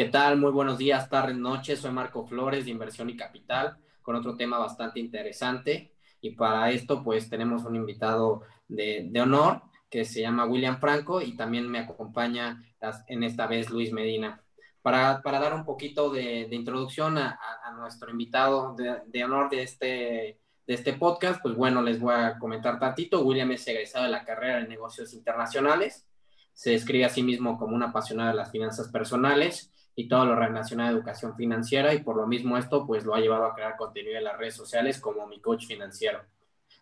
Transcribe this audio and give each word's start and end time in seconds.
¿Qué 0.00 0.08
tal? 0.08 0.38
Muy 0.38 0.50
buenos 0.50 0.78
días, 0.78 1.10
tardes, 1.10 1.36
noches. 1.36 1.80
Soy 1.80 1.90
Marco 1.90 2.24
Flores 2.26 2.64
de 2.64 2.70
Inversión 2.70 3.10
y 3.10 3.18
Capital 3.18 3.76
con 4.00 4.16
otro 4.16 4.34
tema 4.34 4.56
bastante 4.56 4.98
interesante. 4.98 5.92
Y 6.22 6.30
para 6.30 6.70
esto, 6.70 7.04
pues 7.04 7.28
tenemos 7.28 7.64
un 7.64 7.76
invitado 7.76 8.40
de, 8.66 9.08
de 9.10 9.20
honor 9.20 9.60
que 9.90 10.06
se 10.06 10.22
llama 10.22 10.46
William 10.46 10.80
Franco 10.80 11.20
y 11.20 11.36
también 11.36 11.68
me 11.68 11.80
acompaña 11.80 12.64
en 13.08 13.24
esta 13.24 13.46
vez 13.46 13.68
Luis 13.68 13.92
Medina. 13.92 14.42
Para, 14.80 15.20
para 15.20 15.38
dar 15.38 15.52
un 15.52 15.66
poquito 15.66 16.08
de, 16.08 16.46
de 16.48 16.56
introducción 16.56 17.18
a, 17.18 17.38
a, 17.62 17.70
nuestro 17.72 18.10
invitado 18.10 18.74
de, 18.76 19.02
de 19.06 19.24
honor 19.24 19.50
de 19.50 19.62
este 19.62 20.40
de 20.66 20.74
este 20.74 20.94
podcast, 20.94 21.42
pues 21.42 21.54
bueno, 21.54 21.82
les 21.82 22.00
voy 22.00 22.14
a 22.14 22.38
comentar 22.38 22.78
tantito. 22.78 23.20
William 23.20 23.50
es 23.50 23.68
egresado 23.68 24.06
de 24.06 24.10
la 24.12 24.24
carrera 24.24 24.60
de 24.60 24.66
negocios 24.66 25.12
internacionales. 25.12 26.08
Se 26.54 26.70
describe 26.70 27.04
a 27.04 27.10
sí 27.10 27.22
mismo 27.22 27.58
como 27.58 27.76
un 27.76 27.82
apasionado 27.82 28.30
de 28.30 28.36
las 28.36 28.50
finanzas 28.50 28.88
personales 28.88 29.70
y 29.94 30.08
todo 30.08 30.24
lo 30.24 30.36
relacionado 30.36 30.90
a 30.90 30.92
educación 30.92 31.36
financiera 31.36 31.92
y 31.94 32.02
por 32.02 32.16
lo 32.16 32.26
mismo 32.26 32.56
esto 32.56 32.86
pues 32.86 33.04
lo 33.04 33.14
ha 33.14 33.20
llevado 33.20 33.44
a 33.44 33.54
crear 33.54 33.76
contenido 33.76 34.16
en 34.16 34.24
las 34.24 34.38
redes 34.38 34.54
sociales 34.54 35.00
como 35.00 35.26
mi 35.26 35.40
coach 35.40 35.66
financiero. 35.66 36.20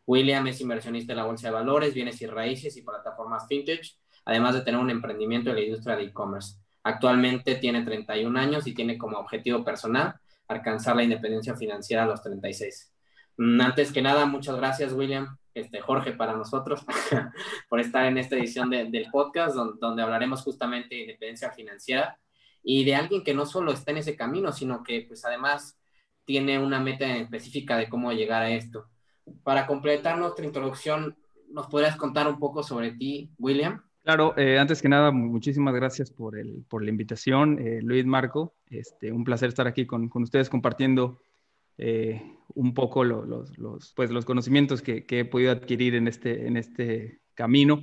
William 0.07 0.47
es 0.47 0.61
inversionista 0.61 1.13
en 1.13 1.19
la 1.19 1.25
bolsa 1.25 1.49
de 1.49 1.55
valores, 1.55 1.95
bienes 1.95 2.21
y 2.23 2.27
raíces 2.27 2.77
y 2.77 2.83
plataformas 2.83 3.47
fintech, 3.47 3.85
además 4.25 4.55
de 4.55 4.63
tener 4.63 4.80
un 4.80 4.91
emprendimiento 4.91 5.51
en 5.51 5.57
la 5.57 5.63
industria 5.63 5.97
de 5.97 6.05
e-commerce. 6.05 6.57
Actualmente 6.83 7.57
tiene 7.57 7.85
31 7.85 8.39
años 8.39 8.66
y 8.66 8.75
tiene 8.75 8.97
como 8.97 9.19
objetivo 9.19 9.65
personal 9.65 10.15
alcanzar 10.47 10.97
la 10.97 11.02
independencia 11.02 11.55
financiera 11.55 12.05
a 12.05 12.07
los 12.07 12.23
36. 12.23 12.95
Mm, 13.37 13.61
antes 13.61 13.93
que 13.93 14.01
nada, 14.01 14.25
muchas 14.27 14.57
gracias, 14.57 14.93
William, 14.93 15.37
este, 15.55 15.80
Jorge, 15.80 16.13
para 16.13 16.35
nosotros, 16.35 16.85
por 17.69 17.80
estar 17.80 18.07
en 18.07 18.16
esta 18.16 18.37
edición 18.37 18.71
de, 18.71 18.87
del 18.87 19.11
podcast, 19.11 19.55
donde, 19.55 19.79
donde, 19.80 20.02
hablaremos 20.02 20.43
justamente 20.43 20.95
de 20.95 21.01
independencia 21.02 21.51
financiera 21.51 22.19
y 22.62 22.85
de 22.85 22.95
alguien 22.95 23.25
que 23.25 23.35
no 23.35 23.47
solo 23.47 23.73
está 23.73 23.91
en 23.91 23.98
ese 23.98 24.17
camino, 24.17 24.53
sino 24.53 24.83
que 24.83 25.05
pues 25.07 25.25
además 25.25 25.79
tiene 26.25 26.59
una 26.59 26.80
meta 26.80 27.16
específica 27.16 27.77
de 27.79 27.88
cómo 27.88 28.13
llegar 28.13 28.43
a 28.43 28.51
esto. 28.51 28.87
Para 29.43 29.66
completar 29.66 30.19
nuestra 30.19 30.45
introducción, 30.45 31.16
¿nos 31.51 31.66
podrías 31.69 31.97
contar 31.97 32.29
un 32.29 32.38
poco 32.38 32.63
sobre 32.63 32.93
ti, 32.93 33.30
William? 33.38 33.82
Claro, 34.02 34.35
eh, 34.38 34.59
antes 34.59 34.80
que 34.80 34.88
nada, 34.88 35.10
muchísimas 35.10 35.74
gracias 35.74 36.10
por, 36.10 36.38
el, 36.38 36.65
por 36.69 36.82
la 36.82 36.91
invitación, 36.91 37.59
eh, 37.59 37.80
Luis 37.82 38.07
Marco. 38.07 38.55
Este, 38.71 39.13
un 39.13 39.25
placer 39.25 39.49
estar 39.49 39.66
aquí 39.66 39.87
con, 39.87 40.09
con 40.09 40.23
ustedes 40.23 40.49
compartiendo 40.49 41.21
eh, 41.77 42.23
un 42.54 42.75
poco 42.75 43.04
los, 43.04 43.52
pues, 43.95 44.10
los 44.10 44.25
conocimientos 44.25 44.82
que, 44.82 45.04
que, 45.04 45.21
he 45.21 45.25
podido 45.25 45.52
adquirir 45.52 45.95
en 45.95 46.09
este, 46.09 46.47
en 46.47 46.57
este 46.57 47.21
camino. 47.35 47.82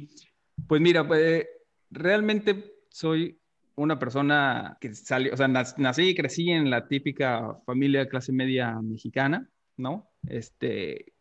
Pues 0.68 0.82
mira, 0.82 1.08
pues, 1.08 1.46
realmente 1.92 2.74
soy 2.90 3.40
una 3.76 4.00
persona 4.00 4.78
que 4.80 4.94
salió, 4.94 5.34
o 5.34 5.38
sea, 5.38 5.48
nací 5.48 6.10
y 6.10 6.16
crecí 6.16 6.50
en 6.50 6.70
la 6.70 6.88
típica 6.88 7.58
familia 7.66 8.08
clase 8.08 8.32
media 8.32 8.80
mexicana, 8.82 9.50
¿no? 9.78 10.10
Este, 10.28 11.14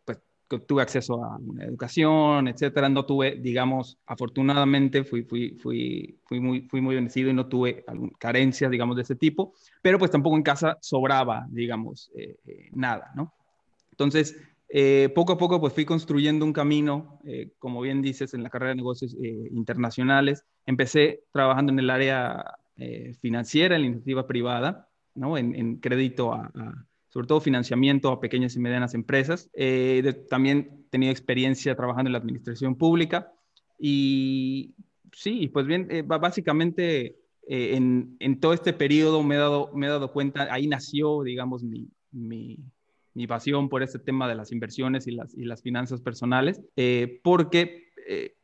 tuve 0.60 0.82
acceso 0.82 1.24
a 1.24 1.36
una 1.36 1.64
educación, 1.64 2.48
etcétera. 2.48 2.88
No 2.88 3.04
tuve, 3.06 3.36
digamos, 3.36 3.98
afortunadamente 4.06 5.04
fui, 5.04 5.22
fui, 5.22 5.56
fui, 5.60 6.18
fui, 6.24 6.40
muy, 6.40 6.62
fui 6.68 6.80
muy 6.80 6.94
bendecido 6.94 7.30
y 7.30 7.34
no 7.34 7.46
tuve 7.46 7.84
carencias, 8.18 8.70
digamos, 8.70 8.96
de 8.96 9.02
ese 9.02 9.16
tipo, 9.16 9.54
pero 9.82 9.98
pues 9.98 10.10
tampoco 10.10 10.36
en 10.36 10.42
casa 10.42 10.78
sobraba, 10.80 11.46
digamos, 11.50 12.10
eh, 12.14 12.36
eh, 12.46 12.68
nada, 12.72 13.10
¿no? 13.14 13.32
Entonces, 13.90 14.36
eh, 14.76 15.08
poco 15.14 15.34
a 15.34 15.38
poco 15.38 15.60
pues 15.60 15.72
fui 15.72 15.84
construyendo 15.84 16.44
un 16.44 16.52
camino, 16.52 17.20
como 17.58 17.80
bien 17.80 18.02
dices, 18.02 18.34
en 18.34 18.42
la 18.42 18.50
carrera 18.50 18.70
de 18.70 18.76
negocios 18.76 19.16
internacionales. 19.52 20.44
Empecé 20.66 21.22
trabajando 21.32 21.72
en 21.72 21.78
el 21.78 21.90
área 21.90 22.44
financiera, 23.20 23.76
en 23.76 23.82
la 23.82 23.86
iniciativa 23.86 24.26
privada, 24.26 24.88
¿no? 25.14 25.38
En, 25.38 25.76
crédito 25.76 26.32
sobre 27.14 27.28
todo 27.28 27.40
financiamiento 27.40 28.10
a 28.10 28.18
pequeñas 28.18 28.56
y 28.56 28.58
medianas 28.58 28.92
empresas. 28.92 29.48
Eh, 29.54 30.26
también 30.28 30.84
he 30.86 30.90
tenido 30.90 31.12
experiencia 31.12 31.76
trabajando 31.76 32.08
en 32.08 32.12
la 32.14 32.18
administración 32.18 32.74
pública 32.74 33.32
y 33.78 34.74
sí, 35.12 35.46
pues 35.46 35.64
bien, 35.64 35.86
eh, 35.90 36.02
básicamente 36.02 37.20
eh, 37.46 37.76
en, 37.76 38.40
todo 38.40 38.52
este 38.52 38.72
periodo 38.72 39.22
me 39.22 39.36
he 39.36 39.38
dado, 39.38 39.70
me 39.74 39.86
he 39.86 39.90
dado 39.90 40.12
cuenta, 40.12 40.52
ahí 40.52 40.66
nació, 40.66 41.22
digamos, 41.22 41.62
mi, 41.62 42.58
mi 43.14 43.26
pasión 43.26 43.68
por 43.68 43.82
este 43.82 43.98
tema 43.98 44.28
de 44.28 44.34
las 44.34 44.52
inversiones 44.52 45.06
y 45.06 45.12
las, 45.12 45.34
y 45.36 45.44
las 45.44 45.62
finanzas 45.62 46.00
personales, 46.00 46.60
porque 47.22 47.84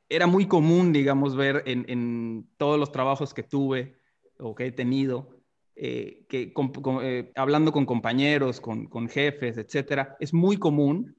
era 0.09 0.27
muy 0.27 0.47
común, 0.47 0.93
digamos, 0.93 1.37
ver 1.37 1.63
en, 1.67 1.85
en 1.89 2.49
todos 2.57 2.79
los 2.79 2.93
trabajos 2.93 3.33
que 3.33 3.43
tuve 3.45 3.97
o 4.39 4.55
que 4.55 4.67
he 4.67 4.73
tenido, 4.73 5.41
eh, 5.77 6.27
que 6.29 6.53
eh, 7.03 7.33
hablando 7.37 7.73
con 7.73 7.87
compañeros, 7.87 8.61
con, 8.61 8.87
con, 8.87 9.09
jefes, 9.09 9.57
etcétera, 9.57 10.17
es 10.21 10.35
muy 10.35 10.57
común, 10.57 11.17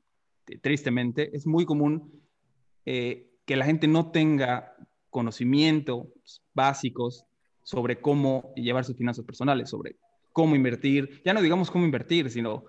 tristemente, 0.62 1.36
es 1.36 1.48
muy 1.48 1.66
común 1.66 2.22
eh, 2.86 3.32
que 3.46 3.56
la 3.56 3.66
gente 3.66 3.88
no 3.88 4.12
tenga 4.12 4.76
conocimientos 5.10 6.08
básicos 6.54 7.26
sobre 7.64 8.02
cómo 8.02 8.54
llevar 8.56 8.84
sus 8.84 8.98
finanzas 8.98 9.26
personales, 9.26 9.70
sobre 9.70 9.96
cómo 10.34 10.56
invertir, 10.56 11.22
ya 11.24 11.34
no 11.34 11.42
digamos 11.42 11.72
cómo 11.72 11.86
invertir, 11.86 12.30
sino 12.30 12.66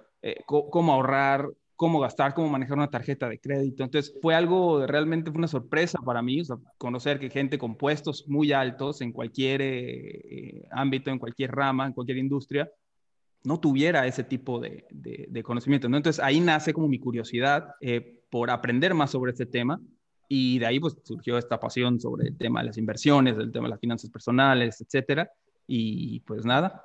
cómo 0.46 0.92
ahorrar, 0.92 1.48
cómo 1.82 1.98
gastar, 1.98 2.32
cómo 2.32 2.48
manejar 2.48 2.78
una 2.78 2.90
tarjeta 2.90 3.28
de 3.28 3.40
crédito. 3.40 3.82
Entonces 3.82 4.14
fue 4.22 4.36
algo, 4.36 4.86
realmente 4.86 5.32
fue 5.32 5.38
una 5.38 5.48
sorpresa 5.48 5.98
para 5.98 6.22
mí, 6.22 6.40
conocer 6.78 7.18
que 7.18 7.28
gente 7.28 7.58
con 7.58 7.74
puestos 7.74 8.28
muy 8.28 8.52
altos 8.52 9.00
en 9.00 9.10
cualquier 9.10 9.60
eh, 9.62 10.68
ámbito, 10.70 11.10
en 11.10 11.18
cualquier 11.18 11.50
rama, 11.50 11.86
en 11.86 11.92
cualquier 11.92 12.18
industria, 12.18 12.70
no 13.42 13.58
tuviera 13.58 14.06
ese 14.06 14.22
tipo 14.22 14.60
de, 14.60 14.86
de, 14.90 15.42
conocimiento. 15.42 15.88
¿no? 15.88 15.96
Entonces 15.96 16.22
ahí 16.22 16.38
nace 16.38 16.72
como 16.72 16.86
mi 16.86 17.00
curiosidad 17.00 17.74
eh, 17.80 18.22
por 18.30 18.50
aprender 18.50 18.94
más 18.94 19.10
sobre 19.10 19.32
este 19.32 19.46
tema 19.46 19.80
y 20.28 20.60
de 20.60 20.66
ahí 20.66 20.78
pues 20.78 20.96
surgió 21.02 21.36
esta 21.36 21.58
pasión 21.58 21.98
sobre 21.98 22.28
el 22.28 22.38
tema 22.38 22.60
de 22.60 22.66
las 22.66 22.78
inversiones, 22.78 23.36
el 23.36 23.50
tema 23.50 23.66
de 23.66 23.70
las 23.70 23.80
finanzas 23.80 24.08
personales, 24.08 24.80
etcétera. 24.80 25.28
Y 25.66 26.20
pues 26.20 26.44
nada, 26.44 26.84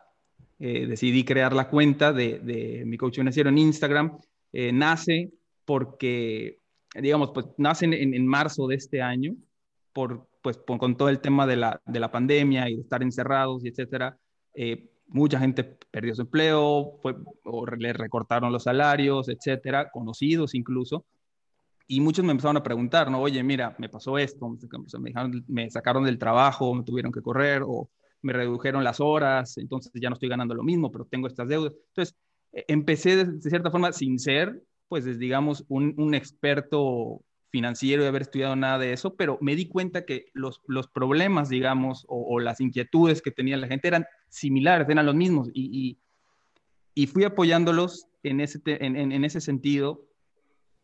eh, 0.60 0.88
decidí 0.88 1.24
crear 1.24 1.54
la 1.54 1.70
cuenta 1.70 2.12
de, 2.12 2.84
mi 2.86 2.98
coach 2.98 3.18
financiero 3.18 3.50
en 3.50 3.60
Instagram 3.60 4.18
eh, 4.54 4.72
nace 4.72 5.32
porque, 5.66 6.60
digamos, 6.96 7.32
pues 7.32 7.46
nace 7.58 7.86
en, 7.86 8.26
marzo 8.26 8.68
de 8.68 8.76
este 8.76 9.02
año, 9.02 9.36
por, 9.94 10.28
pues 10.42 10.58
con 10.66 10.96
todo 10.98 11.10
el 11.10 11.20
tema 11.20 11.46
de 11.46 11.58
la, 11.58 11.82
de 11.86 12.00
la 12.00 12.10
pandemia 12.10 12.70
y 12.70 12.78
de 12.78 12.82
estar 12.82 13.04
encerrados 13.04 13.64
y 13.64 13.68
etcétera. 13.68 14.18
Eh, 14.56 14.90
mucha 15.08 15.40
gente 15.40 15.64
perdió 15.92 16.16
su 16.16 16.22
empleo, 16.22 16.98
fue, 17.02 17.16
o 17.44 17.66
le 17.66 17.94
recortaron 17.94 18.52
los 18.52 18.64
salarios, 18.64 19.30
etcétera, 19.30 19.90
conocidos 19.92 20.56
incluso. 20.56 21.06
Y 21.88 22.02
muchos 22.02 22.26
me 22.26 22.32
empezaron 22.32 22.58
a 22.58 22.64
preguntar, 22.64 23.12
¿no? 23.12 23.22
Oye, 23.22 23.44
mira, 23.44 23.76
me 23.78 23.90
pasó 23.90 24.18
esto, 24.18 24.50
me, 25.00 25.14
me 25.48 25.70
sacaron 25.70 26.04
del 26.04 26.18
trabajo, 26.18 26.74
me 26.74 26.84
tuvieron 26.84 27.12
que 27.12 27.22
correr, 27.22 27.62
o 27.66 27.90
me 28.28 28.34
redujeron 28.34 28.84
las 28.84 29.00
horas, 29.00 29.58
entonces 29.58 29.90
ya 29.96 30.10
no 30.10 30.16
estoy 30.16 30.28
ganando 30.28 30.54
lo 30.54 30.62
mismo, 30.62 30.92
pero 30.92 31.06
tengo 31.06 31.28
estas 31.28 31.48
deudas. 31.48 31.74
Entonces, 31.88 32.16
e-, 32.52 32.66
empecé 32.68 33.26
de, 33.26 33.50
cierta 33.50 33.72
forma 33.72 33.94
sin 33.94 34.20
ser, 34.20 34.62
pues, 34.90 35.18
digamos, 35.18 35.64
un, 35.70 36.14
experto 36.14 37.22
financiero 37.50 38.04
y 38.04 38.08
haber 38.08 38.24
estudiado 38.24 38.58
nada 38.58 38.80
de 38.80 38.92
eso, 38.92 39.16
pero 39.16 39.38
me 39.40 39.56
di 39.56 39.70
cuenta 39.70 40.06
que 40.06 40.26
los, 40.34 40.62
los 40.68 40.90
problemas, 40.90 41.48
digamos, 41.48 42.06
o, 42.10 42.40
las 42.42 42.60
inquietudes 42.60 43.22
que 43.22 43.32
tenía 43.32 43.56
la 43.56 43.68
gente 43.68 43.88
eran 43.88 44.06
similares, 44.28 44.90
eran 44.90 45.06
los 45.06 45.16
mismos, 45.16 45.50
y, 45.54 45.98
y, 46.94 47.08
fui 47.08 47.24
apoyándolos 47.24 48.08
en 48.24 48.42
ese, 48.42 48.60
en, 48.66 48.98
en, 48.98 49.24
ese 49.24 49.40
sentido, 49.40 50.07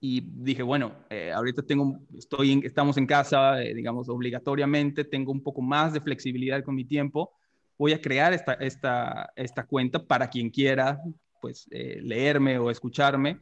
y 0.05 0.19
dije, 0.19 0.63
bueno, 0.63 0.91
eh, 1.09 1.31
ahorita 1.31 1.61
tengo, 1.61 1.97
estoy 2.17 2.59
estamos 2.65 2.97
en 2.97 3.07
casa, 3.07 3.63
eh, 3.63 3.73
digamos, 3.73 4.09
obligatoriamente, 4.09 5.05
tengo 5.05 5.31
un 5.31 5.41
poco 5.41 5.61
más 5.61 5.93
de 5.93 6.01
flexibilidad 6.01 6.61
con 6.61 6.75
mi 6.75 6.83
tiempo, 6.83 7.31
voy 7.77 7.93
a 7.93 8.01
crear 8.01 8.33
esta, 8.33 8.55
esta, 8.55 9.31
esta 9.37 9.65
cuenta 9.65 10.05
para 10.05 10.29
quien 10.29 10.49
quiera 10.49 11.01
pues 11.39 11.69
eh, 11.71 12.01
leerme 12.01 12.59
o 12.59 12.69
escucharme 12.69 13.39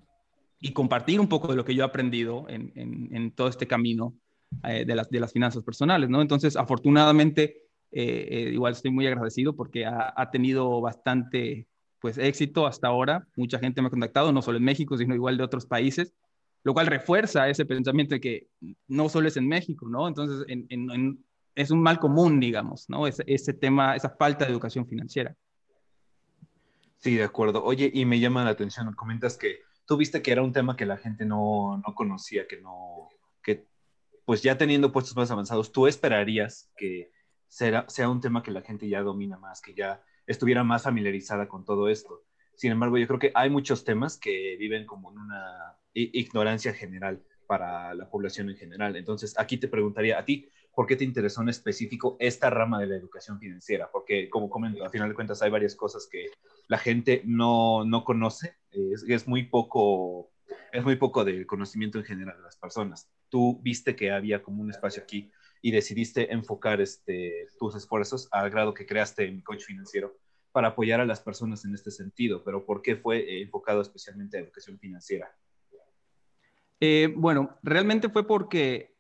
y 0.59 0.71
compartir 0.71 1.19
un 1.19 1.27
poco 1.27 1.47
de 1.47 1.55
lo 1.55 1.65
que 1.65 1.73
yo 1.73 1.81
he 1.81 1.87
aprendido 1.87 2.45
en, 2.47 2.71
en, 2.75 3.31
todo 3.31 3.47
este 3.47 3.65
camino 3.65 4.13
eh, 4.63 4.85
de, 4.85 4.93
las, 4.93 5.09
de 5.09 5.19
las 5.19 5.33
finanzas 5.33 5.63
personales, 5.63 6.11
¿no? 6.11 6.21
Entonces, 6.21 6.55
afortunadamente, 6.55 7.57
eh, 7.91 8.51
igual 8.53 8.73
estoy 8.73 8.91
muy 8.91 9.07
agradecido 9.07 9.55
porque 9.55 9.87
ha, 9.87 10.13
ha, 10.15 10.29
tenido 10.29 10.79
bastante, 10.79 11.65
pues, 11.99 12.19
éxito 12.19 12.67
hasta 12.67 12.87
ahora. 12.87 13.27
Mucha 13.35 13.57
gente 13.57 13.81
me 13.81 13.87
ha 13.87 13.91
contactado, 13.91 14.31
no 14.31 14.43
solo 14.43 14.59
en 14.59 14.63
México, 14.63 14.95
sino 14.95 15.15
igual 15.15 15.37
de 15.37 15.43
otros 15.43 15.65
países, 15.65 16.13
lo 16.63 16.73
cual 16.73 16.87
refuerza 16.87 17.49
ese 17.49 17.65
pensamiento 17.65 18.15
de 18.15 18.21
que 18.21 18.47
no 18.87 19.09
solo 19.09 19.27
es 19.27 19.37
en 19.37 19.47
México, 19.47 19.87
¿no? 19.89 20.07
Entonces, 20.07 20.45
es 21.55 21.71
un 21.71 21.81
mal 21.81 21.99
común, 21.99 22.39
digamos, 22.39 22.89
¿no? 22.89 23.07
Ese, 23.07 23.53
tema, 23.53 23.95
esa 23.95 24.09
falta 24.09 24.45
de 24.45 24.51
educación 24.51 24.87
financiera. 24.87 25.35
Sí, 26.97 27.15
de 27.15 27.23
acuerdo. 27.23 27.63
Oye, 27.63 27.89
y 27.93 28.05
me 28.05 28.19
llama 28.19 28.43
la 28.43 28.51
atención, 28.51 28.93
comentas 28.93 29.37
que 29.37 29.61
tú 29.85 29.97
viste 29.97 30.21
que 30.21 30.31
era 30.31 30.43
un 30.43 30.53
tema 30.53 30.75
que 30.75 30.85
la 30.85 30.97
gente 30.97 31.25
no, 31.25 31.81
no 31.85 31.95
conocía, 31.95 32.47
que 32.47 32.61
no, 32.61 33.09
que 33.43 33.65
pues 34.23 34.43
ya 34.43 34.57
teniendo 34.57 34.91
puestos 34.91 35.15
más 35.15 35.31
avanzados, 35.31 35.71
¿tú 35.71 35.87
esperarías 35.87 36.69
que 36.77 37.11
sea 37.47 38.09
un 38.09 38.21
tema 38.21 38.43
que 38.43 38.51
la 38.51 38.61
gente 38.61 38.87
ya 38.87 39.01
domina 39.01 39.37
más, 39.37 39.61
que 39.61 39.73
ya 39.73 40.01
estuviera 40.25 40.63
más 40.63 40.83
familiarizada 40.83 41.47
con 41.47 41.65
todo 41.65 41.89
esto. 41.89 42.23
Sin 42.61 42.71
embargo, 42.71 42.95
yo 42.99 43.07
creo 43.07 43.17
que 43.17 43.31
hay 43.33 43.49
muchos 43.49 43.83
temas 43.83 44.19
que 44.19 44.55
viven 44.55 44.85
como 44.85 45.11
en 45.11 45.17
una 45.17 45.75
ignorancia 45.95 46.71
general 46.71 47.19
para 47.47 47.95
la 47.95 48.07
población 48.07 48.51
en 48.51 48.55
general. 48.55 48.95
Entonces, 48.95 49.33
aquí 49.39 49.57
te 49.57 49.67
preguntaría 49.67 50.19
a 50.19 50.25
ti, 50.25 50.47
¿por 50.75 50.85
qué 50.85 50.95
te 50.95 51.03
interesó 51.03 51.41
en 51.41 51.49
específico 51.49 52.17
esta 52.19 52.51
rama 52.51 52.79
de 52.79 52.85
la 52.85 52.97
educación 52.97 53.39
financiera? 53.39 53.89
Porque, 53.91 54.29
como 54.29 54.47
comento, 54.47 54.83
al 54.83 54.91
final 54.91 55.09
de 55.09 55.15
cuentas 55.15 55.41
hay 55.41 55.49
varias 55.49 55.73
cosas 55.73 56.07
que 56.07 56.27
la 56.67 56.77
gente 56.77 57.23
no, 57.25 57.83
no 57.83 58.03
conoce, 58.03 58.53
es, 58.69 59.27
muy 59.27 59.41
poco, 59.41 60.29
es 60.71 60.83
muy 60.83 60.97
poco 60.97 61.25
del 61.25 61.47
conocimiento 61.47 61.97
en 61.97 62.05
general 62.05 62.37
de 62.37 62.43
las 62.43 62.57
personas. 62.57 63.09
Tú 63.29 63.59
viste 63.63 63.95
que 63.95 64.11
había 64.11 64.43
como 64.43 64.61
un 64.61 64.69
espacio 64.69 65.01
aquí 65.01 65.31
y 65.63 65.71
decidiste 65.71 66.31
enfocar 66.31 66.79
este, 66.79 67.47
tus 67.57 67.73
esfuerzos 67.73 68.27
al 68.31 68.51
grado 68.51 68.75
que 68.75 68.85
creaste 68.85 69.31
mi 69.31 69.41
coach 69.41 69.63
financiero 69.63 70.15
para 70.51 70.69
apoyar 70.69 70.99
a 70.99 71.05
las 71.05 71.21
personas 71.21 71.65
en 71.65 71.73
este 71.73 71.91
sentido, 71.91 72.43
pero 72.43 72.65
¿por 72.65 72.81
qué 72.81 72.95
fue 72.95 73.19
eh, 73.19 73.41
enfocado 73.41 73.81
especialmente 73.81 74.37
a 74.37 74.41
educación 74.41 74.77
financiera? 74.79 75.33
Eh, 76.79 77.13
bueno, 77.15 77.57
realmente 77.61 78.09
fue 78.09 78.25
porque 78.25 78.95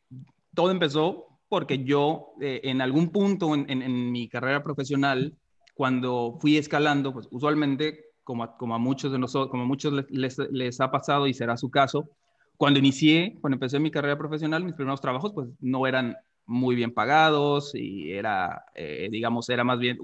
todo 0.53 0.71
empezó 0.71 1.39
porque 1.49 1.83
yo 1.83 2.33
eh, 2.39 2.61
en 2.63 2.79
algún 2.79 3.09
punto 3.09 3.53
en, 3.55 4.11
mi 4.11 4.29
carrera 4.29 4.63
profesional, 4.63 5.35
cuando 5.73 6.37
fui 6.39 6.57
escalando, 6.57 7.11
pues 7.11 7.27
usualmente, 7.31 8.05
como 8.23 8.43
a, 8.43 8.77
muchos 8.77 9.11
de 9.11 9.19
nosotros, 9.19 9.49
como 9.51 9.63
a 9.63 9.65
muchos 9.65 9.91
les, 10.09 10.37
les, 10.37 10.79
ha 10.79 10.91
pasado 10.91 11.27
y 11.27 11.33
será 11.33 11.57
su 11.57 11.69
caso, 11.69 12.09
cuando 12.55 12.79
inicié, 12.79 13.37
cuando 13.41 13.55
empecé 13.55 13.79
mi 13.79 13.91
carrera 13.91 14.17
profesional, 14.17 14.63
mis 14.63 14.75
primeros 14.75 15.01
trabajos, 15.01 15.33
pues 15.33 15.49
no 15.59 15.85
eran 15.87 16.15
muy 16.45 16.75
bien 16.75 16.93
pagados 16.93 17.73
y 17.75 18.11
era, 18.11 18.65
eh, 18.75 19.07
digamos, 19.11 19.49
era 19.49 19.63
más 19.63 19.79
bien, 19.79 19.97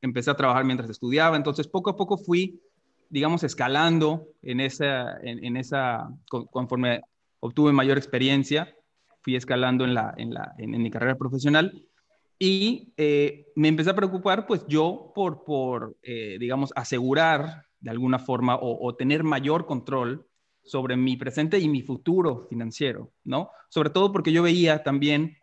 empecé 0.00 0.30
a 0.30 0.36
trabajar 0.36 0.64
mientras 0.64 0.90
estudiaba, 0.90 1.36
entonces 1.36 1.68
poco 1.68 1.90
a 1.90 1.96
poco 1.96 2.18
fui, 2.18 2.60
digamos, 3.08 3.42
escalando 3.44 4.28
en 4.42 4.60
esa, 4.60 5.18
en, 5.22 5.56
esa 5.56 6.08
conforme 6.50 7.02
obtuve 7.40 7.72
mayor 7.72 7.96
experiencia, 7.96 8.74
fui 9.22 9.36
escalando 9.36 9.84
en, 9.84 9.94
la, 9.94 10.14
en, 10.16 10.34
la, 10.34 10.54
en, 10.58 10.70
mi 10.82 10.90
carrera 10.90 11.16
profesional 11.16 11.86
y 12.38 12.92
eh, 12.96 13.46
me 13.54 13.68
empecé 13.68 13.90
a 13.90 13.96
preocupar, 13.96 14.46
pues 14.46 14.66
yo, 14.66 15.12
por, 15.14 15.44
por 15.44 15.96
eh, 16.02 16.36
digamos, 16.38 16.72
asegurar 16.74 17.64
de 17.80 17.90
alguna 17.90 18.18
forma 18.18 18.56
o, 18.56 18.86
o 18.86 18.94
tener 18.94 19.24
mayor 19.24 19.66
control 19.66 20.26
sobre 20.64 20.96
mi 20.96 21.16
presente 21.16 21.58
y 21.58 21.68
mi 21.68 21.82
futuro 21.82 22.46
financiero, 22.48 23.12
¿no? 23.22 23.50
Sobre 23.68 23.90
todo 23.90 24.12
porque 24.12 24.32
yo 24.32 24.42
veía 24.42 24.82
también 24.82 25.36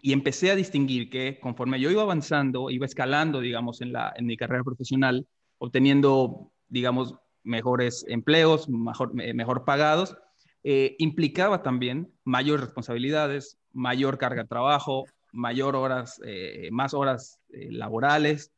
y 0.00 0.12
empecé 0.12 0.50
a 0.50 0.56
distinguir 0.56 1.10
que 1.10 1.38
conforme 1.40 1.80
yo 1.80 1.90
iba 1.90 2.02
avanzando, 2.02 2.70
iba 2.70 2.86
escalando, 2.86 3.40
digamos, 3.40 3.80
en, 3.80 3.92
la, 3.92 4.12
en 4.16 4.26
mi 4.26 4.36
carrera 4.36 4.64
profesional, 4.64 5.26
obteniendo, 5.58 6.52
digamos, 6.68 7.14
mejores 7.42 8.04
empleos, 8.08 8.68
mejor, 8.68 9.14
mejor 9.14 9.64
pagados, 9.64 10.16
eh, 10.64 10.96
implicaba 10.98 11.62
también 11.62 12.12
mayores 12.24 12.66
responsabilidades, 12.66 13.58
mayor 13.72 14.18
carga 14.18 14.42
de 14.42 14.48
trabajo, 14.48 15.04
mayor 15.32 15.76
horas, 15.76 16.20
eh, 16.24 16.68
más 16.70 16.94
horas 16.94 17.40
eh, 17.52 17.68
laborales, 17.70 18.52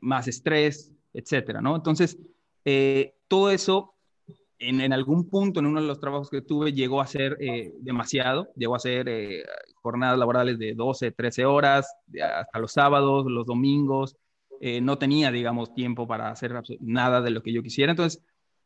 más 0.00 0.26
estrés, 0.26 0.92
etcétera, 1.12 1.60
¿no? 1.60 1.76
Entonces, 1.76 2.18
todo 3.28 3.50
eso 3.50 3.94
en, 4.58 4.92
algún 4.92 5.28
punto 5.28 5.60
en 5.60 5.66
uno 5.66 5.80
de 5.80 5.86
los 5.86 6.00
trabajos 6.00 6.30
que 6.30 6.42
tuve 6.42 6.72
llegó 6.72 7.00
a 7.00 7.06
ser 7.06 7.36
eh, 7.40 7.72
demasiado, 7.78 8.48
llegó 8.56 8.74
a 8.74 8.80
ser 8.80 9.08
eh, 9.08 9.44
jornadas 9.76 10.18
laborales 10.18 10.58
de 10.58 10.74
12, 10.74 11.12
13 11.12 11.44
horas, 11.44 11.94
hasta 12.20 12.58
los 12.58 12.72
sábados, 12.72 13.26
los 13.30 13.46
domingos, 13.46 14.16
eh, 14.60 14.80
no 14.80 14.98
tenía, 14.98 15.30
digamos, 15.30 15.74
tiempo 15.74 16.08
para 16.08 16.30
hacer 16.30 16.60
nada 16.80 17.20
de 17.20 17.30
lo 17.30 17.42
que 17.42 17.52
yo 17.52 17.62
quisiera, 17.62 17.92
entonces 17.92 18.24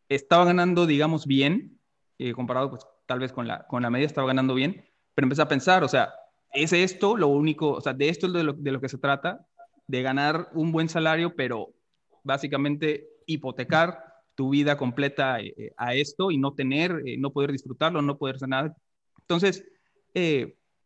estaba 0.08 0.44
ganando, 0.44 0.86
digamos, 0.86 1.26
bien, 1.26 1.78
comparado 2.36 2.70
pues 2.70 2.86
tal 3.06 3.18
vez 3.18 3.32
con 3.32 3.48
la, 3.48 3.66
con 3.66 3.82
la 3.82 3.90
media, 3.90 4.06
estaba 4.06 4.28
ganando 4.28 4.54
bien, 4.54 4.84
pero 5.14 5.24
empecé 5.24 5.42
a 5.42 5.48
pensar, 5.48 5.82
o 5.82 5.88
sea, 5.88 6.14
¿es 6.52 6.72
esto 6.72 7.16
lo 7.16 7.26
único, 7.28 7.72
o 7.72 7.80
sea, 7.80 7.94
de 7.94 8.08
esto 8.08 8.28
es 8.28 8.32
de 8.32 8.44
lo, 8.44 8.52
de 8.52 8.70
lo 8.70 8.80
que 8.80 8.88
se 8.88 8.98
trata, 8.98 9.44
de 9.88 10.02
ganar 10.02 10.48
un 10.54 10.70
buen 10.70 10.88
salario, 10.88 11.34
pero 11.34 11.74
básicamente 12.22 13.08
hipotecar 13.26 14.11
tu 14.34 14.50
vida 14.50 14.76
completa 14.76 15.40
eh, 15.40 15.54
eh, 15.56 15.72
a 15.76 15.94
esto 15.94 16.30
y 16.30 16.38
no 16.38 16.54
tener, 16.54 17.02
eh, 17.06 17.16
no 17.18 17.32
poder 17.32 17.52
disfrutarlo, 17.52 18.02
no 18.02 18.18
poder 18.18 18.36
hacer 18.36 18.48
nada. 18.48 18.76
Entonces, 19.20 19.64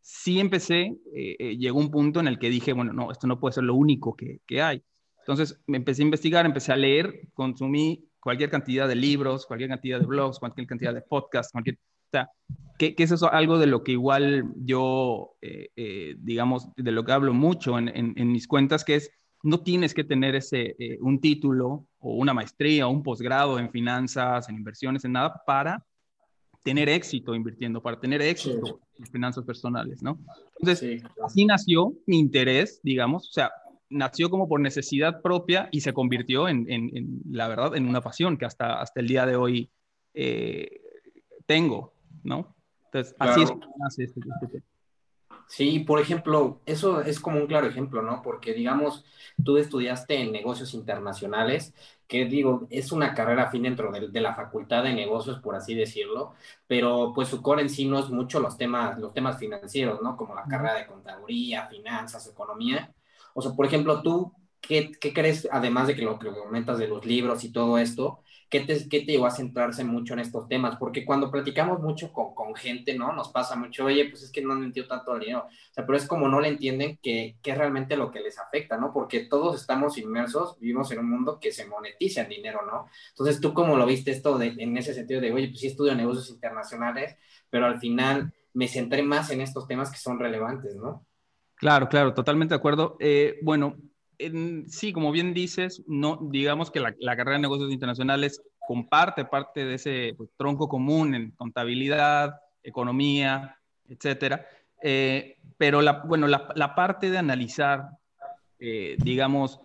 sí 0.01 0.39
empecé, 0.39 0.95
llegó 1.13 1.79
un 1.79 1.91
punto 1.91 2.21
en 2.21 2.27
el 2.27 2.39
que 2.39 2.49
dije, 2.49 2.71
bueno, 2.71 2.93
no, 2.93 3.11
esto 3.11 3.27
no 3.27 3.41
puede 3.41 3.53
ser 3.53 3.65
lo 3.65 3.75
único 3.75 4.15
que, 4.15 4.39
que 4.47 4.61
hay. 4.61 4.81
Entonces, 5.19 5.59
me 5.67 5.77
empecé 5.77 6.01
a 6.01 6.05
investigar, 6.05 6.45
empecé 6.45 6.71
a 6.71 6.77
leer, 6.77 7.27
consumí 7.33 8.07
cualquier 8.21 8.49
cantidad 8.49 8.87
de 8.87 8.95
libros, 8.95 9.45
cualquier 9.45 9.69
cantidad 9.69 9.99
de 9.99 10.05
blogs, 10.05 10.39
cualquier 10.39 10.65
cantidad 10.65 10.93
de 10.93 11.01
podcasts, 11.01 11.51
cualquier, 11.51 11.75
o 11.75 12.09
sea, 12.11 12.29
que, 12.79 12.95
que 12.95 13.03
es 13.03 13.11
eso 13.11 13.29
algo 13.33 13.59
de 13.59 13.67
lo 13.67 13.83
que 13.83 13.93
igual 13.93 14.45
yo, 14.55 15.35
digamos, 16.19 16.69
de 16.77 16.91
lo 16.91 17.03
que 17.03 17.11
hablo 17.11 17.33
mucho 17.33 17.77
en, 17.77 17.89
en, 17.89 18.13
en 18.15 18.31
mis 18.31 18.47
cuentas, 18.47 18.85
que 18.85 18.95
es 18.95 19.11
no 19.43 19.61
tienes 19.61 19.93
que 19.93 20.03
tener 20.03 20.35
ese, 20.35 20.75
eh, 20.79 20.97
un 21.01 21.21
título 21.21 21.85
o 22.07 22.13
una 22.15 22.33
maestría 22.33 22.87
o 22.87 22.91
un 22.91 23.03
posgrado 23.03 23.59
en 23.59 23.69
finanzas, 23.69 24.47
en 24.47 24.55
inversiones, 24.55 25.03
en 25.03 25.11
nada, 25.11 25.41
para 25.45 25.85
tener 26.63 26.87
éxito 26.89 27.35
invirtiendo, 27.35 27.81
para 27.81 27.99
tener 27.99 28.21
éxito 28.21 28.79
en 28.97 29.05
finanzas 29.07 29.43
personales, 29.43 30.01
¿no? 30.01 30.17
Entonces, 30.59 31.03
así 31.23 31.45
nació 31.45 31.93
mi 32.05 32.17
interés, 32.17 32.79
digamos, 32.81 33.29
o 33.29 33.31
sea, 33.31 33.51
nació 33.89 34.29
como 34.29 34.47
por 34.47 34.59
necesidad 34.59 35.21
propia 35.21 35.69
y 35.71 35.81
se 35.81 35.93
convirtió 35.93 36.47
en, 36.47 37.21
la 37.29 37.47
verdad, 37.47 37.75
en 37.75 37.87
una 37.87 38.01
pasión 38.01 38.37
que 38.37 38.45
hasta, 38.45 38.81
hasta 38.81 38.99
el 38.99 39.07
día 39.07 39.25
de 39.25 39.35
hoy 39.35 39.69
eh, 40.13 40.81
tengo, 41.45 41.93
¿no? 42.23 42.55
Entonces, 42.85 43.15
así 43.19 43.43
es 43.43 43.51
como 43.51 43.75
nace 43.79 44.05
este, 44.05 44.21
este. 44.43 44.63
Sí, 45.49 45.79
por 45.79 45.99
ejemplo, 45.99 46.61
eso 46.65 47.01
es 47.01 47.19
como 47.19 47.39
un 47.39 47.47
claro 47.47 47.67
ejemplo, 47.67 48.01
¿no? 48.01 48.21
Porque, 48.21 48.53
digamos, 48.53 49.05
tú 49.43 49.57
estudiaste 49.57 50.15
en 50.21 50.31
negocios 50.33 50.73
internacionales, 50.73 51.73
que 52.07 52.25
digo, 52.25 52.67
es 52.69 52.91
una 52.91 53.13
carrera 53.13 53.49
fin 53.49 53.63
dentro 53.63 53.91
de, 53.91 54.21
la 54.21 54.35
facultad 54.35 54.83
de 54.83 54.93
negocios, 54.93 55.39
por 55.39 55.55
así 55.55 55.73
decirlo, 55.73 56.33
pero 56.67 57.13
pues 57.15 57.29
su 57.29 57.41
core 57.41 57.61
en 57.61 57.69
sí 57.69 57.85
no 57.85 57.99
es 57.99 58.09
mucho 58.09 58.39
los 58.41 58.57
temas, 58.57 58.99
los 58.99 59.13
temas 59.13 59.39
financieros, 59.39 60.01
¿no? 60.01 60.17
Como 60.17 60.35
la 60.35 60.43
carrera 60.43 60.75
de 60.75 60.87
contaduría, 60.87 61.67
finanzas, 61.67 62.27
economía. 62.27 62.93
O 63.33 63.41
sea, 63.41 63.53
por 63.53 63.65
ejemplo, 63.65 64.01
tú, 64.01 64.33
¿qué, 64.61 64.91
qué 64.99 65.13
crees, 65.13 65.47
además 65.51 65.87
de 65.87 65.95
que 65.95 66.01
lo 66.03 66.19
que 66.19 66.29
comentas 66.29 66.77
de 66.77 66.87
los 66.87 67.05
libros 67.05 67.43
y 67.43 67.51
todo 67.51 67.77
esto, 67.77 68.21
¿qué 68.49 68.61
te, 68.61 68.87
qué 68.89 69.01
te 69.01 69.13
llevó 69.13 69.25
a 69.25 69.31
centrarse 69.31 69.83
mucho 69.83 70.13
en 70.13 70.19
estos 70.19 70.47
temas? 70.47 70.77
Porque 70.77 71.05
cuando 71.05 71.31
platicamos 71.31 71.79
mucho 71.79 72.11
con, 72.11 72.33
con, 72.33 72.55
gente, 72.55 72.97
¿no? 72.97 73.13
Nos 73.13 73.29
pasa 73.29 73.55
mucho, 73.55 73.85
oye, 73.85 74.09
pues 74.09 74.23
es 74.23 74.31
que 74.31 74.41
no 74.41 74.53
entiendo 74.61 74.87
tanto 74.87 75.13
el 75.13 75.21
dinero. 75.21 75.45
O 75.45 75.73
sea, 75.73 75.85
pero 75.85 75.97
es 75.97 76.07
como 76.07 76.27
no 76.27 76.39
le 76.39 76.49
entienden 76.49 76.99
que, 77.01 77.37
que, 77.41 77.51
es 77.51 77.57
realmente 77.57 77.97
lo 77.97 78.11
que 78.11 78.19
les 78.21 78.39
afecta, 78.39 78.77
¿no? 78.77 78.93
Porque 78.93 79.21
todos 79.21 79.59
estamos 79.59 79.97
inmersos, 79.97 80.57
vivimos 80.59 80.91
en 80.91 80.99
un 80.99 81.09
mundo 81.09 81.39
que 81.39 81.51
se 81.51 81.65
monetiza 81.65 82.21
en 82.21 82.29
dinero, 82.29 82.61
¿no? 82.65 82.87
Entonces, 83.09 83.41
¿tú 83.41 83.53
cómo 83.53 83.75
lo 83.75 83.85
viste 83.85 84.11
esto 84.11 84.41
en 84.41 84.77
ese 84.77 84.93
sentido 84.93 85.21
de, 85.21 85.31
oye, 85.31 85.47
pues 85.49 85.59
sí 85.59 85.67
estudio 85.67 85.95
negocios 85.95 86.29
internacionales, 86.29 87.15
pero 87.49 87.65
al 87.65 87.79
final 87.79 88.33
me 88.53 88.67
centré 88.67 89.03
más 89.03 89.29
en 89.29 89.41
estos 89.41 89.67
temas 89.67 89.91
que 89.91 89.97
son 89.97 90.19
relevantes, 90.19 90.75
¿no? 90.75 91.05
Claro, 91.55 91.89
claro, 91.89 92.13
totalmente 92.13 92.53
de 92.53 92.57
acuerdo. 92.57 92.97
Eh, 92.99 93.39
bueno, 93.41 93.77
sí, 94.67 94.93
como 94.93 95.11
bien 95.11 95.33
dices, 95.33 95.83
no, 95.87 96.19
digamos 96.21 96.71
que 96.71 96.79
la, 96.79 96.93
carrera 97.15 97.33
de 97.33 97.39
negocios 97.39 97.71
internacionales 97.71 98.41
comparte 98.67 99.25
parte 99.25 99.65
de 99.65 99.75
ese 99.75 100.13
pues, 100.17 100.29
tronco 100.37 100.67
común 100.67 101.15
en 101.15 101.31
contabilidad, 101.31 102.39
economía, 102.63 103.57
etcétera. 103.87 104.45
Eh, 104.81 105.37
pero 105.57 105.81
la, 105.81 106.03
bueno, 106.03 106.27
la, 106.27 106.75
parte 106.75 107.09
de 107.09 107.17
analizar, 107.17 107.89
eh, 108.59 108.97
digamos, 108.99 109.59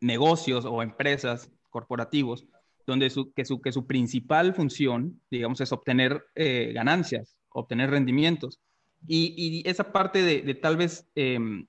negocios 0.00 0.64
o 0.64 0.82
empresas 0.82 1.50
corporativos, 1.70 2.46
donde 2.86 3.10
su, 3.10 3.32
que, 3.32 3.44
su, 3.44 3.60
que 3.60 3.72
su 3.72 3.86
principal 3.86 4.54
función, 4.54 5.20
digamos, 5.30 5.60
es 5.60 5.72
obtener 5.72 6.24
eh, 6.34 6.72
ganancias, 6.74 7.36
obtener 7.50 7.90
rendimientos. 7.90 8.60
Y, 9.08 9.62
esa 9.68 9.92
parte 9.92 10.22
de, 10.22 10.42
de 10.42 10.54
tal 10.54 10.76
vez 10.76 11.06
em, 11.14 11.66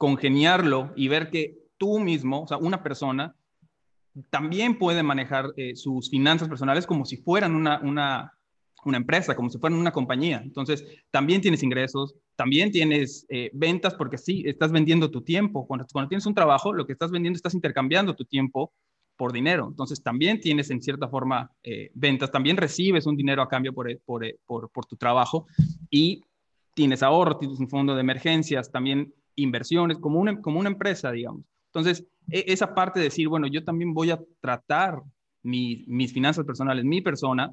congeniarlo 0.00 0.94
y 0.96 1.08
ver 1.08 1.28
que 1.28 1.58
tú 1.76 2.00
mismo, 2.00 2.44
o 2.44 2.46
sea, 2.46 2.56
una 2.56 2.82
persona, 2.82 3.36
también 4.30 4.78
puede 4.78 5.02
manejar 5.02 5.52
eh, 5.58 5.76
sus 5.76 6.08
finanzas 6.08 6.48
personales 6.48 6.86
como 6.86 7.04
si 7.04 7.18
fueran 7.18 7.54
una, 7.54 7.80
una, 7.80 8.32
una, 8.86 8.96
empresa, 8.96 9.36
como 9.36 9.50
si 9.50 9.58
fueran 9.58 9.78
una 9.78 9.92
compañía. 9.92 10.40
Entonces, 10.42 10.86
también 11.10 11.42
tienes 11.42 11.62
ingresos, 11.62 12.14
también 12.34 12.72
tienes 12.72 13.26
eh, 13.28 13.50
ventas, 13.52 13.94
porque 13.94 14.16
sí, 14.16 14.42
estás 14.46 14.72
vendiendo 14.72 15.10
tu 15.10 15.20
tiempo. 15.20 15.66
Cuando, 15.66 15.86
tienes 16.08 16.24
un 16.24 16.34
trabajo, 16.34 16.72
lo 16.72 16.86
que 16.86 16.94
estás 16.94 17.10
vendiendo, 17.10 17.36
estás 17.36 17.52
intercambiando 17.52 18.16
tu 18.16 18.24
tiempo 18.24 18.72
por 19.18 19.34
dinero. 19.34 19.66
Entonces, 19.68 20.02
también 20.02 20.40
tienes 20.40 20.70
en 20.70 20.80
cierta 20.80 21.08
forma 21.08 21.52
eh, 21.62 21.90
ventas, 21.92 22.30
también 22.30 22.56
recibes 22.56 23.04
un 23.04 23.16
dinero 23.18 23.42
a 23.42 23.50
cambio 23.50 23.74
por, 23.74 23.86
por, 24.06 24.24
por, 24.46 24.70
por 24.70 24.86
tu 24.86 24.96
trabajo 24.96 25.46
y 25.90 26.22
tienes 26.72 27.02
ahorro, 27.02 27.36
tienes 27.36 27.58
un 27.60 27.68
fondo 27.68 27.94
de 27.94 28.00
emergencias, 28.00 28.72
también 28.72 29.12
inversiones, 29.42 29.98
como 29.98 30.20
una, 30.20 30.40
como 30.40 30.60
una 30.60 30.70
empresa, 30.70 31.10
digamos. 31.12 31.42
Entonces, 31.66 32.06
e, 32.30 32.44
esa 32.48 32.74
parte 32.74 33.00
de 33.00 33.04
decir, 33.04 33.28
bueno, 33.28 33.46
yo 33.46 33.64
también 33.64 33.94
voy 33.94 34.10
a 34.10 34.20
tratar 34.40 35.02
mis 35.42 36.12
finanzas 36.12 36.44
personales, 36.44 36.84
mi 36.84 37.00
persona, 37.00 37.50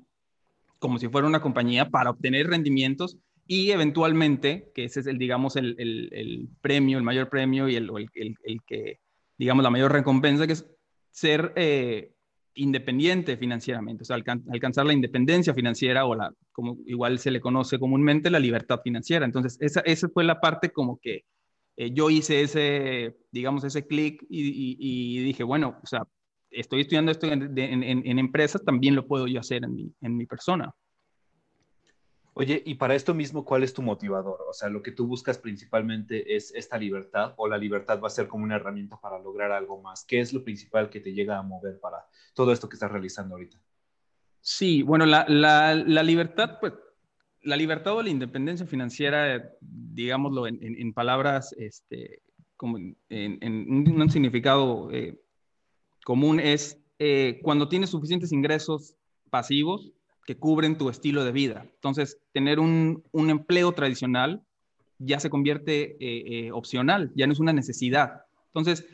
como 0.80 1.00
si 1.00 1.08
fuera 1.08 1.28
una 1.28 1.42
compañía 1.42 1.90
para 1.90 2.10
obtener 2.10 2.48
rendimientos 2.48 3.18
y 3.48 3.72
eventualmente, 3.72 4.72
que 4.76 4.84
ese 4.84 5.00
es 5.00 5.08
el, 5.08 5.18
digamos, 5.18 5.56
el, 5.56 5.76
el, 5.80 6.50
premio, 6.62 6.98
el 6.98 7.04
mayor 7.04 7.30
premio 7.30 7.70
y 7.70 7.76
el, 7.76 7.90
el, 8.14 8.62
que, 8.66 9.00
digamos, 9.38 9.64
la 9.64 9.70
mayor 9.70 9.94
recompensa, 9.94 10.46
que 10.46 10.54
es 10.54 10.68
ser 11.12 11.54
eh, 11.56 12.12
independiente 12.56 13.38
financieramente, 13.38 14.04
o 14.04 14.06
sea, 14.06 14.18
alcanzar 14.52 14.86
la 14.86 14.94
independencia 14.94 15.54
financiera 15.54 16.06
o 16.06 16.14
la, 16.14 16.34
como 16.52 16.78
igual 16.86 17.20
se 17.20 17.32
le 17.32 17.40
conoce 17.40 17.80
comúnmente, 17.80 18.30
la 18.30 18.40
libertad 18.40 18.82
financiera. 18.84 19.26
Entonces, 19.26 19.58
esa, 19.62 19.80
esa 19.82 20.10
fue 20.10 20.26
la 20.26 20.42
parte 20.42 20.72
como 20.72 21.00
que 21.00 21.24
eh, 21.78 21.92
yo 21.94 22.10
hice 22.10 22.42
ese, 22.42 23.18
digamos, 23.32 23.64
ese 23.64 23.86
clic 23.86 24.26
y, 24.30 25.24
dije, 25.24 25.44
bueno, 25.44 25.80
o 25.82 25.86
sea, 25.86 26.02
estoy 26.50 26.82
estudiando 26.82 27.12
esto 27.12 27.28
en, 27.28 27.58
en, 27.58 28.20
empresas, 28.20 28.66
también 28.66 28.96
lo 28.96 29.06
puedo 29.06 29.28
yo 29.28 29.40
hacer 29.40 29.64
en 29.64 29.76
mi, 29.76 29.94
en 30.02 30.18
mi 30.18 30.26
persona. 30.26 30.74
Oye, 32.34 32.62
y 32.66 32.76
para 32.76 32.96
esto 32.96 33.14
mismo, 33.14 33.46
¿cuál 33.46 33.64
es 33.64 33.74
tu 33.74 33.82
motivador? 33.84 34.40
O 34.50 34.54
sea, 34.54 34.70
lo 34.70 34.82
que 34.82 34.92
tú 34.92 35.08
buscas 35.08 35.38
principalmente 35.38 36.36
es 36.36 36.54
esta 36.54 36.78
libertad 36.78 37.34
o 37.38 37.48
la 37.48 37.58
libertad 37.58 38.00
va 38.02 38.08
a 38.08 38.12
ser 38.12 38.28
como 38.28 38.44
una 38.44 38.56
herramienta 38.56 39.00
para 39.00 39.20
lograr 39.20 39.52
algo 39.52 39.82
más. 39.82 40.04
¿Qué 40.04 40.20
es 40.20 40.34
lo 40.34 40.44
principal 40.44 40.90
que 40.90 41.00
te 41.00 41.14
llega 41.14 41.38
a 41.38 41.44
mover 41.44 41.80
para 41.80 42.08
todo 42.34 42.52
esto 42.52 42.70
que 42.70 42.76
estás 42.76 42.92
realizando 42.92 43.36
ahorita? 43.36 43.60
Sí, 44.40 44.84
bueno, 44.84 45.06
la, 45.06 45.26
la, 45.28 45.74
la 45.74 46.04
libertad, 46.04 46.58
pues, 46.60 46.74
la 47.48 47.56
libertad 47.56 47.96
o 47.96 48.04
la 48.04 48.10
independencia 48.10 48.66
financiera, 48.66 49.50
digámoslo 49.62 50.48
en, 50.48 50.94
palabras, 50.94 51.56
este, 51.58 52.22
como 52.58 52.78
en, 52.78 53.92
un 54.02 54.10
significado 54.10 54.92
eh, 54.92 55.18
común, 56.04 56.42
es 56.42 56.78
eh, 57.00 57.40
cuando 57.42 57.70
tienes 57.70 57.92
suficientes 57.92 58.34
ingresos 58.34 58.96
pasivos 59.30 59.94
que 60.26 60.36
cubren 60.36 60.78
tu 60.78 60.90
estilo 60.90 61.24
de 61.24 61.32
vida. 61.32 61.66
Entonces, 61.76 62.20
tener 62.34 62.60
un, 62.60 63.02
empleo 63.14 63.72
tradicional 63.72 64.44
ya 65.00 65.22
se 65.22 65.30
convierte 65.30 65.96
eh, 66.02 66.52
opcional, 66.52 67.14
ya 67.16 67.28
no 67.28 67.34
es 67.34 67.40
una 67.40 67.54
necesidad. 67.54 68.24
Entonces, 68.48 68.86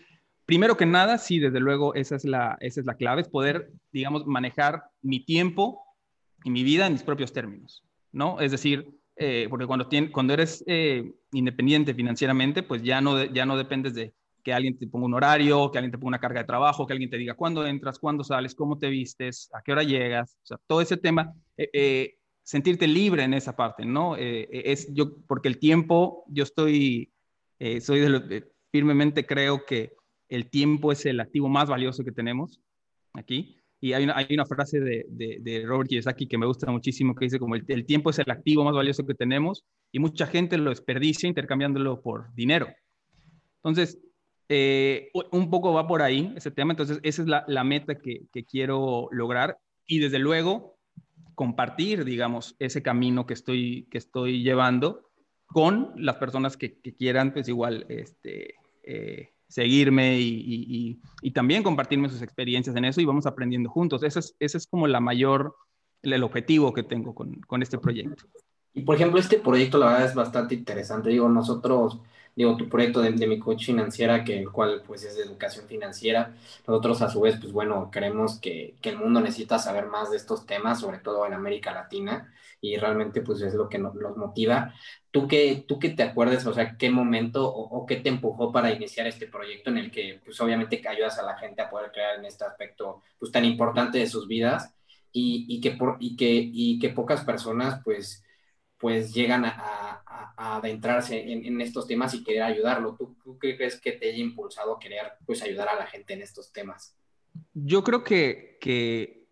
primero 0.46 0.78
que 0.78 0.86
nada, 0.86 1.18
sí, 1.18 1.40
desde 1.40 1.60
luego, 1.60 1.96
esa 1.96 2.18
es 2.18 2.24
la, 2.24 2.56
esa 2.60 2.82
es 2.82 2.86
la 2.86 2.98
clave, 2.98 3.24
es 3.24 3.30
poder, 3.30 3.72
digamos, 3.92 4.28
manejar 4.28 4.84
mi 5.02 5.26
tiempo 5.26 5.82
y 6.44 6.52
mi 6.52 6.64
vida 6.64 6.86
en 6.86 6.94
mis 6.94 7.04
propios 7.04 7.34
términos, 7.34 7.84
¿no? 8.14 8.40
Es 8.40 8.52
decir, 8.52 8.88
eh, 9.18 9.48
porque 9.50 9.68
cuando, 9.68 9.90
cuando 10.12 10.34
eres 10.34 10.64
independiente 11.34 11.94
financieramente, 11.94 12.64
pues 12.64 12.82
ya 12.82 13.02
no, 13.02 13.26
ya 13.26 13.46
no 13.46 13.58
dependes 13.58 13.94
de 13.94 14.14
que 14.44 14.54
alguien 14.54 14.78
te 14.78 14.88
ponga 14.88 15.06
un 15.06 15.14
horario, 15.14 15.72
que 15.72 15.78
alguien 15.78 15.92
te 15.92 15.98
ponga 15.98 16.10
una 16.10 16.20
carga 16.20 16.42
de 16.42 16.48
trabajo, 16.48 16.86
que 16.86 16.94
alguien 16.94 17.10
te 17.10 17.18
diga 17.18 17.34
cuándo 17.34 17.66
entras, 17.66 17.98
cuándo 17.98 18.24
sales, 18.24 18.54
cómo 18.54 18.78
te 18.78 18.90
vistes, 18.90 19.50
a 19.54 19.62
qué 19.64 19.72
hora 19.72 19.84
llegas, 19.84 20.38
o 20.44 20.46
sea, 20.46 20.58
todo 20.68 20.82
ese 20.82 20.98
tema, 20.98 21.34
eh, 21.58 21.70
eh, 21.74 22.16
sentirte 22.44 22.88
libre 22.88 23.24
en 23.24 23.34
esa 23.34 23.56
parte, 23.56 23.86
¿no? 23.86 24.18
Eh, 24.18 24.48
es 24.52 24.94
yo, 24.94 25.16
porque 25.28 25.48
el 25.48 25.60
tiempo, 25.60 26.26
yo 26.28 26.44
estoy, 26.44 27.12
soy 27.80 28.02
firmemente 28.72 29.26
creo 29.26 29.66
que 29.66 29.94
el 30.28 30.50
tiempo 30.50 30.92
es 30.92 31.06
el 31.06 31.22
activo 31.22 31.48
más 31.48 31.70
valioso 31.70 32.04
que 32.04 32.12
tenemos 32.12 32.60
aquí. 33.14 33.63
Y 33.84 33.92
hay 33.92 34.06
una, 34.06 34.16
hay 34.16 34.28
una 34.30 34.46
frase 34.46 34.80
de, 34.80 35.06
de, 35.10 35.66
Robert 35.66 35.90
Kiyosaki 35.90 36.26
que 36.26 36.38
me 36.38 36.46
gusta 36.46 36.72
muchísimo 36.72 37.14
que 37.14 37.26
dice 37.26 37.38
como 37.38 37.56
el, 37.56 37.66
el 37.68 37.86
tiempo 37.86 38.12
es 38.12 38.20
el 38.20 38.32
activo 38.32 38.64
más 38.64 38.74
valioso 38.74 39.06
que 39.06 39.14
tenemos 39.14 39.66
y 39.92 40.00
mucha 40.00 40.26
gente 40.26 40.58
lo 40.58 40.70
desperdicia 40.70 41.28
intercambiándolo 41.28 42.02
por 42.02 42.34
dinero. 42.34 42.68
Entonces, 43.58 44.00
eh, 44.48 45.10
un 45.32 45.50
poco 45.50 45.74
va 45.74 45.86
por 45.86 46.02
ahí 46.02 46.32
ese 46.38 46.50
tema, 46.50 46.72
entonces 46.72 47.02
esa 47.04 47.24
es 47.24 47.28
la, 47.28 47.64
meta 47.66 47.96
que, 47.96 48.26
quiero 48.50 49.10
lograr 49.12 49.58
y 49.86 50.00
desde 50.00 50.20
luego 50.20 50.78
compartir, 51.36 52.06
digamos, 52.06 52.56
ese 52.60 52.82
camino 52.82 53.26
que 53.26 53.34
estoy, 53.34 53.90
que 53.92 53.98
estoy 53.98 54.44
llevando 54.44 55.10
con 55.46 55.92
las 55.98 56.16
personas 56.16 56.56
que, 56.56 56.80
quieran, 56.98 57.34
pues 57.34 57.50
igual, 57.50 57.86
este, 57.90 58.56
eh, 58.84 59.33
seguirme 59.54 60.18
y, 60.20 61.00
también 61.32 61.62
compartirme 61.62 62.10
sus 62.10 62.24
experiencias 62.24 62.76
en 62.76 62.86
eso 62.86 63.02
y 63.02 63.06
vamos 63.06 63.28
aprendiendo 63.28 63.70
juntos. 63.70 64.02
Ese 64.02 64.20
es, 64.20 64.36
ese 64.40 64.58
es 64.58 64.66
como 64.66 64.88
la 64.88 65.00
mayor, 65.00 65.56
el 66.02 66.24
objetivo 66.24 66.74
que 66.74 66.82
tengo 66.82 67.14
con, 67.14 67.40
con 67.42 67.62
este 67.62 67.78
proyecto. 67.78 68.26
Y 68.74 68.82
por 68.82 68.96
ejemplo, 68.96 69.20
este 69.20 69.38
proyecto 69.38 69.78
la 69.78 69.86
verdad 69.88 70.06
es 70.06 70.16
bastante 70.16 70.56
interesante. 70.56 71.10
Digo, 71.10 71.30
nosotros 71.30 72.00
digo, 72.36 72.58
tu 72.58 72.68
proyecto 72.70 73.02
de, 73.02 73.12
mi 73.28 73.40
coach 73.40 73.66
financiera, 73.66 74.24
que 74.24 74.40
el 74.40 74.52
cual 74.52 74.84
pues 74.86 75.04
es 75.04 75.16
de 75.16 75.24
educación 75.24 75.68
financiera. 75.68 76.36
Nosotros 76.68 77.02
a 77.02 77.10
su 77.10 77.22
vez, 77.22 77.38
pues 77.40 77.52
bueno, 77.52 77.90
creemos 77.92 78.40
que, 78.40 78.76
que 78.82 78.90
el 78.90 78.98
mundo 78.98 79.20
necesita 79.20 79.60
saber 79.60 79.88
más 79.88 80.12
de 80.12 80.18
estos 80.18 80.46
temas, 80.46 80.80
sobre 80.80 81.00
todo 81.00 81.26
en 81.26 81.34
América 81.34 81.74
Latina, 81.74 82.34
y 82.64 82.78
realmente 82.78 83.22
pues 83.22 83.42
es 83.42 83.54
lo 83.54 83.68
que 83.68 83.78
nos, 83.78 83.94
motiva. 84.16 84.74
¿Tú 85.12 85.28
qué, 85.28 85.66
¿Tú 85.68 85.80
qué 85.80 85.90
te 85.90 86.02
acuerdas, 86.02 86.46
o 86.48 86.54
sea, 86.54 86.78
qué 86.78 86.90
momento 86.90 87.46
o, 87.46 87.86
qué 87.86 87.98
te 87.98 88.10
empujó 88.10 88.52
para 88.52 88.72
iniciar 88.72 89.06
este 89.06 89.28
proyecto 89.28 89.70
en 89.70 89.78
el 89.78 89.92
que 89.92 90.22
pues 90.24 90.40
obviamente 90.40 90.82
que 90.82 90.88
ayudas 90.88 91.20
a 91.20 91.24
la 91.24 91.38
gente 91.38 91.62
a 91.62 91.70
poder 91.70 91.92
crear 91.92 92.18
en 92.18 92.26
este 92.26 92.46
aspecto 92.46 93.02
pues 93.20 93.32
tan 93.32 93.46
importante 93.46 93.98
de 93.98 94.08
sus 94.08 94.28
vidas 94.28 94.74
y, 95.12 95.46
y 95.50 95.62
que, 95.62 95.72
por, 95.72 95.98
y, 96.00 96.16
que, 96.16 96.32
y 96.32 96.80
que 96.80 96.90
pocas 96.90 97.26
personas 97.26 97.82
pues 97.84 98.24
pues 98.84 99.14
llegan 99.14 99.46
a, 99.46 100.04
adentrarse 100.36 101.32
en, 101.32 101.62
estos 101.62 101.88
temas 101.88 102.14
y 102.14 102.22
querer 102.22 102.44
ayudarlo. 102.44 102.98
¿Tú, 102.98 103.16
qué 103.40 103.56
crees 103.56 103.80
que 103.80 103.94
te 103.94 104.10
haya 104.10 104.18
impulsado 104.18 104.76
a 104.76 104.80
querer 104.80 105.14
pues, 105.26 105.42
ayudar 105.42 105.70
a 105.70 105.76
la 105.76 105.88
gente 105.88 106.14
en 106.14 106.22
estos 106.22 106.52
temas? 106.52 106.98
Yo 107.54 107.82
creo 107.82 108.04
que, 108.04 108.58
que 108.60 109.26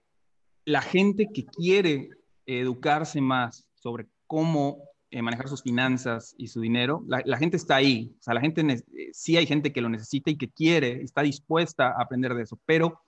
la 0.63 0.81
gente 0.81 1.27
que 1.33 1.45
quiere 1.45 2.11
educarse 2.45 3.19
más 3.19 3.67
sobre 3.73 4.07
cómo 4.25 4.85
eh, 5.09 5.21
manejar 5.21 5.49
sus 5.49 5.61
finanzas 5.61 6.33
y 6.37 6.47
su 6.47 6.61
dinero, 6.61 7.03
la, 7.05 7.37
gente 7.37 7.57
está 7.57 7.75
ahí. 7.75 8.15
O 8.19 8.23
sea, 8.23 8.33
la 8.33 8.39
gente, 8.39 8.61
eh, 8.61 9.09
sí 9.11 9.35
hay 9.35 9.45
gente 9.45 9.73
que 9.73 9.81
lo 9.81 9.89
necesita 9.89 10.31
y 10.31 10.37
que 10.37 10.49
quiere, 10.49 11.01
está 11.01 11.23
dispuesta 11.23 11.87
a 11.87 12.03
aprender 12.03 12.33
de 12.35 12.43
eso, 12.43 12.57
pero 12.65 13.01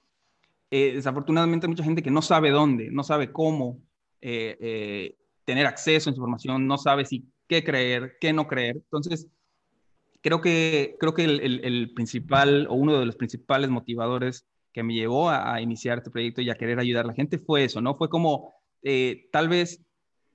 eh, 0.72 0.92
desafortunadamente 0.96 1.68
hay 1.68 1.70
mucha 1.70 1.86
gente 1.86 2.04
que 2.04 2.12
no 2.12 2.22
sabe 2.22 2.50
dónde, 2.50 2.92
no 2.92 3.04
sabe 3.04 3.32
cómo 3.32 3.80
tener 5.46 5.66
acceso 5.66 6.10
a 6.10 6.14
información, 6.14 6.68
no 6.68 6.78
sabe 6.78 7.06
si 7.06 7.26
qué 7.48 7.64
creer, 7.64 8.18
qué 8.20 8.34
no 8.34 8.48
creer. 8.48 8.78
Entonces, 8.78 9.28
creo 10.22 10.42
que, 10.42 10.96
creo 11.00 11.14
que 11.14 11.26
el, 11.26 11.92
principal 11.94 12.68
o 12.70 12.74
uno 12.74 13.00
de 13.00 13.06
los 13.06 13.16
principales 13.16 13.70
motivadores 13.70 14.48
que 14.72 14.84
me 14.84 14.94
llevó 14.94 15.30
a, 15.30 15.62
iniciar 15.62 16.00
este 16.00 16.10
proyecto 16.10 16.42
y 16.42 16.50
a 16.50 16.56
querer 16.56 16.80
ayudar 16.80 17.06
a 17.06 17.10
la 17.10 17.14
gente 17.14 17.38
fue 17.38 17.66
eso, 17.66 17.82
¿no? 17.82 17.96
Fue 17.96 18.10
como 18.10 18.54
eh, 18.82 19.28
tal 19.32 19.50
vez 19.50 19.82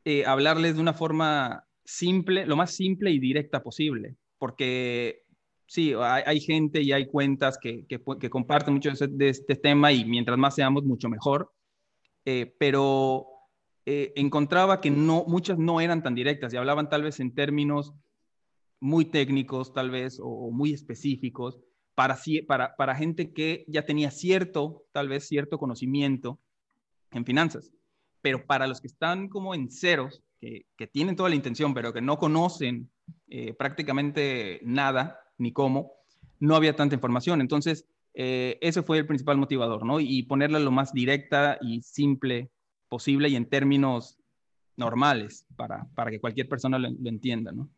eh, 0.04 0.24
hablarles 0.24 0.76
de 0.76 0.80
una 0.80 0.92
forma 0.92 1.64
simple, 1.84 2.46
lo 2.46 2.54
más 2.54 2.72
simple 2.72 3.10
y 3.10 3.18
directa 3.18 3.62
posible, 3.62 4.14
porque 4.38 5.22
sí, 5.66 5.92
hay, 5.98 6.40
gente 6.40 6.82
y 6.82 6.92
hay 6.92 7.06
cuentas 7.06 7.58
que, 7.58 7.86
que, 7.86 8.30
comparten 8.30 8.74
mucho 8.74 8.90
de 8.90 9.28
este, 9.28 9.56
tema 9.56 9.92
y 9.92 10.04
mientras 10.04 10.38
más 10.38 10.54
seamos, 10.54 10.84
mucho 10.84 11.08
mejor, 11.08 11.50
eh, 12.24 12.54
pero 12.58 13.26
eh, 13.90 14.12
encontraba 14.16 14.82
que 14.82 14.90
no, 14.90 15.24
muchas 15.26 15.56
no 15.56 15.80
eran 15.80 16.02
tan 16.02 16.14
directas 16.14 16.52
y 16.52 16.58
hablaban 16.58 16.90
tal 16.90 17.02
vez 17.04 17.20
en 17.20 17.34
términos 17.34 17.94
muy 18.80 19.06
técnicos, 19.06 19.72
tal 19.72 19.90
vez, 19.90 20.20
o, 20.22 20.50
muy 20.50 20.74
específicos, 20.74 21.58
para, 21.94 22.18
para, 22.46 22.76
para 22.76 22.94
gente 22.94 23.32
que 23.32 23.64
ya 23.66 23.86
tenía 23.86 24.10
cierto, 24.10 24.84
tal 24.92 25.08
vez 25.08 25.26
cierto 25.26 25.56
conocimiento 25.56 26.38
en 27.12 27.24
finanzas. 27.24 27.72
Pero 28.20 28.44
para 28.44 28.66
los 28.66 28.82
que 28.82 28.88
están 28.88 29.30
como 29.30 29.54
en 29.54 29.70
ceros, 29.70 30.22
que, 30.38 30.66
que 30.76 30.86
tienen 30.86 31.16
toda 31.16 31.30
la 31.30 31.36
intención, 31.36 31.72
pero 31.72 31.94
que 31.94 32.02
no 32.02 32.18
conocen 32.18 32.90
eh, 33.28 33.54
prácticamente 33.54 34.60
nada, 34.64 35.18
ni 35.38 35.50
cómo, 35.50 35.94
no 36.40 36.56
había 36.56 36.76
tanta 36.76 36.94
información. 36.94 37.40
Entonces, 37.40 37.86
eh, 38.12 38.58
ese 38.60 38.82
fue 38.82 38.98
el 38.98 39.06
principal 39.06 39.38
motivador, 39.38 39.86
¿no? 39.86 39.98
Y 39.98 40.24
ponerla 40.24 40.58
lo 40.58 40.72
más 40.72 40.92
directa 40.92 41.56
y 41.62 41.80
simple 41.80 42.50
posible 42.88 43.28
y 43.28 43.36
en 43.36 43.48
términos 43.48 44.18
normales 44.76 45.46
para, 45.56 45.86
para 45.94 46.10
que 46.10 46.20
cualquier 46.20 46.48
persona 46.48 46.78
lo, 46.78 46.88
entienda, 47.08 47.52
¿no? 47.52 47.68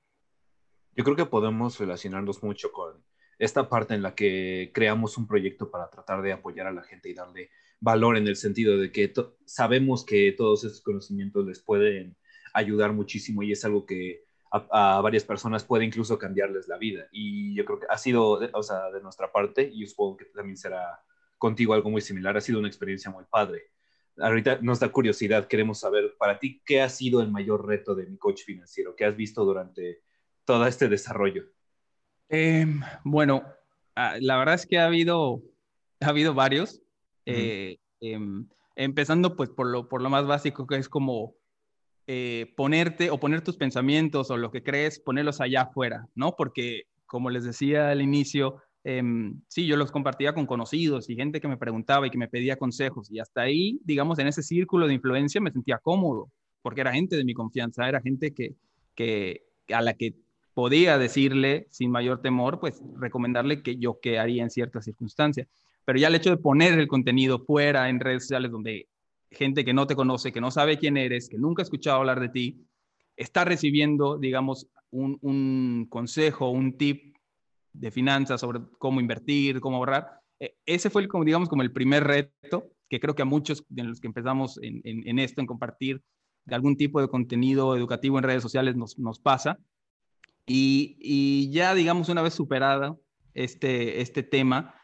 Yo 0.95 1.05
creo 1.05 1.17
que 1.17 1.27
podemos 1.27 1.79
relacionarnos 1.79 2.43
mucho 2.43 2.73
con 2.73 3.03
esta 3.39 3.69
parte 3.69 3.95
en 3.95 4.03
la 4.03 4.15
que 4.15 4.71
creamos 4.75 5.17
un 5.17 5.27
proyecto 5.27 5.71
para 5.71 5.89
tratar 5.89 6.21
de 6.21 6.33
apoyar 6.33 6.67
a 6.67 6.73
la 6.73 6.83
gente 6.83 7.09
y 7.09 7.15
darle 7.15 7.51
valor 7.81 8.19
en 8.19 8.29
el 8.29 8.37
sentido 8.37 8.77
de 8.77 8.93
que 8.93 9.13
sabemos 9.47 10.05
que 10.05 10.33
todos 10.33 10.65
estos 10.65 10.83
conocimientos 10.83 11.47
les 11.47 11.61
pueden 11.61 12.17
ayudar 12.53 12.93
muchísimo 12.93 13.43
y 13.43 13.53
es 13.53 13.65
algo 13.65 13.87
que 13.87 14.25
a, 14.53 15.01
varias 15.01 15.25
personas 15.25 15.65
puede 15.65 15.85
incluso 15.85 16.19
cambiarles 16.19 16.69
la 16.69 16.77
vida. 16.77 17.07
Y 17.13 17.55
yo 17.55 17.65
creo 17.65 17.81
que 17.81 17.87
ha 17.89 17.97
sido, 17.97 18.41
o 18.53 18.63
sea, 18.63 18.91
de 18.91 19.01
nuestra 19.01 19.33
parte, 19.33 19.71
y 19.73 19.87
supongo 19.87 20.19
que 20.19 20.25
también 20.27 20.57
será 20.57 21.01
contigo 21.39 21.73
algo 21.73 21.89
muy 21.89 22.03
similar, 22.03 22.37
ha 22.37 22.41
sido 22.41 22.59
una 22.59 22.69
experiencia 22.69 23.11
muy 23.11 23.25
padre 23.25 23.71
ahorita 24.19 24.59
nos 24.63 24.81
da 24.81 24.91
curiosidad, 24.91 25.47
queremos 25.47 25.81
saber 25.81 26.15
para 26.19 26.39
ti 26.39 26.61
qué 26.65 26.83
ha 26.83 26.89
sido 26.89 27.21
el 27.23 27.31
mayor 27.31 27.67
reto 27.67 27.95
de 27.95 28.07
mi 28.07 28.17
coach 28.17 28.43
financiero, 28.45 28.95
qué 28.97 29.05
has 29.05 29.17
visto 29.17 29.45
durante 29.45 30.03
todo 30.45 30.67
este 30.67 30.89
desarrollo. 30.89 31.45
Em, 32.29 32.81
bueno, 33.05 33.43
ah, 33.97 34.17
la 34.21 34.37
verdad 34.39 34.55
es 34.55 34.67
que 34.67 34.79
ha 34.79 34.87
habido, 34.87 35.43
ha 36.01 36.09
habido 36.09 36.35
varios, 36.35 36.81
eh, 37.27 37.79
em, 38.01 38.49
empezando 38.77 39.37
pues 39.37 39.51
por 39.51 39.67
lo, 39.67 39.89
por 39.89 40.03
lo 40.03 40.11
más 40.11 40.27
básico 40.27 40.67
que 40.67 40.77
es 40.77 40.89
como 40.89 41.35
eh, 42.07 42.53
ponerte 42.57 43.11
o 43.11 43.21
poner 43.21 43.43
tus 43.43 43.57
pensamientos 43.57 44.31
o 44.31 44.37
lo 44.37 44.51
que 44.51 44.63
crees, 44.63 44.99
ponerlos 44.99 45.41
allá 45.41 45.63
afuera, 45.63 46.09
¿no? 46.15 46.35
Porque 46.37 46.85
como 47.07 47.31
les 47.31 47.45
decía 47.45 47.91
al 47.91 48.03
inicio, 48.03 48.63
em, 48.85 49.41
sí, 49.49 49.67
yo 49.67 49.77
los 49.77 49.93
compartía 49.93 50.33
con 50.33 50.47
conocidos 50.47 51.11
y 51.11 51.17
gente 51.17 51.41
que 51.41 51.49
me 51.49 51.57
preguntaba 51.57 52.07
y 52.07 52.11
que 52.11 52.19
me 52.19 52.29
pedía 52.29 52.57
consejos 52.57 53.11
y 53.11 53.19
hasta 53.19 53.43
ahí, 53.43 53.81
digamos, 53.85 54.19
en 54.19 54.29
ese 54.29 54.43
círculo 54.43 54.87
de 54.87 54.95
influencia 54.95 55.41
me 55.41 55.53
sentía 55.53 55.79
cómodo 55.79 56.31
porque 56.63 56.83
era 56.83 56.93
gente 56.93 57.17
de 57.17 57.25
mi 57.25 57.35
confianza, 57.35 57.89
era 57.89 58.01
gente 58.01 58.33
que 58.33 58.55
a 59.73 59.81
la 59.83 59.95
que 59.95 60.15
podía 60.55 60.99
decirle 60.99 61.67
sin 61.71 61.91
mayor 61.91 62.21
temor, 62.21 62.61
pues 62.61 62.83
recomendarle 62.99 63.63
que 63.63 63.77
yo 63.77 63.99
qué 64.01 64.19
haría 64.19 64.43
en 64.43 64.51
ciertas 64.51 64.85
circunstancias. 64.85 65.49
Pero 65.85 65.99
ya 65.99 66.09
el 66.09 66.15
hecho 66.15 66.31
de 66.31 66.37
poner 66.37 66.79
el 66.79 66.89
contenido 66.89 67.39
fuera 67.39 67.89
en 67.89 68.01
redes 68.01 68.25
sociales 68.25 68.51
donde 68.51 68.89
gente 69.31 69.65
que 69.65 69.73
no 69.73 69.87
te 69.87 69.95
conoce, 69.95 70.33
que 70.33 70.41
no 70.41 70.51
sabe 70.51 70.79
quién 70.79 70.97
eres, 70.97 71.29
que 71.29 71.39
nunca 71.39 71.63
ha 71.63 71.65
escuchado 71.65 71.99
hablar 71.99 72.21
de 72.21 72.29
ti, 72.29 72.67
está 73.17 73.45
recibiendo, 73.45 74.19
digamos, 74.19 74.67
un, 74.91 75.87
consejo, 75.89 76.51
un 76.51 76.77
tip 76.77 77.10
de 77.73 77.91
finanzas 77.91 78.41
sobre 78.41 78.61
cómo 78.79 79.01
invertir, 79.01 79.61
cómo 79.61 79.77
ahorrar. 79.77 80.21
E, 80.39 80.57
ese 80.67 80.91
fue, 80.91 81.03
el, 81.03 81.09
digamos, 81.25 81.49
como 81.49 81.63
el 81.63 81.73
primer 81.73 82.05
reto 82.05 82.71
que 82.91 83.01
creo 83.01 83.15
que 83.15 83.23
a 83.23 83.27
muchos 83.27 83.65
de 83.69 83.85
los 83.85 84.01
que 84.01 84.09
empezamos 84.09 84.59
en, 84.63 85.19
esto, 85.21 85.41
en 85.41 85.47
compartir 85.47 86.03
algún 86.49 86.77
tipo 86.77 87.01
de 87.01 87.09
contenido 87.09 87.77
educativo 87.77 88.19
en 88.19 88.25
redes 88.25 88.43
sociales 88.43 88.75
nos, 88.75 88.99
nos 88.99 89.21
pasa. 89.21 89.59
Y, 90.45 90.97
y, 90.99 91.53
ya, 91.53 91.75
digamos, 91.75 92.09
una 92.09 92.23
vez 92.23 92.35
superada 92.35 92.97
este, 93.33 94.01
este 94.01 94.25
tema, 94.25 94.75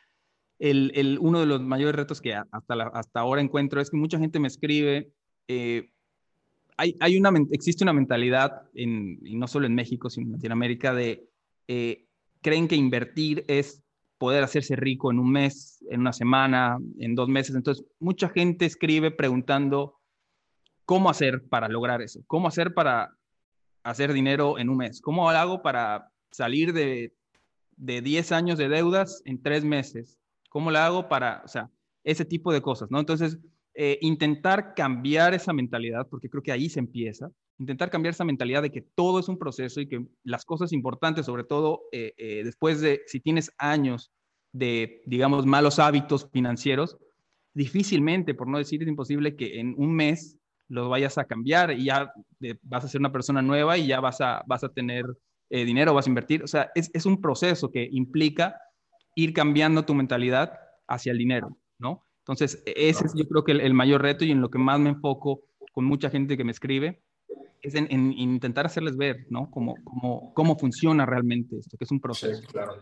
el, 0.61 1.19
uno 1.21 1.41
de 1.41 1.47
los 1.47 1.61
mayores 1.61 1.97
retos 1.97 2.21
que 2.21 2.35
hasta, 2.35 2.75
hasta 2.95 3.21
ahora 3.21 3.43
encuentro 3.43 3.81
es 3.81 3.91
que 3.91 3.97
mucha 3.97 4.21
gente 4.21 4.39
me 4.39 4.49
escribe, 4.49 5.11
eh, 5.49 5.91
hay, 6.77 6.97
hay, 7.01 7.19
una, 7.19 7.33
existe 7.51 7.83
una 7.83 7.93
mentalidad, 7.93 8.63
en, 8.75 9.19
y 9.27 9.35
no 9.37 9.49
solo 9.49 9.67
en 9.67 9.75
México, 9.75 10.11
sino 10.11 10.27
en 10.27 10.33
Latinoamérica, 10.35 10.95
de 10.95 11.27
eh, 11.67 12.06
creen 12.43 12.69
que 12.69 12.77
invertir 12.77 13.45
es 13.49 13.83
poder 14.19 14.43
hacerse 14.43 14.77
rico 14.77 15.11
en 15.11 15.19
un 15.19 15.31
mes, 15.31 15.85
en 15.91 16.01
una 16.01 16.13
semana, 16.13 16.79
en 16.99 17.15
dos 17.15 17.29
meses. 17.29 17.55
Entonces, 17.55 17.85
mucha 17.99 18.29
gente 18.29 18.65
escribe 18.65 19.11
preguntando 19.11 20.01
cómo 20.85 21.11
hacer 21.11 21.47
para 21.49 21.69
lograr 21.69 22.01
eso, 22.03 22.21
cómo 22.27 22.49
hacer 22.49 22.73
para 22.73 23.17
hacer 23.83 24.13
dinero 24.13 24.59
en 24.59 24.69
un 24.69 24.79
mes, 24.79 25.01
cómo 25.01 25.29
hago 25.31 25.63
para 25.63 26.11
salir 26.31 26.73
de, 26.73 27.13
de 27.77 28.01
10 28.01 28.33
años 28.33 28.59
de 28.59 28.69
deudas 28.69 29.23
en 29.25 29.43
tres 29.43 29.65
meses, 29.65 30.19
¿Cómo 30.57 30.71
la 30.71 30.87
hago 30.87 31.07
para, 31.07 31.43
o 31.45 31.49
sea, 31.49 31.71
ese 32.03 32.25
tipo 32.25 32.51
de 32.51 32.63
cosas, 32.63 32.91
¿no? 32.91 32.99
Entonces, 32.99 33.37
eh, 33.75 33.99
intentar 34.01 34.73
cambiar 34.75 35.35
esa 35.35 35.53
mentalidad, 35.53 36.09
porque 36.09 36.31
creo 36.31 36.43
que 36.43 36.51
ahí 36.51 36.71
se 36.71 36.79
empieza, 36.79 37.31
intentar 37.59 37.91
cambiar 37.91 38.15
esa 38.15 38.25
mentalidad 38.25 38.63
de 38.63 38.71
que 38.71 38.83
todo 38.83 39.19
es 39.19 39.29
un 39.29 39.39
proceso 39.39 39.81
y 39.81 39.89
que 39.89 40.07
las 40.25 40.45
cosas 40.45 40.73
importantes, 40.73 41.27
sobre 41.27 41.45
todo 41.45 41.83
eh, 41.93 42.13
eh, 42.17 42.43
después 42.45 42.81
de, 42.81 43.03
si 43.07 43.21
tienes 43.21 43.51
años 43.59 44.13
de, 44.53 45.03
digamos, 45.07 45.47
malos 45.47 45.79
hábitos 45.79 46.29
financieros, 46.31 46.99
difícilmente, 47.55 48.35
por 48.35 48.49
no 48.49 48.59
decir 48.59 48.83
es 48.83 48.89
imposible, 48.89 49.37
que 49.37 49.61
en 49.61 49.75
un 49.79 49.95
mes 49.95 50.39
los 50.69 50.89
vayas 50.89 51.17
a 51.17 51.25
cambiar 51.25 51.73
y 51.73 51.85
ya 51.85 52.13
vas 52.63 52.85
a 52.85 52.89
ser 52.89 53.01
una 53.01 53.13
persona 53.13 53.41
nueva 53.41 53.79
y 53.79 53.87
ya 53.87 54.01
vas 54.01 54.21
a, 54.21 54.43
vas 54.47 54.65
a 54.65 54.69
tener 54.69 55.05
dinero, 55.49 55.95
vas 55.95 56.07
a 56.07 56.11
invertir. 56.11 56.43
O 56.43 56.49
sea, 56.49 56.71
es, 56.75 56.91
es 56.93 57.07
un 57.07 57.21
proceso 57.21 57.71
que 57.71 57.89
implica 57.91 58.57
ir 59.15 59.33
cambiando 59.33 59.85
tu 59.85 59.95
mentalidad 59.95 60.59
hacia 60.87 61.13
el 61.13 61.19
dinero, 61.19 61.57
¿no? 61.79 62.05
Entonces, 62.21 62.63
e-, 62.67 62.89
ese 62.89 63.07
es 63.07 63.15
yo 63.15 63.27
creo 63.27 63.45
que 63.45 63.53
el, 63.53 63.75
mayor 63.75 64.03
reto 64.03 64.25
y 64.25 64.31
en 64.31 64.41
lo 64.41 64.51
que 64.51 64.59
más 64.59 64.79
me 64.79 64.91
enfoco 64.91 65.45
con 65.73 65.85
mucha 65.85 66.11
gente 66.11 66.37
que 66.37 66.45
me 66.45 66.53
escribe, 66.53 67.03
es 67.63 67.75
en, 67.75 68.13
intentar 68.13 68.67
hacerles 68.67 68.97
ver, 68.97 69.27
¿no? 69.31 69.51
Cómo, 69.51 69.77
cómo, 69.85 70.33
cómo 70.35 70.59
funciona 70.59 71.07
realmente 71.07 71.59
esto, 71.59 71.77
que 71.77 71.85
es 71.85 71.91
un 71.91 72.01
proceso. 72.01 72.41
Sí, 72.41 72.47
claro. 72.47 72.81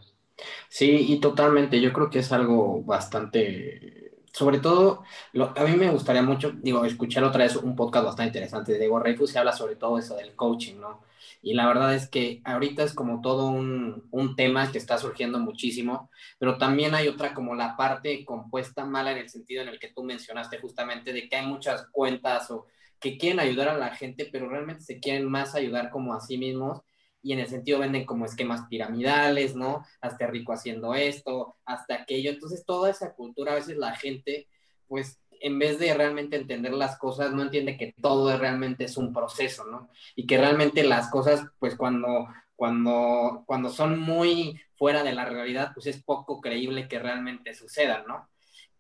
Sí, 0.69 1.07
y 1.09 1.21
totalmente, 1.21 1.81
yo 1.81 1.93
creo 1.93 2.11
que 2.11 2.19
es 2.19 2.33
algo 2.33 2.83
bastante 2.83 4.05
sobre 4.35 4.59
todo, 4.59 5.05
lo, 5.33 5.57
a 5.57 5.65
mí 5.65 5.77
me 5.77 5.91
gustaría 5.91 6.21
mucho, 6.21 6.51
digo, 6.57 6.85
escuchar 6.85 7.23
otra 7.23 7.45
vez 7.45 7.55
un 7.55 7.77
podcast 7.77 8.07
bastante 8.07 8.31
interesante 8.31 8.73
de 8.73 8.81
Diego 8.81 8.99
Reifus 8.99 9.33
y 9.33 9.39
habla 9.39 9.53
sobre 9.53 9.77
todo 9.77 9.97
eso 9.97 10.17
del 10.17 10.35
coaching, 10.35 10.81
¿no? 10.81 11.05
Y 11.41 11.55
la 11.55 11.69
verdad 11.69 11.95
es 11.95 12.09
que 12.09 12.43
ahorita 12.45 12.83
es 12.83 12.95
como 12.95 13.21
todo 13.21 13.47
un, 13.47 14.09
un, 14.11 14.35
tema 14.35 14.73
que 14.73 14.79
está 14.79 14.99
surgiendo 14.99 15.39
muchísimo, 15.39 16.11
pero 16.37 16.59
también 16.59 16.97
hay 16.97 17.07
otra 17.07 17.33
como 17.33 17.55
la 17.55 17.77
parte 17.77 18.25
compuesta 18.25 18.85
mala 18.85 19.13
en 19.13 19.19
el 19.19 19.29
sentido 19.29 19.63
en 19.63 19.69
el 19.69 19.79
que 19.79 19.93
tú 19.93 20.03
mencionaste 20.03 20.59
justamente 20.59 21.13
de 21.13 21.29
que 21.29 21.37
hay 21.37 21.47
muchas 21.47 21.87
cuentas 21.93 22.51
o 22.51 22.67
que 23.05 23.19
quieren 23.19 23.39
ayudar 23.39 23.69
a 23.69 23.77
la 23.77 23.95
gente, 23.95 24.31
pero 24.33 24.49
realmente 24.49 24.81
se 24.81 24.99
quieren 24.99 25.31
más 25.31 25.55
ayudar 25.55 25.91
como 25.91 26.15
a 26.15 26.23
sí 26.23 26.39
mismos 26.39 26.81
y 27.23 27.35
en 27.35 27.39
el 27.39 27.49
sentido 27.49 27.79
venden 27.79 28.07
como 28.07 28.25
esquemas 28.25 28.63
piramidales, 28.71 29.55
¿no? 29.55 29.85
Hasta 30.01 30.27
rico 30.27 30.55
haciendo 30.55 30.95
esto, 30.95 31.55
hasta 31.67 31.97
aquello. 31.97 32.31
Entonces, 32.31 32.65
toda 32.65 32.89
esa 32.89 33.13
cultura, 33.13 33.53
a 33.53 33.57
veces 33.57 33.77
la 33.77 33.95
gente, 33.95 34.49
pues, 34.89 35.21
en 35.39 35.59
vez 35.59 35.79
de 35.79 35.93
realmente 35.93 36.37
entender 36.37 36.73
las 36.73 36.97
cosas, 36.97 37.35
no 37.35 37.43
entiende 37.43 37.77
que 37.77 37.95
todo 38.01 38.35
realmente 38.39 38.85
es 38.85 38.97
un 38.97 39.13
proceso, 39.13 39.67
¿no? 39.67 39.91
Y 40.17 40.27
que 40.27 40.39
realmente 40.39 40.83
las 40.83 41.11
cosas, 41.11 41.47
pues, 41.59 41.77
cuando, 41.77 42.27
cuando, 42.57 43.45
cuando 43.45 43.69
son 43.69 44.01
muy 44.01 44.59
fuera 44.77 45.03
de 45.03 45.13
la 45.13 45.27
realidad, 45.27 45.73
pues 45.75 45.89
es 45.89 46.03
poco 46.03 46.41
creíble 46.41 46.89
que 46.89 46.99
realmente 46.99 47.53
sucedan, 47.53 48.05
¿no? 48.07 48.31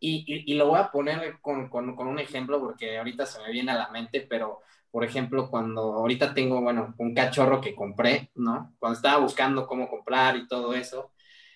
Y, 0.06 0.54
lo 0.54 0.68
voy 0.68 0.78
a 0.78 0.90
poner 0.90 1.40
con, 1.40 1.70
con, 1.70 1.98
un 1.98 2.18
ejemplo 2.18 2.60
porque 2.60 2.98
ahorita 2.98 3.24
se 3.24 3.40
me 3.40 3.50
viene 3.50 3.72
a 3.72 3.76
la 3.78 3.88
mente, 3.88 4.20
pero 4.28 4.60
por 4.90 5.02
ejemplo, 5.02 5.48
cuando 5.50 5.80
ahorita 5.94 6.34
tengo, 6.34 6.60
bueno, 6.60 6.94
un 6.98 7.14
cachorro 7.14 7.60
que 7.60 7.74
compré, 7.74 8.30
¿no? 8.34 8.74
Cuando 8.78 8.96
estaba 8.96 9.18
buscando 9.22 9.66
cómo 9.66 9.88
comprar 9.88 10.36
y 10.36 10.46
todo 10.46 10.74
eso, 10.74 11.12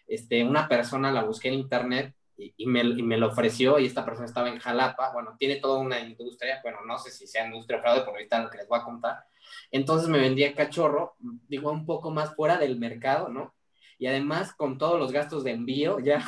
este, 0.07 0.45
una 0.45 0.67
persona 0.67 1.13
la 1.13 1.25
busqué 1.25 1.49
en 1.49 1.55
internet 1.55 2.15
y, 2.37 2.67
me, 2.67 2.81
y, 2.81 3.03
me, 3.03 3.19
lo 3.19 3.29
ofreció 3.29 3.79
y 3.79 3.87
esta 3.87 4.05
persona 4.05 4.27
estaba 4.27 4.49
en 4.49 4.59
Jalapa, 4.59 5.13
bueno, 5.13 5.37
tiene 5.39 5.57
toda 5.57 5.79
una 5.79 6.01
industria, 6.01 6.61
bueno, 6.63 6.79
no 6.87 6.99
sé 6.99 7.11
si 7.11 7.27
sea 7.27 7.47
industria 7.47 7.79
o 7.79 7.83
fraude, 7.83 8.01
por 8.01 8.15
ahorita 8.15 8.43
lo 8.43 8.51
que 8.51 8.59
les 8.59 8.69
voy 8.69 8.79
a 8.81 8.85
contar. 8.85 9.25
Entonces 9.71 10.09
me 10.09 10.21
vendía 10.21 10.55
cachorro, 10.55 11.17
digo, 11.49 11.71
un 11.71 11.85
poco 11.85 12.11
más 12.11 12.35
fuera 12.35 12.57
del 12.57 12.79
mercado, 12.79 13.29
¿no? 13.29 13.55
Y 13.99 14.07
además 14.07 14.55
con 14.55 14.79
todos 14.79 14.99
los 14.99 15.13
gastos 15.13 15.45
de 15.45 15.51
envío, 15.51 15.99
ya, 15.99 16.25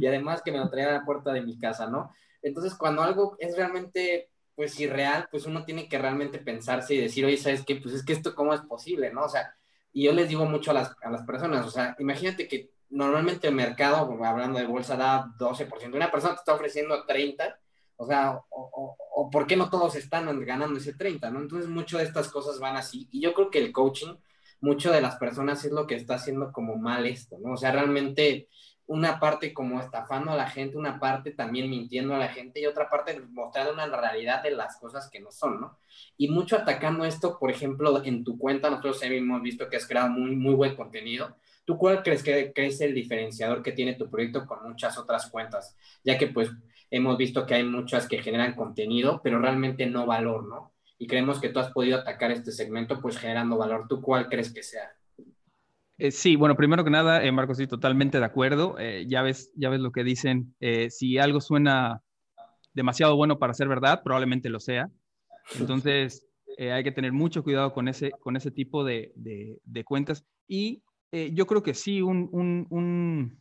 y 0.00 0.06
además 0.06 0.42
que 0.42 0.52
me 0.52 0.58
lo 0.58 0.68
traía 0.68 0.90
a 0.90 0.98
la 0.98 1.04
puerta 1.04 1.32
de 1.32 1.40
mi 1.40 1.58
casa, 1.58 1.88
¿no? 1.88 2.12
Entonces, 2.42 2.74
cuando 2.74 3.02
algo 3.02 3.36
es 3.38 3.56
realmente 3.56 4.30
pues 4.54 4.78
irreal, 4.80 5.28
pues 5.30 5.46
uno 5.46 5.64
tiene 5.64 5.88
que 5.88 5.98
realmente 5.98 6.40
pensarse 6.40 6.92
y 6.92 7.00
decir, 7.00 7.24
oye, 7.24 7.36
¿sabes 7.36 7.64
qué? 7.64 7.76
Pues 7.76 7.94
es 7.94 8.04
que 8.04 8.12
esto 8.12 8.34
cómo 8.34 8.52
es 8.52 8.60
posible, 8.62 9.12
¿no? 9.12 9.22
O 9.22 9.28
sea, 9.28 9.54
y 9.92 10.02
yo 10.04 10.12
les 10.12 10.28
digo 10.28 10.46
mucho 10.46 10.72
a 10.72 10.74
las, 10.74 10.96
a 11.00 11.10
las 11.10 11.22
personas, 11.22 11.64
o 11.64 11.70
sea, 11.70 11.94
imagínate 12.00 12.48
que 12.48 12.70
normalmente 12.90 13.46
el 13.46 13.54
mercado, 13.54 13.98
hablando 14.24 14.58
de 14.58 14.66
bolsa, 14.66 14.96
da 14.96 15.26
12%, 15.38 15.94
una 15.94 16.10
persona 16.10 16.34
te 16.34 16.40
está 16.40 16.54
ofreciendo 16.54 17.06
30%, 17.06 17.56
o 17.98 18.06
sea, 18.06 18.40
o, 18.50 18.96
o, 19.14 19.30
¿por 19.30 19.46
qué 19.46 19.56
no 19.56 19.70
todos 19.70 19.94
están 19.94 20.26
ganando 20.44 20.78
ese 20.78 20.96
30%, 20.96 21.30
¿no? 21.30 21.40
Entonces, 21.40 21.68
muchas 21.68 22.00
de 22.00 22.06
estas 22.06 22.28
cosas 22.28 22.58
van 22.58 22.76
así, 22.76 23.08
y 23.12 23.20
yo 23.20 23.34
creo 23.34 23.50
que 23.50 23.58
el 23.60 23.70
coaching, 23.70 24.16
mucho 24.60 24.92
de 24.92 25.00
las 25.00 25.16
personas 25.16 25.64
es 25.64 25.72
lo 25.72 25.86
que 25.86 25.94
está 25.94 26.14
haciendo 26.14 26.52
como 26.52 26.76
mal 26.76 27.06
esto, 27.06 27.38
¿no? 27.38 27.52
O 27.52 27.56
sea, 27.56 27.72
realmente 27.72 28.48
una 28.88 29.20
parte 29.20 29.52
como 29.52 29.80
estafando 29.80 30.32
a 30.32 30.36
la 30.36 30.48
gente, 30.48 30.78
una 30.78 30.98
parte 30.98 31.32
también 31.32 31.68
mintiendo 31.68 32.14
a 32.14 32.18
la 32.18 32.28
gente 32.28 32.60
y 32.60 32.66
otra 32.66 32.88
parte 32.88 33.20
mostrando 33.20 33.74
una 33.74 33.86
realidad 33.86 34.42
de 34.42 34.52
las 34.52 34.78
cosas 34.78 35.10
que 35.10 35.20
no 35.20 35.30
son, 35.30 35.60
¿no? 35.60 35.78
Y 36.16 36.28
mucho 36.28 36.56
atacando 36.56 37.04
esto, 37.04 37.38
por 37.38 37.50
ejemplo, 37.50 38.02
en 38.02 38.24
tu 38.24 38.38
cuenta, 38.38 38.70
nosotros 38.70 39.02
hemos 39.02 39.42
visto 39.42 39.68
que 39.68 39.76
has 39.76 39.86
creado 39.86 40.08
muy, 40.08 40.34
muy 40.34 40.54
buen 40.54 40.74
contenido. 40.74 41.36
¿Tú 41.66 41.76
cuál 41.76 42.02
crees 42.02 42.22
que, 42.22 42.50
es 42.54 42.80
el 42.80 42.94
diferenciador 42.94 43.62
que 43.62 43.72
tiene 43.72 43.92
tu 43.92 44.08
proyecto 44.08 44.46
con 44.46 44.66
muchas 44.66 44.96
otras 44.96 45.28
cuentas? 45.30 45.76
Ya 46.02 46.16
que 46.16 46.28
pues 46.28 46.50
hemos 46.90 47.18
visto 47.18 47.44
que 47.44 47.56
hay 47.56 47.64
muchas 47.64 48.08
que 48.08 48.22
generan 48.22 48.54
contenido, 48.54 49.20
pero 49.22 49.38
realmente 49.38 49.84
no 49.84 50.06
valor, 50.06 50.48
¿no? 50.48 50.72
Y 50.98 51.06
creemos 51.06 51.40
que 51.40 51.48
tú 51.48 51.60
has 51.60 51.70
podido 51.72 51.98
atacar 51.98 52.32
este 52.32 52.50
segmento 52.50 53.00
pues 53.00 53.18
generando 53.18 53.56
valor. 53.56 53.86
¿Tú 53.88 54.02
cuál 54.02 54.28
crees 54.28 54.52
que 54.52 54.62
sea? 54.62 54.92
Eh, 55.98 56.12
sí, 56.12 56.36
bueno, 56.36 56.56
primero 56.56 56.84
que 56.84 56.90
nada, 56.90 57.24
eh, 57.24 57.32
Marcos, 57.32 57.56
sí, 57.58 57.66
totalmente 57.66 58.20
de 58.20 58.24
acuerdo. 58.24 58.76
Eh, 58.78 59.04
ya, 59.08 59.22
ves, 59.22 59.52
ya 59.56 59.68
ves 59.68 59.80
lo 59.80 59.90
que 59.90 60.04
dicen. 60.04 60.54
si 60.90 61.18
algo 61.18 61.40
suena 61.40 62.02
demasiado 62.72 63.16
bueno 63.16 63.38
para 63.40 63.54
ser 63.54 63.66
verdad, 63.66 64.02
probablemente 64.04 64.48
lo 64.48 64.60
sea. 64.60 64.88
Entonces, 65.58 66.24
hay 66.58 66.84
que 66.84 66.92
tener 66.92 67.12
mucho 67.12 67.42
cuidado 67.42 67.72
con 67.72 67.88
ese, 67.88 68.12
con 68.12 68.36
ese 68.36 68.52
tipo 68.52 68.84
de, 68.84 69.12
de, 69.16 69.84
cuentas. 69.84 70.24
Y 70.46 70.82
yo 71.32 71.46
creo 71.46 71.62
que 71.62 71.74
sí, 71.74 72.00
un, 72.00 72.28
un, 72.30 73.40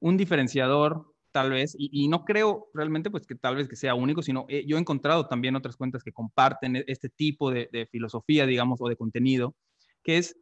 un, 0.00 0.16
diferenciador, 0.16 1.14
tal 1.38 1.50
vez, 1.50 1.76
y, 1.78 1.88
y, 1.92 2.08
no 2.08 2.24
creo 2.24 2.68
realmente 2.74 3.10
pues 3.10 3.26
que 3.26 3.36
tal 3.36 3.54
vez 3.56 3.68
que 3.68 3.76
sea 3.76 3.94
único, 3.94 4.22
sino 4.22 4.46
yo 4.48 4.76
he 4.76 4.80
encontrado 4.80 5.28
también 5.28 5.54
otras 5.54 5.76
cuentas 5.76 6.02
que 6.02 6.12
comparten 6.12 6.76
e, 6.76 6.84
este 6.88 7.08
tipo 7.08 7.50
de, 7.52 7.68
de 7.72 7.86
filosofía, 7.86 8.44
digamos, 8.44 8.80
o 8.80 8.88
de 8.88 8.96
contenido, 8.96 9.54
que 10.02 10.18
es 10.18 10.36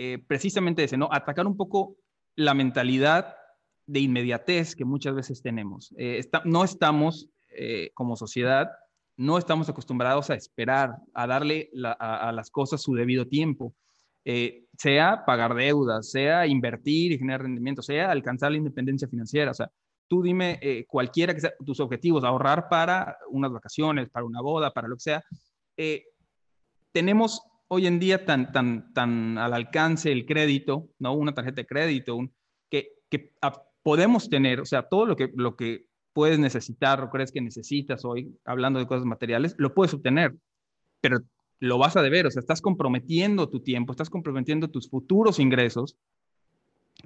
eh, 0.00 0.18
precisamente 0.26 0.84
ese, 0.84 0.96
¿no? 0.96 1.08
Atacar 1.10 1.46
un 1.46 1.56
poco 1.56 1.96
la 2.36 2.54
mentalidad 2.54 3.34
de 3.86 4.00
inmediatez 4.00 4.76
que 4.76 4.84
muchas 4.84 5.14
veces 5.14 5.42
tenemos. 5.42 5.94
Eh, 5.96 6.22
no 6.44 6.62
estamos 6.62 7.30
eh, 7.50 7.90
como 7.94 8.14
sociedad, 8.16 8.68
no 9.16 9.38
estamos 9.38 9.68
acostumbrados 9.68 10.30
a 10.30 10.34
esperar, 10.34 10.96
a 11.14 11.26
darle 11.26 11.70
a, 11.98 12.30
las 12.32 12.50
cosas 12.50 12.82
su 12.82 12.94
debido 12.94 13.26
tiempo, 13.26 13.74
eh, 14.24 14.64
sea 14.76 15.24
pagar 15.24 15.54
deudas, 15.54 16.10
sea 16.10 16.46
invertir 16.46 17.12
y 17.12 17.18
generar 17.18 17.42
rendimiento, 17.42 17.82
sea 17.82 18.10
alcanzar 18.10 18.50
la 18.52 18.58
independencia 18.58 19.08
financiera. 19.08 19.50
O 19.50 19.54
sea, 19.54 19.70
tú 20.08 20.22
dime 20.22 20.86
cualquiera 20.88 21.34
que 21.34 21.40
sea 21.40 21.52
tus 21.64 21.80
objetivos, 21.80 22.24
ahorrar 22.24 22.68
para 22.68 23.16
unas 23.30 23.52
vacaciones, 23.52 24.08
para 24.10 24.26
una 24.26 24.40
boda, 24.40 24.72
para 24.72 24.88
lo 24.88 24.96
que 24.96 25.00
sea. 25.00 25.22
tenemos 26.92 27.42
hoy 27.68 27.86
en 27.86 27.98
día 27.98 28.24
tan, 28.24 28.50
tan, 28.50 28.92
tan 28.92 29.38
al 29.38 29.52
alcance 29.52 30.10
el 30.10 30.26
crédito, 30.26 30.88
¿no? 30.98 31.12
Una 31.12 31.34
tarjeta 31.34 31.56
de 31.56 31.66
crédito, 31.66 32.16
un, 32.16 32.34
que, 32.70 32.94
que 33.10 33.32
podemos 33.82 34.28
tener, 34.28 34.60
o 34.60 34.64
sea, 34.64 34.82
todo 34.82 35.06
lo 35.06 35.16
que, 35.16 35.30
lo 35.34 35.54
que 35.56 35.86
puedes 36.12 36.38
necesitar 36.38 37.00
o 37.02 37.10
crees 37.10 37.30
que 37.30 37.40
necesitas 37.40 38.04
hoy, 38.04 38.36
hablando 38.44 38.78
de 38.78 38.86
cosas 38.86 39.04
materiales, 39.04 39.54
lo 39.58 39.74
puedes 39.74 39.94
obtener, 39.94 40.34
pero 41.00 41.20
lo 41.60 41.78
vas 41.78 41.96
a 41.96 42.02
deber, 42.02 42.26
o 42.26 42.30
sea, 42.30 42.40
estás 42.40 42.60
comprometiendo 42.60 43.48
tu 43.48 43.60
tiempo, 43.60 43.92
estás 43.92 44.10
comprometiendo 44.10 44.68
tus 44.68 44.88
futuros 44.88 45.38
ingresos 45.38 45.96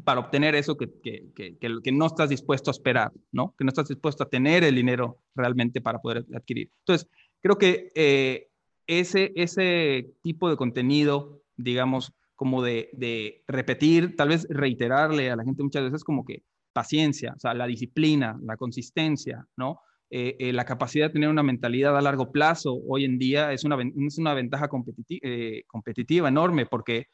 para 0.05 0.21
obtener 0.21 0.55
eso 0.55 0.77
que, 0.77 0.91
que, 1.03 1.31
que, 1.35 1.57
que, 1.59 1.93
no 1.93 2.07
estás 2.07 2.31
dispuesto 2.31 2.71
a 2.71 2.73
esperar, 2.73 3.13
¿no? 3.31 3.55
Que 3.57 3.65
no 3.65 3.69
estás 3.69 3.89
dispuesto 3.89 4.23
a 4.23 4.29
tener 4.29 4.65
el 4.65 4.75
dinero 4.75 5.19
realmente 5.35 5.81
para 5.81 6.01
poder 6.01 6.25
adquirir. 6.35 6.71
Entonces, 6.79 7.09
creo 7.41 7.59
que 7.59 7.93
eh, 7.95 8.49
ese, 8.87 9.33
ese 9.37 10.15
tipo 10.23 10.49
de 10.49 10.57
contenido, 10.57 11.43
digamos, 11.57 12.13
como 12.35 12.63
de, 12.63 12.91
de, 12.95 13.45
repetir, 13.47 14.17
tal 14.17 14.31
vez 14.31 14.47
reiterarle 14.49 15.31
a 15.31 15.37
la 15.37 15.45
gente 15.45 15.63
muchas 15.63 15.85
veces 15.85 16.05
como 16.05 16.25
que 16.25 16.43
paciencia, 16.73 17.35
o 17.37 17.39
sea, 17.39 17.55
la 17.55 17.67
disciplina, 17.67 18.39
la 18.43 18.57
consistencia, 18.57 19.47
¿no? 19.57 19.81
Eh, 20.15 20.37
eh, 20.41 20.53
la 20.53 20.67
capacidad 20.67 21.07
de 21.07 21.15
tener 21.15 21.31
una 21.31 21.43
mentalidad 21.43 21.97
a 21.97 22.03
largo 22.03 22.31
plazo 22.31 22.79
hoy 22.87 23.07
en 23.07 23.19
día 23.19 23.51
es 23.51 23.65
una, 23.65 23.79
es 23.81 24.19
una 24.19 24.35
ventaja 24.35 24.69
eh, 25.09 25.65
competitiva 25.67 26.29
enorme 26.29 26.67
porque, 26.67 27.07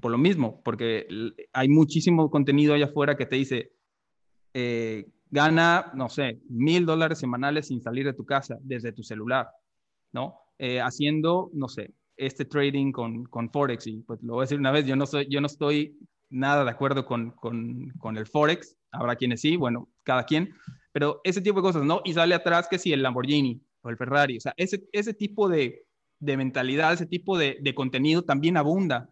por 0.00 0.10
lo 0.10 0.18
mismo, 0.18 0.60
porque 0.64 1.06
hay 1.52 1.68
muchísimo 1.68 2.28
contenido 2.28 2.74
allá 2.74 2.86
afuera 2.86 3.16
que 3.16 3.26
te 3.26 3.36
dice, 3.36 3.70
gana, 5.30 5.92
no 5.94 6.08
sé, 6.08 6.40
mil 6.48 6.86
dólares 6.86 7.20
semanales 7.20 7.68
sin 7.68 7.80
salir 7.80 8.04
de 8.04 8.14
tu 8.14 8.26
casa 8.26 8.58
desde 8.62 8.90
tu 8.90 9.04
celular, 9.04 9.48
¿no? 10.12 10.40
haciendo, 10.82 11.50
no 11.52 11.68
sé, 11.68 11.94
este 12.16 12.46
trading 12.46 12.90
con, 12.90 13.26
con 13.26 13.48
Forex. 13.48 13.86
Y 13.86 13.98
pues 13.98 14.20
lo 14.24 14.32
voy 14.32 14.40
a 14.40 14.46
decir 14.46 14.58
una 14.58 14.72
vez, 14.72 14.86
yo 14.86 14.96
no, 14.96 15.06
soy, 15.06 15.28
yo 15.30 15.40
no 15.40 15.46
estoy 15.46 15.96
nada 16.30 16.64
de 16.64 16.70
acuerdo 16.70 17.06
con, 17.06 17.30
con, 17.30 17.90
con, 17.98 18.16
el 18.16 18.26
Forex, 18.26 18.76
habrá 18.90 19.14
quienes 19.14 19.40
sí, 19.40 19.54
bueno, 19.54 19.88
cada 20.02 20.24
quien, 20.24 20.52
pero 20.96 21.20
ese 21.24 21.42
tipo 21.42 21.56
de 21.56 21.62
cosas, 21.62 21.84
¿no? 21.84 22.00
Y 22.06 22.14
sale 22.14 22.34
atrás 22.34 22.68
que 22.70 22.78
si 22.78 22.90
el 22.90 23.02
Lamborghini 23.02 23.60
o 23.82 23.90
el 23.90 23.98
Ferrari, 23.98 24.38
o 24.38 24.40
sea, 24.40 24.54
ese, 24.56 24.88
ese 24.92 25.12
tipo 25.12 25.46
de, 25.46 25.84
de 26.20 26.36
mentalidad, 26.38 26.94
ese 26.94 27.04
tipo 27.04 27.36
de, 27.36 27.58
de, 27.60 27.74
contenido 27.74 28.22
también 28.22 28.56
abunda 28.56 29.10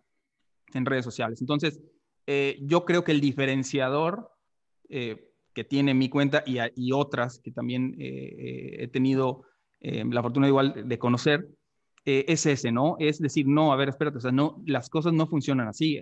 en 0.73 0.87
redes 0.87 1.05
sociales. 1.05 1.43
Entonces, 1.43 1.79
eh, 2.27 2.59
yo 2.63 2.87
creo 2.87 3.05
que 3.05 3.13
el 3.13 3.21
diferenciador 3.21 4.31
eh, 4.89 5.31
que 5.53 5.65
tiene 5.65 5.93
mi 5.93 6.09
cuenta 6.09 6.43
y, 6.47 6.57
y 6.75 6.93
otras 6.93 7.39
que 7.41 7.51
también 7.51 7.97
eh, 7.99 8.77
he 8.79 8.89
tenido 8.89 9.43
la 9.83 10.23
fortuna 10.23 10.49
igual 10.49 10.89
de 10.89 10.99
conocer, 10.99 11.47
es 12.07 12.47
ese, 12.47 12.73
¿no? 12.73 12.97
Es 12.99 13.19
decir, 13.19 13.47
no, 13.47 13.75
a 13.75 13.77
ver, 13.77 13.91
espérate, 13.91 14.17
o 14.17 14.21
sea, 14.23 14.33
no, 14.33 14.63
las 14.65 14.89
cosas 14.89 15.13
no 15.13 15.27
funcionan 15.27 15.69
así 15.69 16.01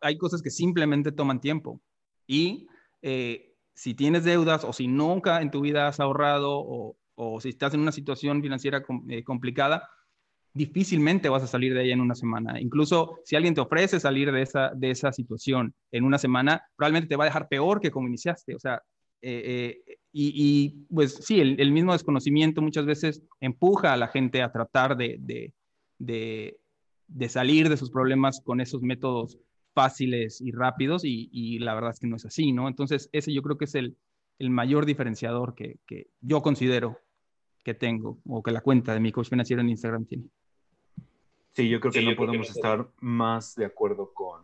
hay 0.00 0.18
cosas 0.18 0.42
que 0.42 0.50
simplemente 0.50 1.12
toman 1.12 1.40
tiempo. 1.40 1.80
Y 2.26 2.68
eh, 3.02 3.53
si 3.74 3.94
tienes 3.94 4.24
deudas 4.24 4.64
o 4.64 4.72
si 4.72 4.86
nunca 4.86 5.42
en 5.42 5.50
tu 5.50 5.60
vida 5.60 5.88
has 5.88 6.00
ahorrado 6.00 6.64
o, 7.16 7.40
si 7.40 7.50
estás 7.50 7.74
en 7.74 7.80
una 7.80 7.92
situación 7.92 8.42
financiera 8.42 8.82
eh, 9.08 9.22
complicada, 9.22 9.88
difícilmente 10.52 11.28
vas 11.28 11.42
a 11.42 11.48
salir 11.48 11.74
de 11.74 11.84
ella 11.84 11.94
en 11.94 12.00
una 12.00 12.14
semana. 12.14 12.60
Incluso 12.60 13.18
si 13.24 13.36
alguien 13.36 13.54
te 13.54 13.60
ofrece 13.60 14.00
salir 14.00 14.32
de 14.32 14.42
esa, 14.42 14.72
de 14.74 14.90
esa 14.90 15.12
situación 15.12 15.74
en 15.92 16.04
una 16.04 16.18
semana, 16.18 16.62
probablemente 16.76 17.08
te 17.08 17.16
va 17.16 17.24
a 17.24 17.26
dejar 17.26 17.48
peor 17.48 17.80
que 17.80 17.90
como 17.90 18.08
iniciaste. 18.08 18.54
O 18.54 18.58
sea, 18.58 18.82
eh, 19.22 19.80
y, 20.12 20.86
pues 20.92 21.14
sí, 21.14 21.40
el, 21.40 21.72
mismo 21.72 21.92
desconocimiento 21.92 22.62
muchas 22.62 22.86
veces 22.86 23.22
empuja 23.40 23.92
a 23.92 23.96
la 23.96 24.08
gente 24.08 24.42
a 24.42 24.52
tratar 24.52 24.96
de, 24.96 25.16
de, 25.98 26.56
de 27.08 27.28
salir 27.28 27.68
de 27.68 27.76
sus 27.76 27.90
problemas 27.90 28.40
con 28.44 28.60
esos 28.60 28.82
métodos 28.82 29.38
fáciles 29.74 30.40
y 30.40 30.52
rápidos 30.52 31.02
y, 31.04 31.58
la 31.58 31.74
verdad 31.74 31.90
es 31.90 32.00
que 32.00 32.06
no 32.06 32.16
es 32.16 32.24
así, 32.24 32.52
¿no? 32.52 32.68
Entonces, 32.68 33.10
ese 33.12 33.32
yo 33.32 33.42
creo 33.42 33.58
que 33.58 33.66
es 33.66 33.74
el, 33.74 33.96
mayor 34.38 34.86
diferenciador 34.86 35.54
que, 35.54 35.78
yo 36.20 36.42
considero 36.42 36.98
que 37.62 37.74
tengo 37.74 38.18
o 38.26 38.42
que 38.42 38.52
la 38.52 38.60
cuenta 38.60 38.94
de 38.94 39.00
mi 39.00 39.10
coach 39.10 39.28
financiero 39.28 39.62
en 39.62 39.70
Instagram 39.70 40.06
tiene. 40.06 40.24
Sí, 41.52 41.68
yo 41.68 41.80
creo 41.80 41.92
que 41.92 42.02
no 42.02 42.16
podemos 42.16 42.50
estar 42.50 42.88
más 43.00 43.54
de 43.54 43.64
acuerdo 43.64 44.12
con 44.12 44.42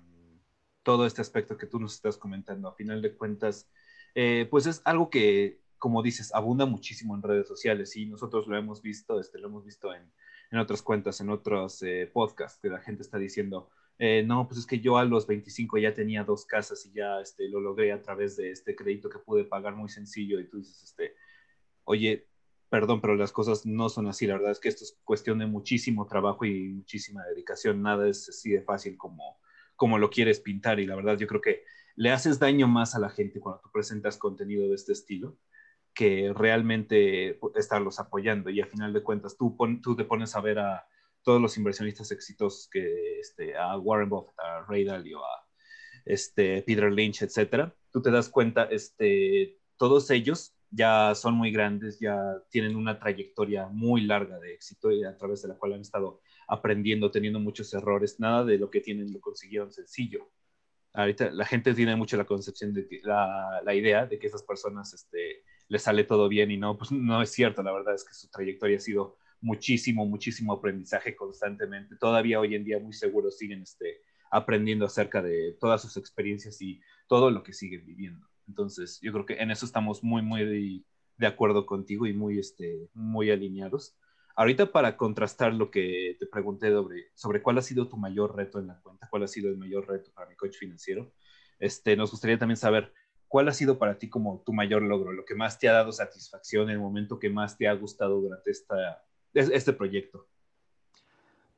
todo 0.83 1.07
este 1.07 1.21
aspecto 1.21 1.57
que 1.57 1.67
tú 1.67 1.79
nos 1.79 1.95
estás 1.95 2.17
comentando. 2.17 2.69
A 2.69 2.75
final 2.75 3.03
de 3.03 3.15
cuentas, 3.15 3.69
eh, 4.15 4.47
pues 4.51 4.67
es 4.67 4.81
algo 4.85 5.11
que, 5.11 5.61
como 5.79 6.03
dices, 6.03 6.35
abunda 6.35 6.67
muchísimo 6.67 7.15
en 7.15 7.23
redes 7.23 7.49
sociales 7.49 7.97
y 7.97 8.07
nosotros 8.07 8.47
lo 8.47 8.57
hemos 8.57 8.81
visto, 8.81 9.21
este, 9.21 9.39
lo 9.39 9.49
hemos 9.49 9.65
visto 9.65 9.93
en, 9.95 10.11
otras 10.59 10.83
cuentas, 10.83 11.21
en 11.21 11.31
otros 11.31 11.83
eh, 11.83 12.11
podcasts, 12.13 12.59
que 12.61 12.69
la 12.69 12.81
gente 12.81 13.03
está 13.03 13.19
diciendo, 13.19 13.71
eh, 14.03 14.23
no, 14.23 14.49
pues 14.49 14.61
es 14.61 14.67
que 14.67 14.81
yo 14.81 14.97
a 14.97 15.05
los 15.05 15.27
25 15.27 15.77
ya 15.77 15.93
tenía 15.93 16.25
dos 16.25 16.47
casas 16.47 16.87
y 16.87 16.93
ya 16.93 17.21
este, 17.21 17.51
lo 17.51 17.61
logré 17.61 17.93
a 17.93 18.01
través 18.01 18.35
de 18.35 18.51
este 18.51 18.75
crédito 18.75 19.11
que 19.11 19.19
pude 19.19 19.45
pagar 19.45 19.77
muy 19.77 19.91
sencillo 19.91 20.41
y 20.41 20.49
tú 20.49 20.57
dices, 20.57 20.83
este, 20.83 21.17
oye, 21.85 22.27
perdón, 22.71 23.03
pero 23.03 23.15
las 23.15 23.31
cosas 23.31 23.67
no 23.67 23.91
son 23.91 24.07
así, 24.07 24.27
la 24.27 24.39
verdad 24.39 24.53
es 24.53 24.59
que 24.59 24.71
esto 24.71 24.85
es 24.85 24.99
cuestión 25.05 25.39
de 25.39 25.45
muchísimo 25.45 26.07
trabajo 26.07 26.47
y 26.47 26.71
muchísima 26.71 27.23
dedicación, 27.27 27.83
nada 27.83 28.09
es 28.09 28.27
así 28.31 28.53
de 28.53 28.63
fácil 28.63 28.97
como, 28.97 29.39
como 29.77 29.99
lo 29.99 30.09
quieres 30.09 30.41
pintar. 30.41 30.81
Y 30.81 30.87
la 30.87 30.97
verdad 30.97 31.19
yo 31.19 31.27
creo 31.27 31.43
que 31.43 31.65
le 31.95 32.11
haces 32.11 32.39
daño 32.39 32.69
más 32.69 32.95
a 32.95 33.01
la 33.01 33.11
gente 33.11 33.39
cuando 33.39 33.61
tú 33.61 33.71
presentas 33.71 34.17
contenido 34.17 34.67
de 34.67 34.77
este 34.77 34.93
estilo 34.93 35.37
que 35.93 36.33
realmente 36.35 37.39
estarlos 37.55 38.01
apoyando. 38.01 38.49
Y 38.49 38.63
al 38.63 38.69
final 38.69 38.95
de 38.95 39.03
cuentas 39.03 39.37
tú, 39.37 39.55
tú 39.83 39.95
te 39.95 40.05
pones 40.07 40.35
a 40.35 40.41
ver 40.41 40.59
a 40.59 40.87
todos 41.23 41.41
los 41.41 41.57
inversionistas 41.57 42.11
exitosos 42.13 42.69
que 42.71 43.21
este, 43.21 43.57
a 43.57 43.77
Warren 43.79 44.09
Buffett, 44.09 44.39
a 44.39 44.65
Ray 44.69 44.85
Dalio, 44.85 45.25
a 45.25 45.47
este, 46.05 46.63
Peter 46.63 46.91
Lynch, 46.91 47.23
etcétera, 47.23 47.75
tú 47.93 48.01
te 48.03 48.11
das 48.11 48.29
cuenta, 48.29 48.65
este, 48.65 49.59
todos 49.77 50.11
ellos 50.11 50.55
ya 50.71 51.15
son 51.15 51.35
muy 51.35 51.51
grandes, 51.51 51.99
ya 51.99 52.17
tienen 52.49 52.77
una 52.77 52.99
trayectoria 52.99 53.67
muy 53.67 54.03
larga 54.03 54.39
de 54.39 54.55
éxito 54.55 54.91
y 54.93 55.05
a 55.05 55.17
través 55.17 55.43
de 55.43 55.49
la 55.49 55.57
cual 55.57 55.75
han 55.75 55.81
estado 55.81 56.21
aprendiendo, 56.47 57.11
teniendo 57.11 57.41
muchos 57.41 57.73
errores. 57.75 58.21
Nada 58.21 58.45
de 58.45 58.59
lo 58.59 58.71
que 58.71 58.81
tienen 58.81 59.13
lo 59.13 59.21
consiguieron 59.21 59.73
sencillo. 59.73 60.31
Ahorita 60.93 61.31
la 61.31 61.45
gente 61.45 61.75
tiene 61.75 61.97
mucho 61.97 62.17
la 62.17 62.25
concepción 62.25 62.73
de 62.73 62.87
que, 62.89 63.01
la, 63.03 63.61
la, 63.65 63.75
idea 63.75 64.07
de 64.07 64.19
que 64.19 64.27
esas 64.27 64.43
personas 64.43 64.93
este, 64.93 65.45
les 65.69 65.83
sale 65.83 66.05
todo 66.05 66.29
bien 66.29 66.51
y 66.51 66.57
no, 66.57 66.77
pues 66.77 66.91
no 66.93 67.23
es 67.23 67.31
cierto. 67.31 67.63
La 67.63 67.73
verdad 67.73 67.95
es 67.95 68.05
que 68.05 68.15
su 68.15 68.29
trayectoria 68.29 68.77
ha 68.77 68.81
sido 68.81 69.17
muchísimo, 69.41 70.07
muchísimo 70.07 70.53
aprendizaje 70.53 71.17
constantemente. 71.17 71.97
Todavía 71.97 72.41
hoy 72.41 72.55
en 72.55 72.65
día 72.65 72.79
muy 72.79 72.93
seguros 72.93 73.39
siguen 73.39 73.63
este, 73.63 74.01
aprendiendo 74.31 74.85
acerca 74.87 75.23
de 75.23 75.57
todas 75.61 75.83
sus 75.83 75.97
experiencias 75.97 76.61
y 76.63 76.81
todo 77.09 77.31
lo 77.31 77.43
que 77.43 77.53
siguen 77.53 77.85
viviendo. 77.85 78.27
Entonces, 78.47 78.99
yo 79.01 79.13
creo 79.13 79.27
que 79.27 79.35
en 79.35 79.51
eso 79.51 79.67
estamos 79.67 80.03
muy, 80.03 80.23
muy 80.23 80.45
de, 80.45 81.27
acuerdo 81.27 81.67
contigo 81.67 82.07
y 82.07 82.15
muy, 82.15 82.39
este, 82.39 82.89
muy 82.95 83.31
alineados. 83.31 83.97
Ahorita 84.37 84.73
para 84.73 84.97
contrastar 84.97 85.53
lo 85.53 85.71
que 85.71 86.17
te 86.19 86.27
pregunté 86.27 86.71
sobre, 86.71 87.11
sobre 87.15 87.43
cuál 87.43 87.59
ha 87.59 87.63
sido 87.63 87.89
tu 87.89 87.97
mayor 87.97 88.35
reto 88.35 88.59
en 88.59 88.69
la 88.69 88.81
cuenta, 88.81 89.09
cuál 89.11 89.25
ha 89.25 89.29
sido 89.29 89.51
el 89.51 89.59
mayor 89.59 89.87
reto 89.87 90.11
para 90.15 90.29
mi 90.29 90.37
coach 90.37 90.57
financiero, 90.57 91.13
este, 91.59 91.95
nos 91.95 92.11
gustaría 92.11 92.39
también 92.39 92.57
saber 92.57 92.93
cuál 93.29 93.49
ha 93.49 93.53
sido 93.53 93.79
para 93.79 93.99
ti 93.99 94.09
como 94.09 94.43
tu 94.45 94.53
mayor 94.53 94.83
logro, 94.83 95.13
lo 95.13 95.25
que 95.25 95.35
más 95.35 95.59
te 95.59 95.69
ha 95.69 95.73
dado 95.73 95.93
satisfacción, 95.93 96.71
el 96.71 96.79
momento 96.79 97.19
que 97.19 97.29
más 97.29 97.59
te 97.59 97.69
ha 97.69 97.75
gustado 97.75 98.21
durante 98.21 98.51
esta, 98.51 99.05
este 99.35 99.73
proyecto? 99.73 100.27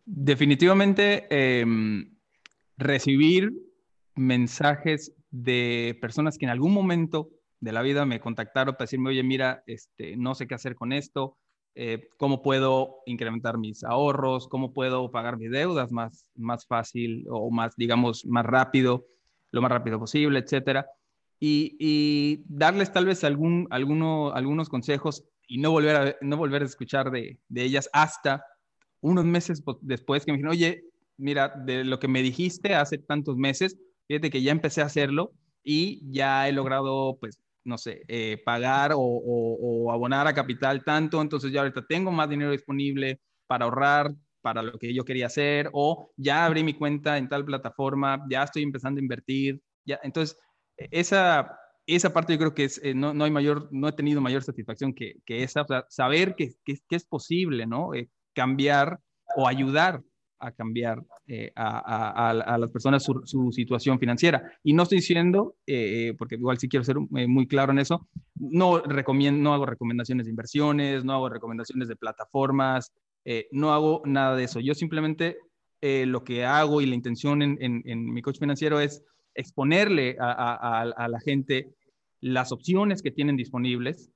Definitivamente 0.05 1.27
em, 1.31 2.17
recibir 2.77 3.53
mensajes 4.15 5.13
de 5.31 5.97
personas 6.01 6.39
que 6.39 6.45
en 6.45 6.51
algún 6.51 6.73
momento 6.73 7.31
de 7.61 7.73
la 7.73 7.83
vida 7.83 8.05
me 8.05 8.21
contactaron 8.21 8.75
para 8.75 8.85
decirme, 8.85 9.11
oye, 9.11 9.23
mira, 9.23 9.63
este, 9.67 10.17
no 10.17 10.35
sé 10.35 10.47
qué 10.47 10.55
hacer 10.55 10.75
con 10.75 10.93
esto, 10.93 11.39
eh, 11.75 12.09
cómo 12.19 12.43
puedo 12.43 12.97
incrementar 13.07 13.57
mis 13.57 13.83
ahorros, 13.85 14.49
cómo 14.49 14.75
puedo 14.75 15.11
pagar 15.11 15.39
mis 15.39 15.51
deudas 15.51 15.91
más, 15.91 16.27
más 16.35 16.67
fácil 16.67 17.25
o 17.31 17.51
más, 17.51 17.75
digamos, 17.77 18.27
más 18.27 18.45
rápido, 18.45 19.07
lo 19.53 19.63
más 19.63 19.71
rápido 19.71 19.99
posible, 19.99 20.41
etcétera. 20.41 20.87
Y, 21.45 22.45
darles 22.47 22.93
tal 22.93 23.07
vez 23.07 23.25
algún, 23.25 23.67
alguno, 23.71 24.33
algunos 24.33 24.69
consejos 24.69 25.25
y 25.53 25.59
no 25.59 25.71
volver 25.71 25.97
a, 25.97 26.17
no 26.23 26.38
volver 26.38 26.62
a 26.62 26.65
escuchar 26.65 27.11
de, 27.11 27.38
de 27.49 27.62
ellas 27.62 27.91
hasta 27.93 28.43
unos 29.03 29.27
meses 29.27 29.62
después 29.83 30.25
que 30.25 30.33
me 30.33 30.38
dijeron, 30.38 30.53
oye, 30.53 30.85
mira, 31.19 31.51
de 31.51 31.85
lo 31.85 31.99
que 31.99 32.09
me 32.09 32.23
dijiste 32.23 32.75
hace 32.75 32.97
tantos 32.97 33.37
meses, 33.37 33.77
fíjate 34.09 34.31
que 34.31 34.41
ya 34.41 34.51
empecé 34.51 34.81
a 34.81 34.87
hacerlo 34.87 35.35
y 35.62 36.11
ya 36.11 36.49
he 36.49 36.53
logrado, 36.53 37.19
pues, 37.21 37.38
no 37.65 37.77
sé, 37.77 38.01
eh, 38.09 38.41
pagar 38.47 38.93
o, 38.95 38.99
o, 38.99 39.93
abonar 39.93 40.27
a 40.27 40.33
capital 40.33 40.83
tanto, 40.85 41.21
entonces 41.21 41.53
ya 41.53 41.61
ahorita 41.61 41.85
tengo 41.87 42.11
más 42.11 42.31
dinero 42.31 42.51
disponible 42.51 43.21
para 43.47 43.67
ahorrar 43.67 44.11
para 44.41 44.62
lo 44.62 44.79
que 44.79 44.95
yo 44.95 45.05
quería 45.05 45.27
hacer, 45.27 45.69
o 45.75 46.12
ya 46.17 46.47
abrí 46.47 46.65
mi 46.65 46.73
cuenta 46.73 47.19
en 47.19 47.29
tal 47.29 47.45
plataforma, 47.45 48.25
ya 48.31 48.45
estoy 48.45 48.62
empezando 48.62 49.01
a 49.01 49.03
invertir, 49.03 49.61
ya, 49.85 50.01
entonces, 50.03 50.38
e, 50.79 50.88
esa, 50.93 51.59
esa 51.87 52.12
parte 52.12 52.33
yo 52.33 52.38
creo 52.38 52.55
que 52.55 52.64
es, 52.64 52.81
eh, 52.83 52.95
no, 52.95 53.12
no, 53.12 53.25
hay 53.25 53.31
mayor, 53.31 53.68
no 53.73 53.88
he 53.88 53.92
tenido 53.92 54.21
mayor 54.21 54.42
satisfacción 54.42 54.95
que, 54.95 55.16
que 55.25 55.42
esa, 55.42 55.62
o 55.62 55.66
sea, 55.66 55.85
saber 55.88 56.35
que, 56.35 56.53
que, 56.64 56.79
es 56.90 57.05
posible, 57.05 57.66
¿no? 57.66 57.95
Eh, 57.95 58.09
cambiar 58.35 59.01
o 59.37 59.49
ayudar 59.49 60.03
a 60.38 60.51
cambiar 60.51 61.03
eh, 61.29 61.53
a, 61.55 62.31
a, 62.31 62.59
las 62.59 62.71
personas 62.71 63.05
su, 63.05 63.23
su, 63.25 63.53
situación 63.53 64.01
financiera. 64.01 64.53
Y 64.64 64.73
no 64.73 64.83
estoy 64.83 64.99
diciendo, 64.99 65.55
porque 66.18 66.35
igual 66.35 66.59
sí 66.59 66.68
quiero 66.68 66.83
ser 66.83 66.97
muy 66.99 67.47
claro 67.47 67.71
en 67.71 67.79
eso, 67.79 68.09
no, 68.35 68.81
recomiendo, 68.81 69.40
no 69.40 69.55
hago 69.55 69.66
recomendaciones 69.66 70.27
de 70.27 70.31
inversiones, 70.31 71.05
no 71.05 71.12
hago 71.12 71.29
recomendaciones 71.29 71.87
de 71.87 71.95
plataformas, 71.95 72.92
no 73.53 73.73
hago 73.73 74.03
nada 74.05 74.35
de 74.35 74.42
eso. 74.42 74.59
Yo 74.59 74.75
simplemente 74.75 75.37
lo 75.81 76.25
que 76.25 76.45
hago 76.45 76.81
y 76.81 76.87
la 76.87 76.97
intención 76.97 77.40
en, 77.40 77.57
en, 77.61 77.83
en 77.85 78.12
mi 78.12 78.21
coach 78.21 78.40
financiero 78.40 78.81
es 78.81 79.05
exponerle 79.35 80.16
a, 80.21 81.09
la 81.09 81.21
gente 81.21 81.75
las 82.21 82.53
opciones 82.53 83.03
que 83.03 83.11
tienen 83.11 83.37
disponibles 83.37 84.11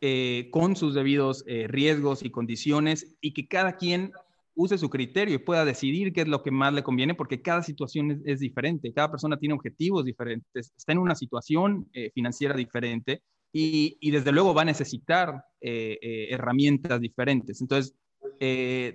eh, 0.00 0.48
con 0.50 0.76
sus 0.76 0.94
debidos 0.94 1.44
eh, 1.46 1.66
riesgos 1.68 2.24
y 2.24 2.30
condiciones 2.30 3.14
y 3.20 3.32
que 3.34 3.46
cada 3.48 3.76
quien 3.76 4.12
use 4.54 4.78
su 4.78 4.90
criterio 4.90 5.36
y 5.36 5.38
pueda 5.38 5.64
decidir 5.64 6.12
qué 6.12 6.22
es 6.22 6.28
lo 6.28 6.42
que 6.42 6.50
más 6.50 6.72
le 6.74 6.82
conviene 6.82 7.14
porque 7.14 7.40
cada 7.40 7.62
situación 7.62 8.22
es, 8.24 8.40
diferente, 8.40 8.92
cada 8.92 9.10
persona 9.10 9.38
tiene 9.38 9.54
objetivos 9.54 10.04
diferentes, 10.04 10.72
está 10.76 10.92
en 10.92 10.98
una 10.98 11.14
situación 11.14 11.88
eh, 11.92 12.10
financiera 12.14 12.54
diferente 12.54 13.22
y, 13.52 14.10
desde 14.10 14.32
luego 14.32 14.54
va 14.54 14.62
a 14.62 14.66
necesitar 14.66 15.44
herramientas 15.60 16.98
diferentes. 17.02 17.60
Entonces, 17.60 17.94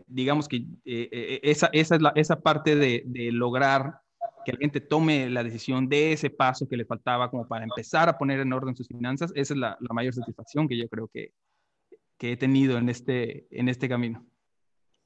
digamos 0.07 0.47
que 0.47 0.65
esa, 0.83 1.69
esa, 1.73 1.95
es 1.95 2.01
la, 2.01 2.11
esa 2.15 2.39
parte 2.39 2.75
de, 2.75 3.03
de 3.05 3.31
lograr 3.31 4.01
que 4.47 4.53
la 4.53 4.59
gente 4.59 4.79
tome 4.79 5.29
la 5.29 5.43
decisión 5.43 5.89
de 5.89 6.13
ese 6.13 6.29
paso 6.29 6.69
que 6.69 6.77
le 6.77 6.85
faltaba 6.85 7.29
como 7.29 7.45
para 7.45 7.65
empezar 7.65 8.07
a 8.07 8.17
poner 8.17 8.39
en 8.39 8.53
orden 8.53 8.77
sus 8.77 8.87
finanzas, 8.87 9.29
esa 9.35 9.53
es 9.53 9.59
la, 9.59 9.77
mayor 9.89 10.13
satisfacción 10.13 10.69
que 10.69 10.77
yo 10.77 10.87
creo 10.87 11.09
que, 11.13 11.33
que, 12.17 12.31
he 12.31 12.37
tenido 12.37 12.77
en 12.77 12.87
este, 12.87 13.45
en 13.51 13.67
este 13.67 13.89
camino. 13.89 14.25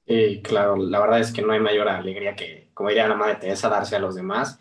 Sí, 0.06 0.42
claro, 0.44 0.76
la 0.76 1.00
verdad 1.00 1.22
es 1.22 1.32
que 1.32 1.42
no 1.42 1.54
hay 1.54 1.60
mayor 1.60 1.90
alegría 1.90 2.36
que, 2.36 2.70
como 2.76 2.90
diría 2.90 3.08
la 3.08 3.16
madre 3.16 3.38
Teresa, 3.38 3.68
darse 3.68 3.96
a 3.96 4.00
los 4.00 4.14
demás. 4.14 4.60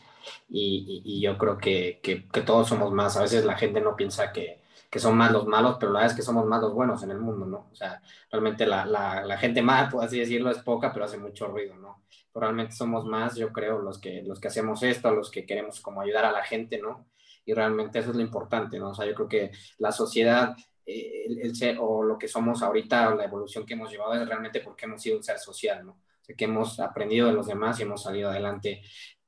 Y, 0.49 1.03
y, 1.05 1.21
yo 1.21 1.37
creo 1.37 1.59
que, 1.59 2.01
que, 2.03 2.41
todos 2.41 2.69
somos 2.69 2.91
más. 2.91 3.19
A 3.19 3.23
veces 3.23 3.45
la 3.45 3.59
gente 3.59 3.83
no 3.83 3.97
piensa 3.97 4.33
que, 4.33 4.60
que 4.91 4.99
son 4.99 5.17
más 5.17 5.31
los 5.33 5.47
malos, 5.47 5.77
pero 5.79 5.93
la 5.93 6.01
verdad 6.01 6.13
es 6.13 6.17
que 6.17 6.25
somos 6.25 6.45
más 6.47 6.61
los 6.61 6.75
buenos 6.75 7.03
en 7.05 7.13
el 7.13 7.21
mundo, 7.21 7.47
¿no? 7.47 7.69
O 7.71 7.75
sea, 7.75 8.03
realmente 8.31 8.67
la, 8.67 8.85
la, 8.85 9.25
la 9.25 9.39
gente 9.39 9.63
mala, 9.63 9.89
por 9.89 10.05
así 10.05 10.19
decirlo, 10.19 10.51
es 10.51 10.59
poca, 10.59 10.93
pero 10.93 11.05
hace 11.05 11.17
mucho 11.19 11.47
ruido, 11.47 11.77
¿no? 11.77 12.03
realmente 12.35 12.75
somos 12.75 13.05
más, 13.05 13.37
yo 13.37 13.53
creo, 13.53 13.81
los 13.81 13.99
que, 13.99 14.23
los 14.23 14.41
que 14.41 14.49
hacemos 14.49 14.83
esto, 14.83 15.11
los 15.11 15.31
que 15.31 15.47
queremos 15.47 15.81
como 15.81 16.01
ayudar 16.01 16.25
a 16.25 16.33
la 16.33 16.45
gente, 16.45 16.79
¿no? 16.79 17.07
Y 17.45 17.55
realmente 17.55 17.99
eso 17.99 18.11
es 18.11 18.17
lo 18.17 18.23
importante, 18.23 18.79
¿no? 18.79 18.91
O 18.91 18.95
sea, 18.95 19.07
yo 19.07 19.15
creo 19.15 19.29
que 19.29 19.51
la 19.79 19.91
sociedad, 19.91 20.57
eh, 20.87 21.27
el, 21.41 21.55
ser, 21.57 21.79
o 21.81 22.03
lo 22.03 22.19
que 22.19 22.29
somos 22.29 22.63
ahorita, 22.63 23.11
o 23.11 23.17
la 23.17 23.25
evolución 23.25 23.67
que 23.67 23.75
hemos 23.75 23.91
llevado 23.91 24.15
es 24.15 24.27
realmente 24.27 24.61
porque 24.61 24.87
hemos 24.87 25.03
sido 25.03 25.17
un 25.17 25.23
ser 25.25 25.39
social, 25.39 25.85
¿no? 25.85 25.93
O 25.93 26.25
sea, 26.25 26.37
que 26.37 26.45
hemos 26.45 26.79
aprendido 26.79 27.27
de 27.27 27.33
los 27.33 27.47
demás 27.47 27.81
y 27.81 27.83
hemos 27.83 28.03
salido 28.03 28.31
adelante 28.31 28.83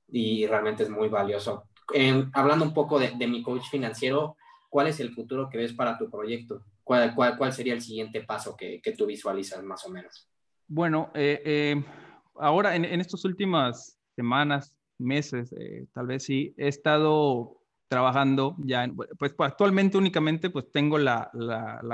y 0.08 0.46
realmente 0.46 0.84
es 0.84 0.90
muy 0.90 1.08
valioso. 1.08 1.68
hablando 2.34 2.64
un 2.64 2.74
poco 2.74 2.98
de, 2.98 3.12
de, 3.16 3.26
mi 3.26 3.42
coach 3.42 3.64
financiero, 3.70 4.36
¿cuál 4.72 4.86
es 4.86 5.00
el 5.00 5.12
futuro 5.12 5.50
que 5.50 5.58
ves 5.58 5.74
para 5.74 5.98
tu 5.98 6.08
proyecto? 6.08 6.64
¿Cuál, 6.82 7.52
sería 7.52 7.74
el 7.74 7.82
siguiente 7.82 8.22
paso 8.22 8.56
que, 8.56 8.80
tú 8.96 9.04
visualizas 9.04 9.62
más 9.62 9.84
o 9.84 9.90
menos? 9.90 10.26
Bueno, 10.66 11.10
eh, 11.14 11.42
eh 11.44 11.84
ahora 12.36 12.74
en, 12.74 12.86
estas 12.86 13.22
últimas 13.26 13.98
semanas, 14.16 14.74
meses, 14.96 15.52
eh, 15.52 15.86
tal 15.92 16.06
vez 16.06 16.24
sí, 16.24 16.54
he 16.56 16.68
estado 16.68 17.58
trabajando 17.88 18.56
ya, 18.60 18.90
pues, 18.96 19.10
pues, 19.18 19.34
actualmente 19.50 19.98
únicamente 19.98 20.48
pues 20.48 20.72
tengo 20.72 20.96
la, 20.96 21.30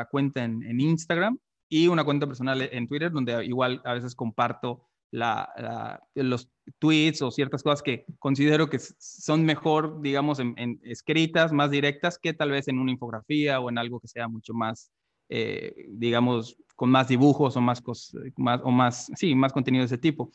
cuenta 0.09 0.45
en, 0.45 0.63
en, 0.63 0.81
Instagram 0.81 1.37
y 1.69 1.89
una 1.89 2.05
cuenta 2.05 2.29
personal 2.29 2.63
en 2.63 2.87
Twitter 2.87 3.11
donde 3.11 3.45
igual 3.45 3.83
a 3.85 3.95
veces 3.95 4.15
comparto 4.15 4.87
la, 5.11 6.01
los 6.15 6.51
tweets 6.79 7.23
o 7.23 7.31
ciertas 7.31 7.63
cosas 7.63 7.83
que 7.83 8.05
considero 8.19 8.69
que 8.69 8.79
son 8.79 9.45
mejor, 9.45 10.01
digamos, 10.03 10.39
en, 10.39 10.81
escritas, 10.83 11.53
más 11.53 11.71
directas 11.71 12.19
que 12.19 12.35
tal 12.35 12.51
vez 12.51 12.69
en 12.69 12.79
una 12.79 12.93
infografía 12.93 13.61
o 13.61 13.71
en 13.71 13.79
algo 13.79 14.01
que 14.01 14.09
sea 14.09 14.29
mucho 14.29 14.55
más, 14.55 14.91
eh, 15.29 15.75
digamos, 15.89 16.57
con 16.77 16.91
más 16.91 17.09
dibujos 17.09 17.57
o 17.57 17.61
más, 17.61 17.83
más, 18.37 18.61
o 18.63 18.71
más, 18.71 19.11
sí, 19.17 19.35
más 19.35 19.53
contenido 19.53 19.83
de 19.83 19.87
ese 19.87 19.99
tipo. 19.99 20.31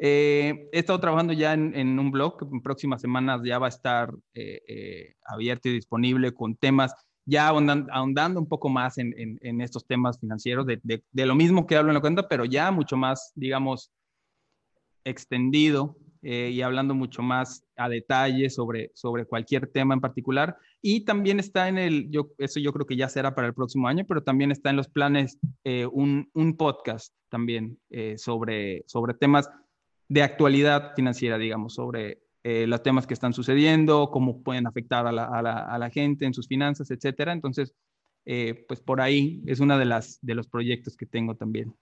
Eh, 0.00 0.68
he 0.72 0.78
estado 0.78 1.00
trabajando 1.00 1.32
ya 1.32 1.54
en, 1.54 1.98
un 1.98 2.10
blog 2.12 2.38
que 2.38 2.44
en 2.44 2.62
próximas 2.62 3.00
semanas 3.00 3.40
ya 3.44 3.58
va 3.58 3.66
a 3.66 3.70
estar 3.70 4.14
eh, 4.34 5.14
abierto 5.24 5.68
y 5.68 5.72
disponible 5.72 6.32
con 6.32 6.54
temas 6.54 6.94
ya 7.28 7.48
ahondando, 7.48 8.40
un 8.40 8.48
poco 8.48 8.70
más 8.70 8.96
en, 8.96 9.60
estos 9.60 9.86
temas 9.86 10.18
financieros, 10.18 10.64
de, 10.66 11.02
lo 11.12 11.34
mismo 11.34 11.66
que 11.66 11.76
hablo 11.76 11.90
en 11.90 11.96
la 11.96 12.00
cuenta, 12.00 12.26
pero 12.26 12.46
ya 12.46 12.70
mucho 12.70 12.96
más, 12.96 13.32
digamos, 13.34 13.92
extendido 15.08 15.96
eh, 16.22 16.50
y 16.52 16.62
hablando 16.62 16.94
mucho 16.94 17.22
más 17.22 17.64
a 17.76 17.88
detalle 17.88 18.50
sobre, 18.50 18.90
sobre 18.94 19.24
cualquier 19.24 19.68
tema 19.68 19.94
en 19.94 20.00
particular. 20.00 20.56
Y 20.82 21.04
también 21.04 21.38
está 21.38 21.68
en 21.68 21.78
el, 21.78 22.10
yo, 22.10 22.30
eso 22.38 22.58
yo 22.58 22.72
creo 22.72 22.86
que 22.86 22.96
ya 22.96 23.08
será 23.08 23.34
para 23.34 23.46
el 23.46 23.54
próximo 23.54 23.86
año, 23.86 24.04
pero 24.06 24.22
también 24.22 24.50
está 24.50 24.70
en 24.70 24.76
los 24.76 24.88
planes 24.88 25.38
eh, 25.64 25.86
un, 25.86 26.28
un, 26.34 26.56
podcast 26.56 27.14
también 27.28 27.78
eh, 27.90 28.18
sobre, 28.18 28.82
sobre 28.86 29.14
temas 29.14 29.48
de 30.08 30.22
actualidad 30.22 30.92
financiera, 30.96 31.38
digamos, 31.38 31.74
sobre 31.74 32.22
los 32.44 32.82
temas 32.82 33.06
que 33.06 33.12
están 33.12 33.34
sucediendo, 33.34 34.08
cómo 34.10 34.42
pueden 34.42 34.66
afectar 34.66 35.06
a 35.06 35.12
la, 35.12 35.24
a 35.24 35.42
la, 35.42 35.58
a 35.58 35.76
la 35.76 35.90
gente 35.90 36.24
en 36.24 36.32
sus 36.32 36.48
finanzas, 36.48 36.90
etcétera. 36.90 37.34
Entonces, 37.34 37.74
pues 38.24 38.80
por 38.80 39.02
ahí 39.02 39.42
es 39.46 39.60
uno 39.60 39.76
de, 39.76 39.84
las, 39.84 40.18
de 40.22 40.34
los 40.34 40.48
proyectos 40.48 40.96
que 40.96 41.04
tengo 41.04 41.34
también. 41.34 41.74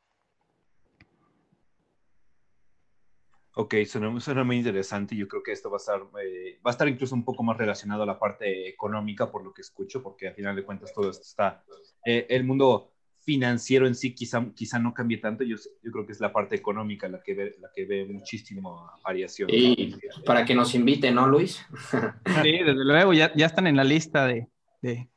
Ok, 3.58 3.74
suena, 3.86 4.20
suena, 4.20 4.44
muy 4.44 4.58
interesante. 4.58 5.16
Yo 5.16 5.26
creo 5.26 5.42
que 5.42 5.52
esto 5.52 5.70
va 5.70 5.78
a 5.78 5.80
estar, 5.80 6.02
eh, 6.22 6.58
va 6.64 6.70
a 6.70 6.72
estar 6.72 6.86
incluso 6.88 7.14
un 7.14 7.24
poco 7.24 7.42
más 7.42 7.56
relacionado 7.56 8.02
a 8.02 8.06
la 8.06 8.18
parte 8.18 8.68
económica, 8.68 9.30
por 9.30 9.42
lo 9.42 9.54
que 9.54 9.62
escucho, 9.62 10.02
porque 10.02 10.28
al 10.28 10.34
final 10.34 10.54
de 10.54 10.62
cuentas 10.62 10.92
todo 10.92 11.08
esto 11.08 11.22
está. 11.22 11.64
Eh, 12.04 12.26
el 12.28 12.44
mundo 12.44 12.92
financiero 13.22 13.86
en 13.86 13.94
sí 13.94 14.14
quizá, 14.14 14.44
quizá 14.54 14.78
no 14.78 14.92
cambie 14.92 15.16
tanto. 15.16 15.42
Yo, 15.42 15.56
yo 15.82 15.90
creo 15.90 16.04
que 16.04 16.12
es 16.12 16.20
la 16.20 16.34
parte 16.34 16.54
económica 16.54 17.08
la 17.08 17.22
que 17.22 17.32
ve, 17.32 17.56
la 17.58 17.70
que 17.74 17.86
ve 17.86 18.04
muchísima 18.04 18.92
variación. 19.02 19.48
Y 19.50 19.96
para 20.26 20.44
que 20.44 20.54
nos 20.54 20.74
invite, 20.74 21.10
¿no, 21.10 21.26
Luis? 21.26 21.64
sí, 22.42 22.52
desde 22.58 22.84
luego, 22.84 23.14
ya, 23.14 23.32
ya 23.34 23.46
están 23.46 23.66
en 23.66 23.76
la 23.76 23.84
lista 23.84 24.26
de, 24.26 24.48
de... 24.82 25.08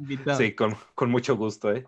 invitados. 0.00 0.38
Sí, 0.38 0.52
con, 0.52 0.74
con 0.96 1.12
mucho 1.12 1.36
gusto, 1.36 1.72
¿eh? 1.72 1.86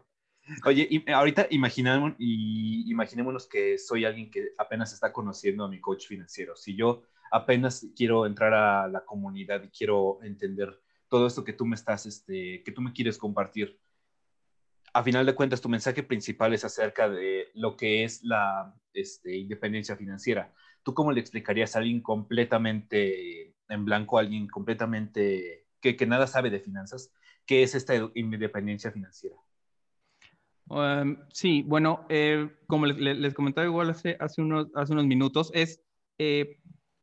Oye, 0.64 0.86
y 0.88 1.10
ahorita 1.10 1.48
imaginamos, 1.50 2.14
y 2.18 2.88
imaginémonos 2.90 3.46
que 3.46 3.78
soy 3.78 4.04
alguien 4.04 4.30
que 4.30 4.50
apenas 4.58 4.92
está 4.92 5.12
conociendo 5.12 5.64
a 5.64 5.68
mi 5.68 5.80
coach 5.80 6.06
financiero. 6.06 6.54
Si 6.54 6.76
yo 6.76 7.02
apenas 7.30 7.86
quiero 7.96 8.26
entrar 8.26 8.54
a 8.54 8.88
la 8.88 9.04
comunidad 9.04 9.62
y 9.64 9.68
quiero 9.68 10.18
entender 10.22 10.80
todo 11.08 11.26
esto 11.26 11.44
que 11.44 11.52
tú 11.52 11.66
me 11.66 11.74
estás, 11.74 12.06
este, 12.06 12.62
que 12.62 12.72
tú 12.72 12.80
me 12.80 12.92
quieres 12.92 13.18
compartir, 13.18 13.78
a 14.92 15.02
final 15.02 15.26
de 15.26 15.34
cuentas 15.34 15.60
tu 15.60 15.68
mensaje 15.68 16.02
principal 16.02 16.54
es 16.54 16.64
acerca 16.64 17.08
de 17.08 17.48
lo 17.54 17.76
que 17.76 18.04
es 18.04 18.22
la 18.22 18.74
este, 18.94 19.36
independencia 19.36 19.96
financiera. 19.96 20.54
¿Tú 20.82 20.94
cómo 20.94 21.12
le 21.12 21.20
explicarías 21.20 21.74
a 21.74 21.80
alguien 21.80 22.00
completamente 22.00 23.54
en 23.68 23.84
blanco, 23.84 24.16
a 24.16 24.20
alguien 24.20 24.46
completamente 24.46 25.66
que, 25.80 25.96
que 25.96 26.06
nada 26.06 26.26
sabe 26.26 26.50
de 26.50 26.60
finanzas, 26.60 27.12
qué 27.44 27.62
es 27.62 27.74
esta 27.74 27.94
independencia 28.14 28.92
financiera? 28.92 29.36
Um, 30.68 31.18
sí, 31.32 31.62
bueno, 31.62 32.06
eh, 32.08 32.48
como 32.66 32.86
les, 32.86 33.34
comentaba 33.34 33.66
igual 33.66 33.90
hace, 33.90 34.16
hace, 34.18 34.42
unos, 34.42 34.66
hace 34.74 34.92
unos 34.92 35.06
minutos, 35.06 35.50
es 35.54 35.80
eh, 36.18 36.58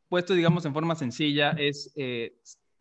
puesto, 0.09 0.33
digamos, 0.33 0.65
en 0.65 0.73
forma 0.73 0.95
sencilla, 0.95 1.51
es 1.51 1.91
eh, 1.95 2.35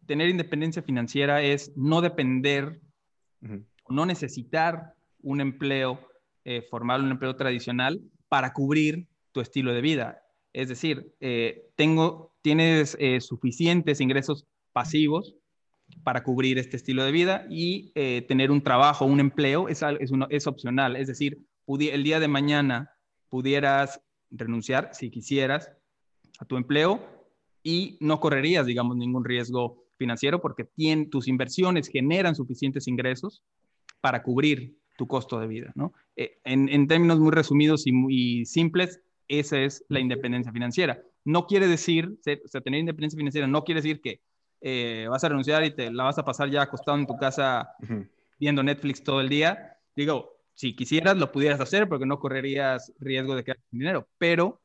tener 0.06 0.28
independencia 0.28 0.82
financiera, 0.82 1.40
es 1.42 1.72
no 1.76 2.00
depender, 2.00 2.80
no 3.88 4.06
necesitar 4.06 4.94
un 5.22 5.40
empleo 5.40 6.00
formal, 6.70 7.04
un 7.04 7.12
empleo 7.12 7.36
tradicional 7.36 8.00
para 8.28 8.52
cubrir 8.52 9.06
tu 9.30 9.40
estilo 9.40 9.72
de 9.72 9.80
vida. 9.80 10.22
Es 10.52 10.68
decir, 10.68 11.14
tengo, 11.76 12.34
tienes 12.42 12.96
suficientes 13.20 14.00
ingresos 14.00 14.46
pasivos 14.72 15.36
para 16.05 16.24
cubrir 16.24 16.59
este 16.59 16.76
estilo 16.76 17.05
de 17.05 17.12
vida 17.12 17.46
y 17.50 17.92
eh, 17.94 18.24
tener 18.26 18.50
un 18.50 18.62
trabajo, 18.62 19.05
un 19.05 19.20
empleo 19.20 19.68
es, 19.68 19.83
es, 19.83 20.11
es 20.31 20.46
opcional. 20.46 20.96
Es 20.96 21.07
decir, 21.07 21.38
el 21.66 22.05
día 22.05 22.20
de 22.20 22.28
mañana 22.28 22.90
pudieras 23.28 24.00
renunciar, 24.31 24.90
si 24.92 25.11
quisieras, 25.11 25.72
a 26.38 26.44
tu 26.44 26.57
empleo 26.57 27.00
y 27.62 27.96
no 28.00 28.20
correrías, 28.20 28.66
digamos, 28.66 28.96
ningún 28.96 29.24
riesgo 29.24 29.85
financiero 29.96 30.40
porque 30.40 30.68
tus 31.11 31.28
inversiones 31.28 31.88
generan 31.88 32.35
suficientes 32.35 32.88
ingresos 32.88 33.42
para 34.00 34.22
cubrir 34.22 34.76
tu 34.98 35.07
costo 35.07 35.38
de 35.38 35.46
vida, 35.46 35.72
¿no? 35.74 35.92
Eh, 36.16 36.38
en, 36.44 36.87
términos 36.88 37.18
muy 37.20 37.31
resumidos 37.31 37.87
y 37.87 37.92
muy 37.92 38.44
simples, 38.44 39.00
esa 39.28 39.61
es 39.61 39.85
la 39.88 40.00
independencia 40.00 40.52
financiera. 40.52 41.00
No 41.24 41.46
quiere 41.46 41.68
decir, 41.68 42.18
o 42.44 42.48
sea, 42.48 42.61
tener 42.61 42.81
independencia 42.81 43.16
financiera 43.16 43.46
no 43.46 43.64
quiere 43.64 43.81
decir 43.81 44.00
que 44.00 44.20
eh, 44.62 45.07
vas 45.11 45.25
a 45.25 45.29
renunciar 45.29 45.64
y 45.64 45.75
te 45.75 45.90
la 45.90 46.05
vas 46.05 46.18
a 46.18 46.25
pasar 46.25 46.48
ya 46.48 46.62
acostado 46.62 46.96
en 46.96 47.07
tu 47.07 47.16
casa 47.16 47.70
viendo 48.38 48.62
Netflix 48.62 49.03
todo 49.03 49.20
el 49.20 49.29
día. 49.29 49.77
Digo, 49.94 50.37
si 50.55 50.75
quisieras, 50.77 51.16
lo 51.16 51.33
pudieras 51.33 51.61
hacer 51.61 51.88
porque 51.88 52.07
no 52.07 52.18
correrías 52.18 52.92
riesgo 52.98 53.35
de 53.35 53.44
quedar 53.44 53.59
sin 53.70 53.81
dinero, 53.81 54.09
pero 54.18 54.61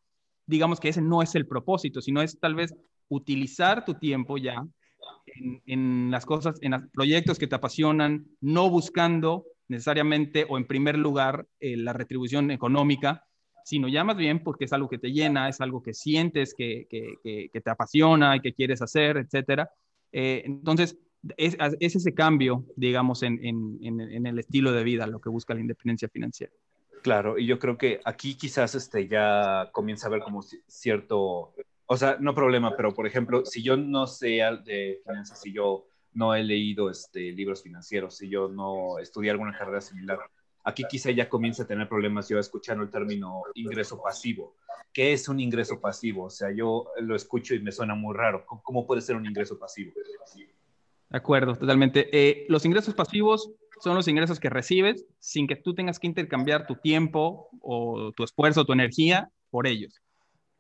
digamos 0.46 0.80
que 0.80 0.90
ese 0.90 1.02
no 1.02 1.22
es 1.22 1.36
el 1.36 1.48
propósito, 1.48 2.02
sino 2.02 2.22
es 2.22 2.40
tal 2.40 2.56
vez 2.56 2.76
utilizar 3.10 3.86
tu 3.86 3.96
tiempo 3.96 4.38
ya 4.38 4.66
en, 5.66 6.12
las 6.12 6.26
cosas, 6.26 6.58
en 6.62 6.72
los 6.72 6.84
proyectos 6.94 7.38
que 7.38 7.48
te 7.48 7.56
apasionan, 7.56 8.28
no 8.42 8.70
buscando 8.70 9.46
necesariamente 9.68 10.46
o 10.48 10.58
en 10.58 10.66
primer 10.66 10.98
lugar 10.98 11.48
eh, 11.60 11.76
la 11.76 11.94
retribución 11.94 12.52
económica, 12.52 13.26
sino 13.66 13.88
ya 13.90 14.04
más 14.04 14.16
bien 14.16 14.44
porque 14.44 14.66
es 14.66 14.74
algo 14.74 14.88
que 14.88 14.98
te 14.98 15.12
llena, 15.12 15.50
es 15.50 15.60
algo 15.60 15.84
que 15.84 15.94
sientes 15.94 16.54
que, 16.54 16.88
que, 16.90 17.50
que, 17.52 17.62
te 17.62 17.70
apasiona 17.70 18.36
y 18.36 18.40
que 18.40 18.54
quieres 18.54 18.82
hacer, 18.82 19.18
etcétera. 19.18 19.70
Eh, 20.12 20.44
entonces, 20.46 20.98
es, 21.36 21.58
es, 21.80 21.96
ese 21.96 22.14
cambio, 22.14 22.66
digamos, 22.76 23.24
en, 23.24 23.40
el 23.82 24.40
estilo 24.40 24.72
de 24.72 24.84
vida 24.84 25.08
lo 25.08 25.20
que 25.20 25.30
busca 25.30 25.54
la 25.54 25.62
independencia 25.62 26.08
financiera. 26.10 26.54
Claro, 27.04 27.38
y 27.38 27.46
yo 27.46 27.60
creo 27.60 27.78
que 27.78 28.00
aquí 28.06 28.36
quizás 28.36 28.76
este, 28.76 29.08
ya 29.08 29.70
comienza 29.72 30.08
a 30.08 30.10
haber 30.10 30.22
como 30.22 30.42
cierto 30.42 31.54
o 31.90 31.96
sea, 31.96 32.18
no 32.20 32.36
problema, 32.36 32.76
pero 32.76 32.94
por 32.94 33.08
ejemplo, 33.08 33.46
si 33.46 33.64
yo 33.64 33.78
no 33.78 34.08
sé 34.08 34.42
de 34.66 35.02
finanzas, 35.06 35.40
si 35.42 35.54
yo 35.54 35.88
no 36.14 36.36
he 36.36 36.44
leído 36.44 36.90
este, 36.90 37.32
libros 37.32 37.64
financieros, 37.64 38.18
si 38.18 38.30
yo 38.30 38.50
no 38.50 39.00
estudié 39.00 39.32
alguna 39.32 39.58
carrera 39.58 39.80
similar, 39.80 40.20
aquí 40.68 40.84
quizá 40.84 41.12
ya 41.12 41.30
comienza 41.30 41.64
a 41.64 41.66
tener 41.68 41.88
problemas 41.88 42.28
yo 42.28 42.38
escuchando 42.38 42.84
el 42.84 42.90
término 42.90 43.44
ingreso 43.56 44.02
pasivo. 44.02 44.58
¿Qué 44.92 45.14
es 45.14 45.30
un 45.30 45.40
ingreso 45.40 45.80
pasivo? 45.80 46.26
O 46.26 46.30
sea, 46.30 46.52
yo 46.52 46.88
lo 47.00 47.16
escucho 47.16 47.56
y 47.56 47.62
me 47.62 47.72
suena 47.72 47.96
muy 47.96 48.14
raro. 48.14 48.46
¿Cómo 48.46 48.86
puede 48.86 49.00
ser 49.00 49.16
un 49.16 49.26
ingreso 49.26 49.58
pasivo? 49.58 49.94
De 51.10 51.18
acuerdo, 51.18 51.56
totalmente. 51.56 52.10
Eh, 52.12 52.46
los 52.50 52.66
ingresos 52.66 52.94
pasivos 52.96 53.50
son 53.80 53.96
los 53.96 54.10
ingresos 54.10 54.42
que 54.42 54.50
recibes 54.50 55.06
sin 55.20 55.48
que 55.48 55.56
tú 55.56 55.74
tengas 55.74 56.00
que 56.00 56.08
intercambiar 56.08 56.68
tu 56.68 56.76
tiempo 56.76 57.48
o 57.62 58.12
tu 58.12 58.26
esfuerzo, 58.26 58.66
tu 58.66 58.74
energía 58.74 59.30
por 59.50 59.68
ellos. 59.68 60.02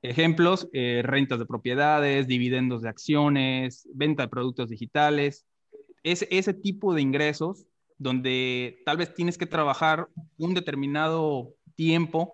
Ejemplos, 0.01 0.69
eh, 0.71 1.01
rentas 1.03 1.39
de 1.39 1.45
propiedades, 1.45 2.27
dividendos 2.27 2.81
de 2.81 2.89
acciones, 2.89 3.89
venta 3.93 4.23
de 4.23 4.29
productos 4.29 4.69
digitales. 4.69 5.45
Es 6.03 6.25
ese 6.29 6.53
tipo 6.53 6.93
de 6.93 7.01
ingresos 7.01 7.65
donde 7.97 8.81
tal 8.85 8.97
vez 8.97 9.13
tienes 9.13 9.37
que 9.37 9.45
trabajar 9.45 10.07
un 10.37 10.53
determinado 10.53 11.53
tiempo, 11.75 12.33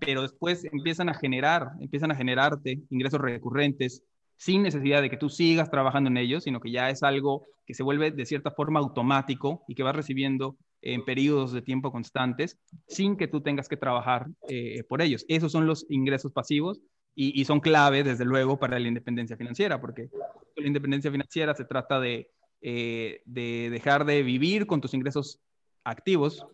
pero 0.00 0.22
después 0.22 0.64
empiezan 0.64 1.08
a 1.08 1.14
generar, 1.14 1.72
empiezan 1.80 2.10
a 2.10 2.16
generarte 2.16 2.82
ingresos 2.90 3.20
recurrentes 3.20 4.02
sin 4.36 4.62
necesidad 4.62 5.02
de 5.02 5.10
que 5.10 5.16
tú 5.16 5.28
sigas 5.28 5.70
trabajando 5.70 6.10
en 6.10 6.16
ellos, 6.16 6.44
sino 6.44 6.60
que 6.60 6.70
ya 6.70 6.90
es 6.90 7.02
algo 7.02 7.46
que 7.66 7.74
se 7.74 7.82
vuelve 7.82 8.10
de 8.10 8.26
cierta 8.26 8.50
forma 8.50 8.80
automático 8.80 9.64
y 9.68 9.74
que 9.74 9.82
vas 9.82 9.96
recibiendo 9.96 10.56
en 10.82 11.04
periodos 11.04 11.52
de 11.52 11.62
tiempo 11.62 11.90
constantes 11.90 12.58
sin 12.86 13.16
que 13.16 13.26
tú 13.26 13.40
tengas 13.40 13.68
que 13.68 13.76
trabajar 13.76 14.26
eh, 14.48 14.84
por 14.84 15.00
ellos. 15.00 15.24
Esos 15.28 15.50
son 15.50 15.66
los 15.66 15.86
ingresos 15.88 16.32
pasivos 16.32 16.82
y, 17.16 17.44
son 17.44 17.60
clave, 17.60 18.02
desde 18.02 18.24
luego, 18.24 18.58
para 18.58 18.78
la 18.80 18.88
independencia 18.88 19.36
financiera, 19.36 19.80
porque 19.80 20.10
la 20.56 20.66
independencia 20.66 21.12
financiera 21.12 21.54
se 21.54 21.64
trata 21.64 22.00
de, 22.00 22.28
eh, 22.66 23.20
de 23.26 23.68
dejar 23.68 24.06
de 24.06 24.22
vivir 24.22 24.66
con 24.66 24.80
tus 24.80 24.94
ingresos 24.94 25.38
activos 25.84 26.46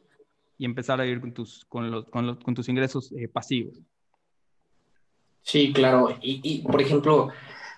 y 0.59 0.65
empezar 0.65 1.01
a 1.01 1.05
vivir 1.05 1.21
con 1.21 1.33
tus, 1.33 1.65
con 1.67 1.89
los, 1.89 2.07
con 2.07 2.27
los, 2.27 2.39
con 2.39 2.53
tus 2.53 2.69
ingresos 2.69 3.13
eh, 3.13 3.29
pasivos. 3.29 3.79
Sí, 5.43 5.73
claro. 5.73 6.19
Y, 6.21 6.63
por 6.63 6.83
ejemplo, 6.83 7.29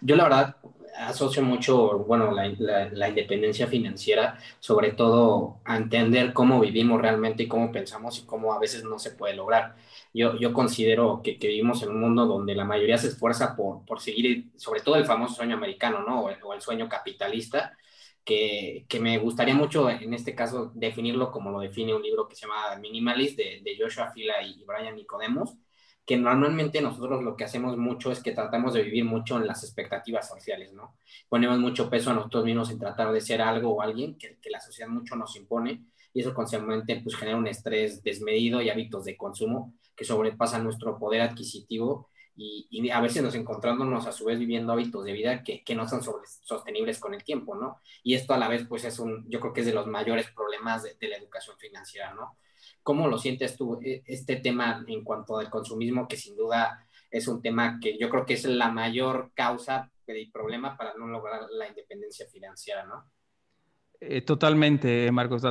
yo 0.01 0.17
la 0.17 0.25
verdad 0.25 0.57
asocio 0.97 1.43
mucho, 1.43 1.99
bueno, 1.99 2.33
la, 2.33 2.49
la, 2.91 3.09
independencia 3.11 3.67
financiera, 3.67 4.39
sobre 4.61 4.93
todo 4.93 5.61
a 5.67 5.77
entender 5.77 6.33
cómo 6.33 6.59
vivimos 6.59 7.03
realmente 7.03 7.43
y 7.43 7.49
cómo 7.49 7.71
pensamos 7.71 8.19
y 8.19 8.23
cómo 8.23 8.55
a 8.55 8.59
veces 8.59 8.83
no 8.83 8.99
se 8.99 9.11
puede 9.11 9.35
lograr. 9.35 9.77
Yo, 10.15 10.39
yo 10.39 10.55
considero 10.55 11.21
que, 11.23 11.39
que 11.39 11.49
vivimos 11.49 11.83
en 11.83 11.91
un 11.91 12.01
mundo 12.01 12.25
donde 12.25 12.55
la 12.55 12.65
mayoría 12.65 12.97
se 12.97 13.09
esfuerza 13.09 13.55
por, 13.55 13.85
por 13.85 14.01
seguir, 14.01 14.53
sobre 14.57 14.81
todo 14.81 14.97
el 14.97 15.05
famoso 15.05 15.35
sueño 15.35 15.57
americano, 15.57 16.01
¿no? 16.01 16.23
O 16.23 16.55
el 16.55 16.63
sueño 16.63 16.89
capitalista, 16.89 17.77
que, 18.25 18.87
me 19.01 19.19
gustaría 19.19 19.55
mucho, 19.55 19.91
en 19.91 20.15
este 20.15 20.35
caso, 20.35 20.73
definirlo 20.75 21.31
como 21.31 21.51
lo 21.51 21.61
define 21.61 21.95
un 21.95 22.03
libro 22.03 22.29
que 22.29 22.37
se 22.37 22.43
llama 22.47 22.77
Minimalist 22.77 23.37
de, 23.37 23.61
de 23.65 23.77
Joshua 23.79 24.13
Fila 24.13 24.43
y 24.43 24.65
Brian 24.65 24.97
Nicodemus 24.97 25.57
que 26.05 26.17
normalmente 26.17 26.81
nosotros 26.81 27.23
lo 27.23 27.37
que 27.37 27.45
hacemos 27.45 27.77
mucho 27.77 28.11
es 28.11 28.23
que 28.23 28.33
tratamos 28.33 28.75
de 28.75 28.83
vivir 28.83 29.05
mucho 29.05 29.37
en 29.37 29.47
las 29.47 29.63
expectativas 29.63 30.29
sociales, 30.29 30.73
¿no? 30.73 30.97
Ponemos 31.29 31.59
mucho 31.59 31.89
peso 31.89 32.11
a 32.11 32.15
nosotros 32.15 32.45
mismos 32.45 32.71
en 32.71 32.79
tratar 32.79 33.13
de 33.13 33.21
ser 33.21 33.41
algo 33.41 33.77
o 33.77 33.83
alguien 33.83 34.19
que, 34.19 34.37
que 34.41 34.51
la 34.51 34.61
sociedad 34.61 34.91
mucho 34.91 35.15
nos 35.15 35.37
impone 35.37 35.85
y 36.13 36.21
eso 36.21 36.35
consecuentemente 36.35 37.01
pues 37.03 37.17
genera 37.17 37.39
un 37.39 37.47
estrés 37.47 38.03
desmedido 38.03 38.61
y 38.61 38.71
hábitos 38.71 39.05
de 39.05 39.17
consumo 39.17 39.75
que 39.95 40.05
sobrepasan 40.05 40.65
nuestro 40.65 40.99
poder 40.99 41.21
adquisitivo 41.21 42.09
y, 42.35 42.67
y, 42.71 42.91
a 42.91 43.01
veces 43.01 43.23
nos 43.23 43.35
encontrándonos 43.35 44.07
a 44.07 44.13
su 44.13 44.25
vez 44.25 44.39
viviendo 44.39 44.73
hábitos 44.73 45.05
de 45.05 45.13
vida 45.13 45.43
que, 45.43 45.63
que 45.63 45.75
no 45.75 45.89
son 45.89 46.01
sostenibles 46.03 46.99
con 46.99 47.15
el 47.15 47.25
tiempo, 47.25 47.55
¿no? 47.55 47.81
Y 48.03 48.15
esto 48.15 48.33
a 48.33 48.39
la 48.39 48.49
vez 48.49 48.67
pues 48.67 48.85
es 48.85 48.99
un, 48.99 49.29
yo 49.29 49.41
creo 49.41 49.53
que 49.53 49.61
es 49.61 49.67
de 49.67 49.75
los 49.75 49.87
mayores 49.87 50.31
problemas 50.31 50.83
de, 50.83 51.09
la 51.09 51.17
educación 51.17 51.57
financiera, 51.59 52.15
¿no? 52.15 52.37
¿Cómo 52.83 53.09
lo 53.09 53.19
sientes 53.19 53.57
tú, 53.57 53.79
e, 53.83 54.03
este 54.07 54.37
tema 54.37 54.85
en 54.87 55.05
cuanto 55.05 55.39
al 55.39 55.51
consumismo, 55.51 56.09
que 56.09 56.17
sin 56.17 56.37
duda 56.37 56.87
es 57.11 57.29
un 57.29 57.43
tema 57.43 57.79
que 57.81 57.99
yo 57.99 58.09
creo 58.09 58.25
que 58.25 58.35
es 58.35 58.45
la 58.45 58.71
mayor 58.71 59.33
causa 59.35 59.91
y 60.07 60.31
problema 60.31 60.77
para 60.77 60.95
no 60.95 61.07
lograr 61.07 61.43
la 61.51 61.69
independencia 61.69 62.27
financiera, 62.29 62.85
¿no? 62.85 63.11
Eh, 64.01 64.23
totalmente, 64.23 65.11
Marcos. 65.13 65.43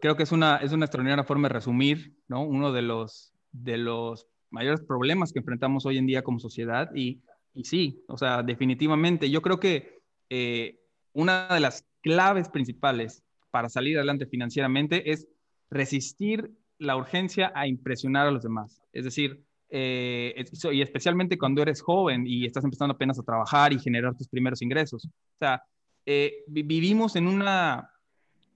creo 0.00 0.16
que 0.16 0.24
es 0.24 0.32
una, 0.32 0.58
es 0.58 0.72
una 0.72 0.84
extraordinaria 0.84 1.24
forma 1.24 1.48
de 1.48 1.54
resumir, 1.54 2.18
¿no? 2.28 2.42
Uno 2.42 2.72
de 2.72 2.82
los, 2.82 3.34
de 3.50 3.78
los 3.78 4.28
mayores 4.54 4.80
problemas 4.80 5.32
que 5.32 5.40
enfrentamos 5.40 5.84
hoy 5.84 5.98
en 5.98 6.06
día 6.06 6.22
como 6.22 6.38
sociedad 6.38 6.90
y, 6.94 7.20
y 7.52 7.64
sí, 7.64 8.02
o 8.08 8.16
sea, 8.16 8.42
definitivamente, 8.42 9.28
yo 9.28 9.42
creo 9.42 9.58
que 9.58 10.00
eh, 10.30 10.78
una 11.12 11.48
de 11.48 11.60
las 11.60 11.84
claves 12.00 12.48
principales 12.48 13.22
para 13.50 13.68
salir 13.68 13.96
adelante 13.98 14.26
financieramente 14.26 15.10
es 15.10 15.28
resistir 15.70 16.50
la 16.78 16.96
urgencia 16.96 17.52
a 17.54 17.66
impresionar 17.66 18.26
a 18.26 18.30
los 18.30 18.42
demás. 18.42 18.80
Es 18.92 19.04
decir, 19.04 19.44
eh, 19.70 20.44
y 20.72 20.82
especialmente 20.82 21.38
cuando 21.38 21.62
eres 21.62 21.82
joven 21.82 22.24
y 22.26 22.46
estás 22.46 22.64
empezando 22.64 22.94
apenas 22.94 23.18
a 23.18 23.22
trabajar 23.22 23.72
y 23.72 23.78
generar 23.78 24.14
tus 24.14 24.28
primeros 24.28 24.62
ingresos. 24.62 25.06
O 25.06 25.38
sea, 25.38 25.62
eh, 26.06 26.44
vivimos 26.46 27.16
en 27.16 27.26
una 27.26 27.90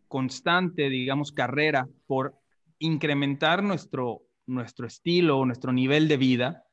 constante, 0.06 0.88
digamos, 0.88 1.32
carrera 1.32 1.88
por 2.06 2.34
incrementar 2.78 3.62
nuestro, 3.62 4.22
nuestro 4.48 4.87
estilo, 4.87 5.44
nuestro 5.44 5.72
nivel 5.72 6.08
de 6.08 6.16
vida, 6.16 6.64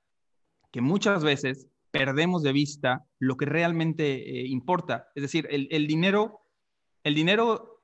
que 0.72 0.82
muchas 0.82 1.24
veces 1.24 1.68
perdemos 1.92 2.44
de 2.44 2.52
vista 2.52 3.06
lo 3.20 3.38
que 3.38 3.46
realmente 3.46 4.42
eh, 4.42 4.48
importa. 4.48 5.08
Es 5.16 5.22
decir, 5.22 5.48
el, 5.50 5.68
el 5.72 5.88
dinero, 5.88 6.42
el 7.04 7.16
dinero, 7.16 7.84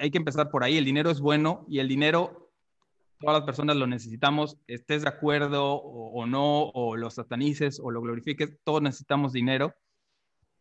hay 0.00 0.10
que 0.10 0.18
empezar 0.18 0.50
por 0.50 0.62
ahí, 0.62 0.76
el 0.76 0.84
dinero 0.84 1.10
es 1.10 1.20
bueno 1.20 1.64
y 1.68 1.78
el 1.78 1.88
dinero 1.88 2.40
todas 3.20 3.36
las 3.36 3.44
personas 3.44 3.76
lo 3.76 3.86
necesitamos, 3.86 4.56
estés 4.66 5.02
de 5.02 5.08
acuerdo 5.08 5.74
o, 5.74 6.26
no, 6.26 6.70
o 6.70 6.96
lo 6.96 7.10
satanices 7.10 7.78
o 7.78 7.90
lo 7.90 8.00
glorifiques, 8.00 8.58
todos 8.64 8.80
necesitamos 8.80 9.32
dinero, 9.32 9.74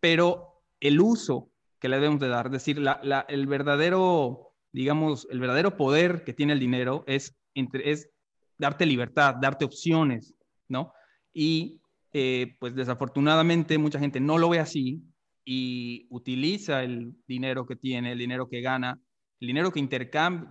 pero 0.02 0.62
el 0.82 1.00
uso 1.00 1.50
que 1.80 1.88
le 1.88 1.96
debemos 1.96 2.20
de 2.20 2.28
dar, 2.28 2.48
es 2.48 2.52
decir, 2.52 2.82
el 3.28 3.48
verdadero, 3.48 4.54
digamos, 4.74 5.26
el 5.32 5.40
verdadero 5.40 5.78
poder 5.78 6.26
que 6.26 6.34
tiene 6.34 6.54
el 6.54 6.60
dinero 6.60 7.06
es, 7.08 7.38
es 7.56 8.12
darte 8.60 8.86
libertad, 8.86 9.36
darte 9.42 9.66
opciones, 9.66 10.36
¿no? 10.68 10.94
Y 11.34 11.82
eh, 12.14 12.56
pues 12.60 12.76
desafortunadamente 12.76 13.78
mucha 13.78 14.00
gente 14.00 14.20
no 14.20 14.38
lo 14.38 14.50
ve 14.50 14.60
así 14.60 15.02
y 15.46 16.06
utiliza 16.10 16.84
el 16.84 17.14
dinero 17.26 17.66
que 17.66 17.76
tiene, 17.76 18.12
el 18.12 18.20
dinero 18.20 18.48
que 18.48 18.62
gana, 18.62 19.00
el 19.40 19.48
dinero 19.48 19.72
que, 19.72 19.88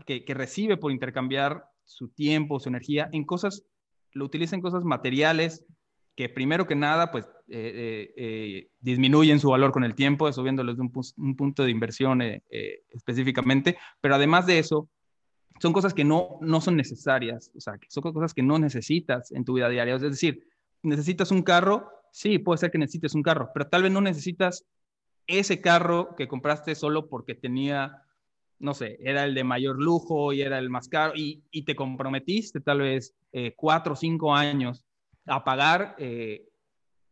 que, 0.06 0.24
que 0.24 0.34
recibe 0.34 0.76
por 0.76 0.90
intercambiar 0.90 1.64
su 1.84 2.09
tiempo, 2.09 2.59
su 2.59 2.70
energía 2.70 3.09
en 3.12 3.24
cosas, 3.24 3.64
lo 4.12 4.24
utiliza 4.24 4.56
en 4.56 4.62
cosas 4.62 4.82
materiales 4.82 5.64
que 6.16 6.28
primero 6.28 6.66
que 6.66 6.74
nada, 6.74 7.12
pues 7.12 7.26
eh, 7.48 8.12
eh, 8.16 8.68
disminuyen 8.80 9.38
su 9.38 9.50
valor 9.50 9.70
con 9.70 9.84
el 9.84 9.94
tiempo, 9.94 10.28
eso 10.28 10.42
viéndolo 10.42 10.72
desde 10.72 10.82
un, 11.16 11.36
punto 11.36 11.62
de 11.62 11.70
inversión 11.70 12.20
específicamente, 12.90 13.78
pero 14.00 14.16
además 14.16 14.44
de 14.46 14.59
eso, 14.59 14.88
son 15.61 15.72
cosas 15.72 15.94
que 15.94 16.04
no, 16.04 16.38
no 16.40 16.61
son 16.61 16.76
necesarias, 16.76 17.50
o 17.56 17.61
sea, 17.61 17.78
que 17.78 17.88
son 17.90 18.02
cosas 18.12 18.34
que 18.34 18.42
no 18.42 18.59
necesitas 18.59 19.32
en 19.32 19.44
tu 19.44 19.54
vida 19.54 19.68
diaria. 19.68 19.94
Es 19.94 20.02
decir, 20.02 20.46
necesitas 20.82 21.30
un 21.30 21.42
carro, 21.42 21.90
sí, 22.12 22.38
puede 22.38 22.59
ser 22.59 22.70
que 22.70 22.78
necesites 22.78 23.14
un 23.14 23.22
carro, 23.22 23.50
pero 23.52 23.66
tal 23.66 23.82
vez 23.82 23.92
no 23.92 24.00
necesitas 24.00 24.64
ese 25.26 25.61
carro 25.61 26.14
que 26.16 26.28
compraste 26.28 26.74
solo 26.74 27.09
porque 27.09 27.34
tenía, 27.34 28.02
no 28.59 28.74
sé, 28.74 28.98
era 29.00 29.24
el 29.24 29.34
de 29.34 29.44
mayor 29.44 29.80
lujo 29.80 30.32
y 30.32 30.42
era 30.42 30.59
el 30.59 30.70
más 30.70 30.88
caro 30.88 31.12
y, 31.14 31.42
te 31.64 31.76
comprometiste 31.76 32.61
tal 32.61 32.80
vez 32.80 33.14
eh, 33.32 33.54
cuatro 33.56 33.92
o 33.92 33.96
cinco 33.96 34.34
años 34.34 34.84
a 35.26 35.44
pagar 35.44 35.94
eh, 35.98 36.48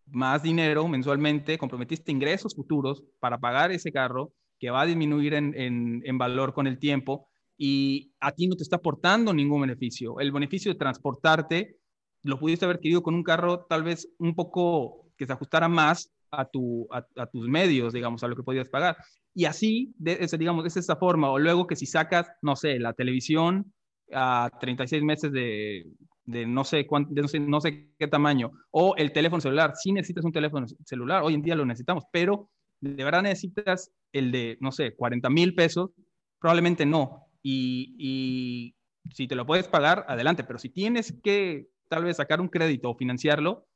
más 0.07 0.43
dinero 0.43 0.89
mensualmente, 0.89 1.59
comprometiste 1.59 2.13
ingresos 2.13 2.55
futuros 2.55 3.05
para 3.21 3.39
pagar 3.39 3.73
ese 3.73 3.93
carro 3.93 4.33
que 4.59 4.71
va 4.71 4.83
a 4.83 4.87
disminuir 4.87 5.35
en, 5.35 6.19
valor 6.19 6.55
con 6.55 6.67
el 6.67 6.79
tiempo 6.79 7.29
y 7.57 8.13
a 8.21 8.33
ti 8.33 8.47
no 8.47 8.57
te 8.57 8.63
está 8.63 8.77
aportando 8.77 9.33
ningún 9.33 9.63
beneficio. 9.63 10.21
El 10.21 10.33
beneficio 10.33 10.73
de 10.73 10.79
transportarte 10.79 11.79
lo 12.23 12.39
pudiste 12.39 12.65
haber 12.65 12.77
adquirido 12.77 13.03
con 13.03 13.15
un 13.15 13.23
carro 13.23 13.67
tal 13.67 13.83
vez 13.83 14.09
un 14.19 14.35
poco 14.35 15.07
que 15.17 15.27
se 15.27 15.33
ajustara 15.33 15.69
más 15.69 16.13
a, 16.31 16.45
tu, 16.45 16.89
a, 16.91 17.27
tus 17.27 17.49
medios, 17.49 17.93
digamos, 17.93 18.23
a 18.23 18.29
lo 18.29 18.37
que 18.37 18.43
podías 18.43 18.69
pagar. 18.69 18.97
Y 19.33 19.45
así, 19.45 19.95
de, 19.97 20.19
ese, 20.21 20.37
digamos, 20.37 20.67
es 20.67 20.77
esa 20.77 20.97
forma. 20.97 21.31
O 21.31 21.39
luego 21.39 21.67
que 21.67 21.77
si 21.77 21.87
sacas, 21.87 22.31
no 22.43 22.57
sé, 22.57 22.79
la 22.79 22.93
televisión 22.93 23.73
a 24.13 24.51
36 24.61 25.03
meses 25.03 25.33
de, 25.33 25.87
de 26.27 26.47
no 26.47 26.65
sé, 26.65 26.87
cuánto, 26.87 27.13
no 27.15 27.29
sé, 27.29 27.41
no 27.41 27.61
sé 27.61 27.91
qué 27.99 28.09
tamaño, 28.09 28.51
o 28.71 28.95
el 28.97 29.13
teléfono 29.13 29.41
celular, 29.41 29.73
si 29.77 29.93
necesitas 29.93 30.25
un 30.25 30.33
teléfono 30.33 30.67
celular, 30.85 31.23
hoy 31.23 31.35
en 31.35 31.43
día 31.43 31.55
lo 31.55 31.65
necesitamos, 31.65 32.05
pero 32.13 32.51
de 32.81 33.03
verdad 33.03 33.23
necesitas 33.23 33.91
el 34.13 34.33
de, 34.33 34.59
no 34.61 34.73
sé, 34.73 34.95
40 34.95 35.31
mil 35.31 35.55
pesos, 35.55 35.91
probablemente 36.39 36.85
no. 36.85 37.26
Y, 37.49 38.75
si 39.15 39.29
te 39.29 39.37
lo 39.37 39.47
puedes 39.47 39.69
pagar, 39.69 40.05
adelante, 40.09 40.43
pero 40.43 40.59
si 40.59 40.69
tienes 40.69 41.15
que 41.23 41.69
tal 41.89 42.03
vez 42.03 42.17
sacar 42.17 42.41
un 42.41 42.49
crédito 42.49 42.91
o 42.91 42.97
financiarlo, 42.97 43.69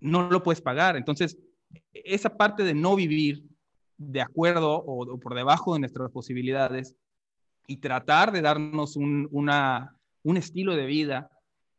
no 0.00 0.28
lo 0.30 0.42
puedes 0.42 0.60
pagar. 0.60 0.96
Entonces, 0.96 1.38
esa 1.94 2.36
parte 2.36 2.62
de 2.62 2.74
no 2.74 2.94
vivir 2.94 3.42
de 3.96 4.20
acuerdo 4.20 4.84
o, 4.86 5.18
por 5.18 5.34
debajo 5.34 5.72
de 5.72 5.80
nuestras 5.80 6.10
posibilidades 6.10 6.94
y 7.66 7.78
tratar 7.78 8.32
de 8.32 8.42
darnos 8.42 8.96
un, 8.96 9.28
un 9.30 10.36
estilo 10.36 10.76
de 10.76 10.84
vida 10.84 11.30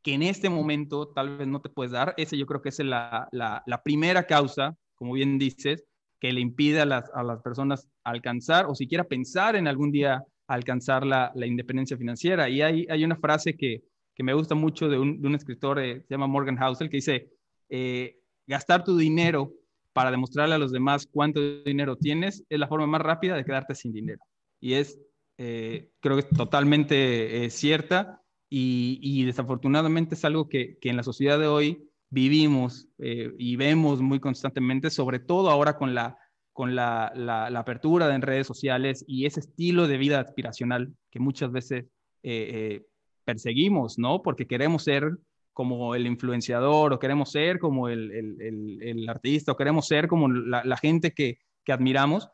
que 0.01 0.15
en 0.15 0.23
este 0.23 0.49
momento 0.49 1.09
tal 1.09 1.37
vez 1.37 1.47
no 1.47 1.61
te 1.61 1.69
puedes 1.69 1.91
dar. 1.91 2.15
Ese 2.17 2.35
yo 2.35 2.47
creo 2.47 2.63
que 2.63 2.69
es 2.69 2.79
la, 2.79 3.29
la, 3.31 3.83
primera 3.83 4.25
causa, 4.25 4.75
como 4.95 5.13
bien 5.13 5.37
dices, 5.37 5.83
que 6.19 6.33
le 6.33 6.41
impide 6.41 6.81
a 6.81 6.85
las, 6.85 7.11
a 7.13 7.21
las, 7.21 7.43
personas 7.43 7.87
alcanzar 8.03 8.65
o 8.65 8.73
siquiera 8.73 9.03
pensar 9.03 9.55
en 9.55 9.67
algún 9.67 9.91
día 9.91 10.23
alcanzar 10.47 11.05
la, 11.05 11.31
independencia 11.45 11.97
financiera. 11.97 12.49
Y 12.49 12.61
hay, 12.61 12.87
hay 12.89 13.03
una 13.03 13.15
frase 13.15 13.55
que, 13.55 13.83
me 14.19 14.33
gusta 14.33 14.55
mucho 14.55 14.89
de 14.89 14.97
un, 14.97 15.35
escritor, 15.35 15.79
eh, 15.79 16.01
se 16.01 16.13
llama 16.13 16.27
Morgan 16.27 16.57
Housel, 16.57 16.89
que 16.89 16.97
dice, 16.97 17.29
eh, 17.69 18.17
gastar 18.47 18.83
tu 18.83 18.97
dinero 18.97 19.53
para 19.93 20.09
demostrarle 20.09 20.55
a 20.55 20.59
los 20.59 20.71
demás 20.71 21.07
cuánto 21.11 21.39
dinero 21.63 21.95
tienes 21.97 22.43
es 22.49 22.59
la 22.59 22.67
forma 22.67 22.87
más 22.87 23.01
rápida 23.01 23.35
de 23.35 23.45
quedarte 23.45 23.75
sin 23.75 23.91
dinero. 23.91 24.21
Y 24.59 24.73
es, 24.73 24.99
eh, 25.37 25.91
creo 25.99 26.15
que 26.15 26.21
es 26.21 26.29
totalmente 26.29 27.47
cierta 27.51 28.23
y, 28.49 29.25
desafortunadamente 29.25 30.15
es 30.15 30.25
algo 30.25 30.47
que, 30.47 30.77
en 30.81 30.97
la 30.97 31.03
sociedad 31.03 31.39
de 31.39 31.47
hoy 31.47 31.89
vivimos 32.09 32.87
eh, 32.99 33.33
y 33.37 33.55
vemos 33.57 34.01
muy 34.01 34.19
constantemente, 34.19 34.89
sobre 34.89 35.19
todo 35.19 35.49
ahora 35.49 35.77
con 35.77 35.93
la, 35.93 36.17
con 36.57 36.73
la, 36.73 37.13
apertura 37.55 38.15
en 38.15 38.23
redes 38.23 38.47
sociales 38.47 39.05
y 39.07 39.27
ese 39.27 39.41
estilo 39.41 39.87
de 39.87 39.99
vida 39.99 40.19
aspiracional 40.19 40.91
que 41.11 41.19
muchas 41.19 41.51
veces 41.51 41.85
eh, 42.23 42.49
eh, 42.51 42.85
perseguimos, 43.23 43.99
¿no? 43.99 44.23
Porque 44.23 44.47
queremos 44.47 44.83
ser 44.83 45.19
como 45.53 45.93
el 45.93 46.07
influenciador 46.07 46.93
o 46.93 46.97
queremos 46.97 47.31
ser 47.31 47.59
como 47.59 47.89
el, 47.89 49.05
artista 49.07 49.51
o 49.51 49.55
queremos 49.55 49.85
ser 49.85 50.07
como 50.07 50.29
la, 50.29 50.77
gente 50.77 51.11
que, 51.11 51.37
admiramos. 51.67 52.27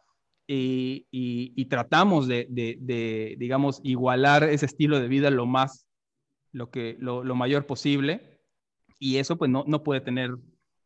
Y, 0.48 1.66
tratamos 1.66 2.26
de, 2.30 3.36
digamos, 3.38 3.82
igualar 3.84 4.46
ese 4.46 4.68
estilo 4.68 5.02
de 5.02 5.10
vida 5.10 5.32
lo 5.32 5.46
más 5.48 5.86
lo, 6.54 6.72
que, 6.72 6.96
lo, 6.98 7.36
mayor 7.36 7.66
posible 7.66 8.40
y 9.00 9.18
eso 9.18 9.38
pues 9.38 9.52
no 9.52 9.84
puede 9.84 10.00
tener 10.00 10.32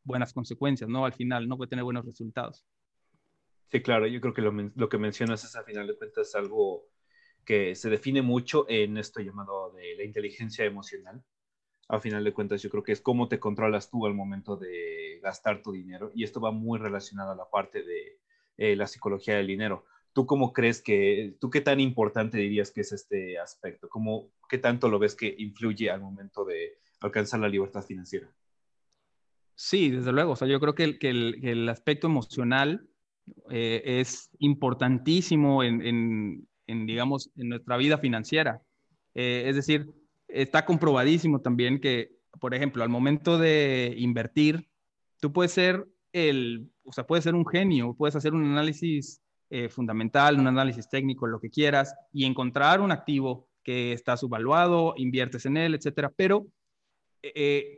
buenas 0.03 0.33
consecuencias, 0.33 0.89
¿no? 0.89 1.05
Al 1.05 1.13
final 1.13 1.47
no 1.47 1.55
puede 1.55 1.69
tener 1.69 1.83
buenos 1.83 2.03
resultados. 2.03 2.65
Sí, 3.71 3.81
claro, 3.81 4.07
yo 4.07 4.21
creo 4.21 4.33
que 4.33 4.41
lo, 4.41 4.51
lo, 4.51 4.89
que 4.89 4.97
mencionas 4.97 5.43
es 5.43 5.55
a 5.55 5.63
final 5.63 5.87
de 5.87 5.97
cuentas 5.97 6.33
algo 6.35 6.87
que 7.43 7.75
se 7.75 7.89
define 7.89 8.21
mucho 8.21 8.65
en 8.69 8.97
esto 8.97 9.21
llamado 9.21 9.71
de 9.71 9.95
la 9.95 10.03
inteligencia 10.03 10.65
emocional. 10.65 11.23
A 11.89 11.99
final 11.99 12.23
de 12.23 12.33
cuentas 12.33 12.61
yo 12.61 12.69
creo 12.69 12.83
que 12.83 12.91
es 12.91 13.01
cómo 13.01 13.29
te 13.29 13.39
controlas 13.39 13.89
tú 13.89 14.05
al 14.05 14.13
momento 14.13 14.57
de 14.57 15.19
gastar 15.21 15.61
tu 15.61 15.71
dinero 15.71 16.11
y 16.13 16.23
esto 16.23 16.41
va 16.41 16.51
muy 16.51 16.79
relacionado 16.79 17.31
a 17.31 17.35
la 17.35 17.49
parte 17.49 17.83
de 17.83 18.19
eh, 18.57 18.75
la 18.75 18.87
psicología 18.87 19.35
del 19.37 19.47
dinero. 19.47 19.85
¿Tú 20.13 20.25
cómo 20.25 20.51
crees 20.51 20.81
que, 20.81 21.37
tú 21.39 21.49
qué 21.49 21.61
tan 21.61 21.79
importante 21.79 22.37
dirías 22.37 22.71
que 22.71 22.81
es 22.81 22.91
este 22.91 23.37
aspecto? 23.37 23.87
¿Cómo, 23.87 24.31
¿Qué 24.49 24.57
tanto 24.57 24.89
lo 24.89 24.99
ves 24.99 25.15
que 25.15 25.35
influye 25.37 25.89
al 25.89 26.01
momento 26.01 26.43
de 26.43 26.79
alcanzar 27.01 27.39
la 27.39 27.49
libertad 27.49 27.83
financiera? 27.83 28.27
Sí, 29.55 29.91
desde 29.91 30.11
luego. 30.11 30.31
O 30.31 30.35
sea, 30.35 30.47
yo 30.47 30.59
creo 30.59 30.75
que 30.75 30.83
el, 30.83 30.99
que 30.99 31.09
el, 31.09 31.69
aspecto 31.69 32.07
emocional 32.07 32.89
eh, 33.49 33.81
es 33.85 34.29
importantísimo 34.39 35.63
en, 35.63 36.45
en, 36.67 36.85
digamos, 36.85 37.31
en 37.37 37.49
nuestra 37.49 37.77
vida 37.77 37.97
financiera. 37.97 38.61
Eh, 39.15 39.45
es 39.47 39.55
decir, 39.55 39.89
está 40.27 40.65
comprobadísimo 40.65 41.41
también 41.41 41.79
que, 41.79 42.11
por 42.39 42.53
ejemplo, 42.53 42.83
al 42.83 42.89
momento 42.89 43.37
de 43.37 43.93
invertir, 43.97 44.67
tú 45.19 45.31
puedes 45.31 45.51
ser 45.51 45.87
el, 46.13 46.69
o 46.83 46.91
sea, 46.91 47.05
puedes 47.05 47.23
ser 47.23 47.35
un 47.35 47.45
genio, 47.45 47.93
puedes 47.93 48.15
hacer 48.15 48.33
un 48.33 48.43
análisis 48.45 49.21
eh, 49.49 49.69
fundamental, 49.69 50.39
un 50.39 50.47
análisis 50.47 50.89
técnico, 50.89 51.27
lo 51.27 51.39
que 51.39 51.49
quieras, 51.49 51.95
y 52.11 52.25
encontrar 52.25 52.81
un 52.81 52.91
activo 52.91 53.47
que 53.63 53.93
está 53.93 54.17
subvaluado, 54.17 54.93
inviertes 54.97 55.45
en 55.45 55.57
él, 55.57 55.75
etcétera. 55.75 56.11
Pero 56.15 56.47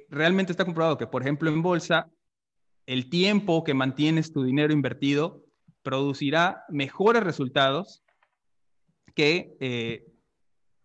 realmente 0.10 0.52
está 0.52 0.64
comprobado 0.64 0.97
que, 0.97 1.08
por 1.08 1.24
ejemplo, 1.24 1.50
en 1.50 1.64
bolsa, 1.64 2.08
el 2.89 3.09
tiempo 3.09 3.63
que 3.63 3.73
mantienes 3.73 4.33
tu 4.33 4.43
dinero 4.43 4.73
invertido 4.73 5.43
producirá 5.83 6.63
mejores 6.69 7.23
resultados 7.23 8.03
que 9.13 9.55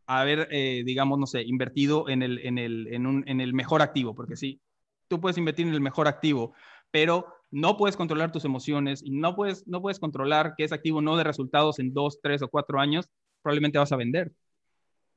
haber, 0.07 0.49
digamos, 0.85 1.19
no 1.19 1.27
sé, 1.27 1.43
invertido 1.43 2.09
en 2.11 2.23
el, 2.23 2.39
en, 2.41 2.59
el, 2.59 2.89
en, 2.93 3.07
un, 3.07 3.25
en 3.27 3.41
el 3.41 3.55
mejor 3.55 3.81
activo, 3.81 4.15
porque 4.15 4.37
sí, 4.37 4.61
tú 5.09 5.19
puedes 5.21 5.39
invertir 5.39 5.67
en 5.67 5.73
el 5.73 5.81
mejor 5.81 6.07
activo, 6.07 6.55
pero 6.91 7.27
no 7.51 7.77
puedes 7.77 7.97
controlar 7.97 8.33
tus 8.33 8.45
emociones 8.45 9.01
y 9.03 9.11
no 9.11 9.37
puedes, 9.37 9.67
no 9.67 9.81
puedes 9.81 9.99
controlar 9.99 10.55
que 10.57 10.65
ese 10.65 10.75
activo 10.75 11.01
no 11.01 11.17
dé 11.17 11.25
resultados 11.25 11.79
en 11.79 11.95
dos, 11.95 12.21
tres 12.21 12.43
o 12.43 12.49
cuatro 12.49 12.81
años, 12.81 13.09
probablemente 13.43 13.79
vas 13.79 13.93
a 13.93 13.97
vender. 13.97 14.33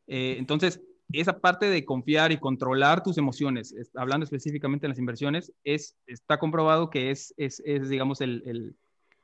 Eh, 0.08 0.36
entonces, 0.38 0.82
esa 1.14 1.40
parte 1.40 1.70
de 1.70 1.86
confiar 1.86 2.32
y 2.32 2.38
controlar 2.38 3.02
tus 3.04 3.18
emociones, 3.18 3.74
hablando 3.96 4.26
específicamente 4.26 4.86
en 4.86 4.92
las 4.92 5.00
inversiones, 5.00 5.54
es, 5.64 5.96
está 6.06 6.38
comprobado 6.38 6.90
que 6.90 7.12
es, 7.12 7.34
es, 7.38 7.62
digamos, 7.90 8.20
el, 8.22 8.44
el, 8.46 8.76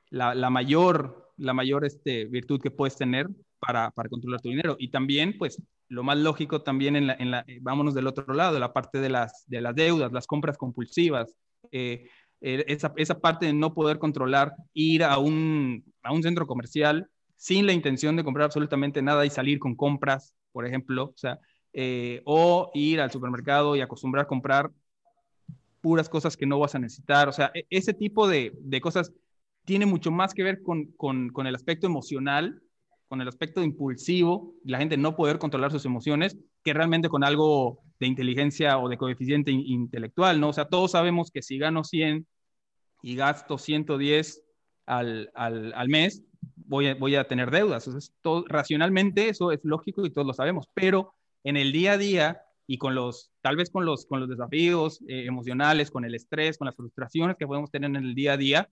la, 0.10 0.34
la, 0.34 0.50
mayor, 0.50 1.34
la 1.38 1.54
mayor 1.54 1.86
este, 1.86 2.26
virtud 2.26 2.62
que 2.62 2.72
puedes 2.72 2.96
tener 2.96 3.30
para, 3.60 3.92
para, 3.92 4.10
controlar 4.10 4.42
tu 4.42 4.50
dinero. 4.50 4.78
Y 4.80 4.90
también, 4.90 5.38
pues, 5.38 5.62
lo 5.90 6.04
más 6.04 6.18
lógico 6.18 6.62
también, 6.62 6.96
en 6.96 7.08
la, 7.08 7.14
en 7.20 7.32
la, 7.32 7.46
vámonos 7.62 7.94
del 7.94 8.08
otro 8.08 8.34
lado, 8.34 8.60
la 8.60 8.74
parte 8.74 9.00
de 9.00 9.10
las, 9.10 9.44
de 9.48 9.62
las 9.62 9.76
deudas, 9.76 10.14
las 10.14 10.28
compras 10.28 10.58
compulsivas. 10.58 11.36
Eh, 11.72 12.08
eh, 12.40 12.64
esa, 12.68 12.94
esa, 12.98 13.20
parte 13.20 13.46
de 13.46 13.54
no 13.54 13.74
poder 13.74 14.00
controlar, 14.00 14.54
ir 14.74 15.04
a 15.04 15.18
un, 15.18 15.84
a 16.02 16.12
un 16.14 16.24
centro 16.24 16.46
comercial 16.46 17.10
sin 17.36 17.66
la 17.66 17.74
intención 17.74 18.16
de 18.16 18.24
comprar 18.24 18.46
absolutamente 18.46 19.02
nada 19.02 19.26
y 19.26 19.30
salir 19.30 19.60
con 19.60 19.76
compras, 19.76 20.34
por 20.52 20.66
ejemplo, 20.66 21.06
o 21.06 21.18
sea, 21.18 21.40
eh, 21.74 22.22
o 22.26 22.72
ir 22.74 23.02
al 23.02 23.12
supermercado 23.12 23.76
y 23.76 23.82
acostumbrar 23.82 24.26
a 24.26 24.28
comprar 24.28 24.72
puras 25.82 26.08
cosas 26.08 26.38
que 26.38 26.46
no 26.46 26.60
vas 26.60 26.76
a 26.76 26.80
necesitar, 26.80 27.28
o 27.28 27.34
sea, 27.34 27.52
e, 27.54 27.66
ese 27.70 27.94
tipo 27.94 28.28
de, 28.28 28.54
de 28.62 28.80
cosas 28.80 29.12
tiene 29.66 29.86
mucho 29.86 30.12
más 30.12 30.34
que 30.34 30.44
ver 30.44 30.62
con, 30.62 30.86
con, 30.94 31.30
con, 31.30 31.48
el 31.48 31.56
aspecto 31.56 31.88
emocional, 31.88 32.62
con 33.08 33.22
el 33.22 33.28
aspecto 33.28 33.62
impulsivo, 33.64 34.54
la 34.64 34.78
gente 34.78 34.98
no 34.98 35.16
poder 35.16 35.40
controlar 35.40 35.72
sus 35.72 35.86
emociones, 35.86 36.38
que 36.64 36.74
realmente 36.74 37.10
con 37.10 37.24
algo 37.24 37.80
de 38.00 38.08
inteligencia 38.08 38.78
o 38.78 38.90
de 38.90 38.98
coeficiente 38.98 39.52
intelectual, 39.52 40.40
¿no? 40.40 40.50
O 40.50 40.54
sea, 40.54 40.66
todos 40.66 40.92
sabemos 40.92 41.32
que 41.32 41.42
si 41.42 41.58
gano 41.58 41.84
100 41.84 42.26
y 43.02 43.16
gasto 43.16 43.58
110 43.58 44.44
al, 44.86 45.32
al, 45.36 45.74
al 45.74 45.90
mes, 45.90 46.24
voy 46.56 46.88
a, 46.88 46.96
voy 46.96 47.16
a 47.16 47.28
tener 47.28 47.52
deudas. 47.52 47.88
Entonces, 47.88 48.14
todo, 48.22 48.46
racionalmente 48.48 49.30
eso 49.30 49.52
es 49.52 49.60
lógico 49.64 50.06
y 50.06 50.12
todos 50.12 50.28
lo 50.28 50.34
sabemos, 50.34 50.68
pero 50.74 51.14
en 51.44 51.58
el 51.58 51.72
día 51.72 51.94
a 51.94 51.98
día 51.98 52.41
y 52.68 52.78
con 52.78 52.96
los, 52.96 53.32
tal 53.41 53.56
vez 53.56 53.70
con 53.70 53.86
los, 53.86 54.06
con 54.06 54.20
los 54.20 54.30
desafíos 54.30 55.02
eh, 55.08 55.26
emocionales, 55.26 55.91
con 55.91 56.06
el 56.06 56.16
estrés, 56.16 56.58
con 56.58 56.66
las 56.66 56.76
frustraciones 56.76 57.36
que 57.38 57.48
podemos 57.48 57.70
tener 57.72 57.89
en 57.89 57.98
el 57.98 58.16
día 58.16 58.34
a 58.34 58.38
día, 58.38 58.70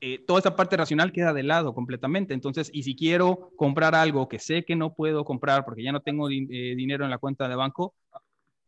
eh, 0.00 0.24
toda 0.24 0.38
esa 0.38 0.54
parte 0.54 0.76
racional 0.76 1.12
queda 1.12 1.32
de 1.32 1.42
lado 1.42 1.74
completamente. 1.74 2.32
Entonces, 2.32 2.70
y 2.72 2.84
si 2.84 2.94
quiero 2.94 3.50
comprar 3.56 3.94
algo 3.94 4.28
que 4.28 4.38
sé 4.38 4.64
que 4.64 4.76
no 4.76 4.94
puedo 4.94 5.24
comprar 5.24 5.64
porque 5.64 5.82
ya 5.82 5.92
no 5.92 6.00
tengo 6.00 6.30
eh, 6.30 6.36
dinero 6.76 7.04
en 7.04 7.10
la 7.10 7.18
cuenta 7.18 7.48
de 7.48 7.56
banco, 7.56 7.94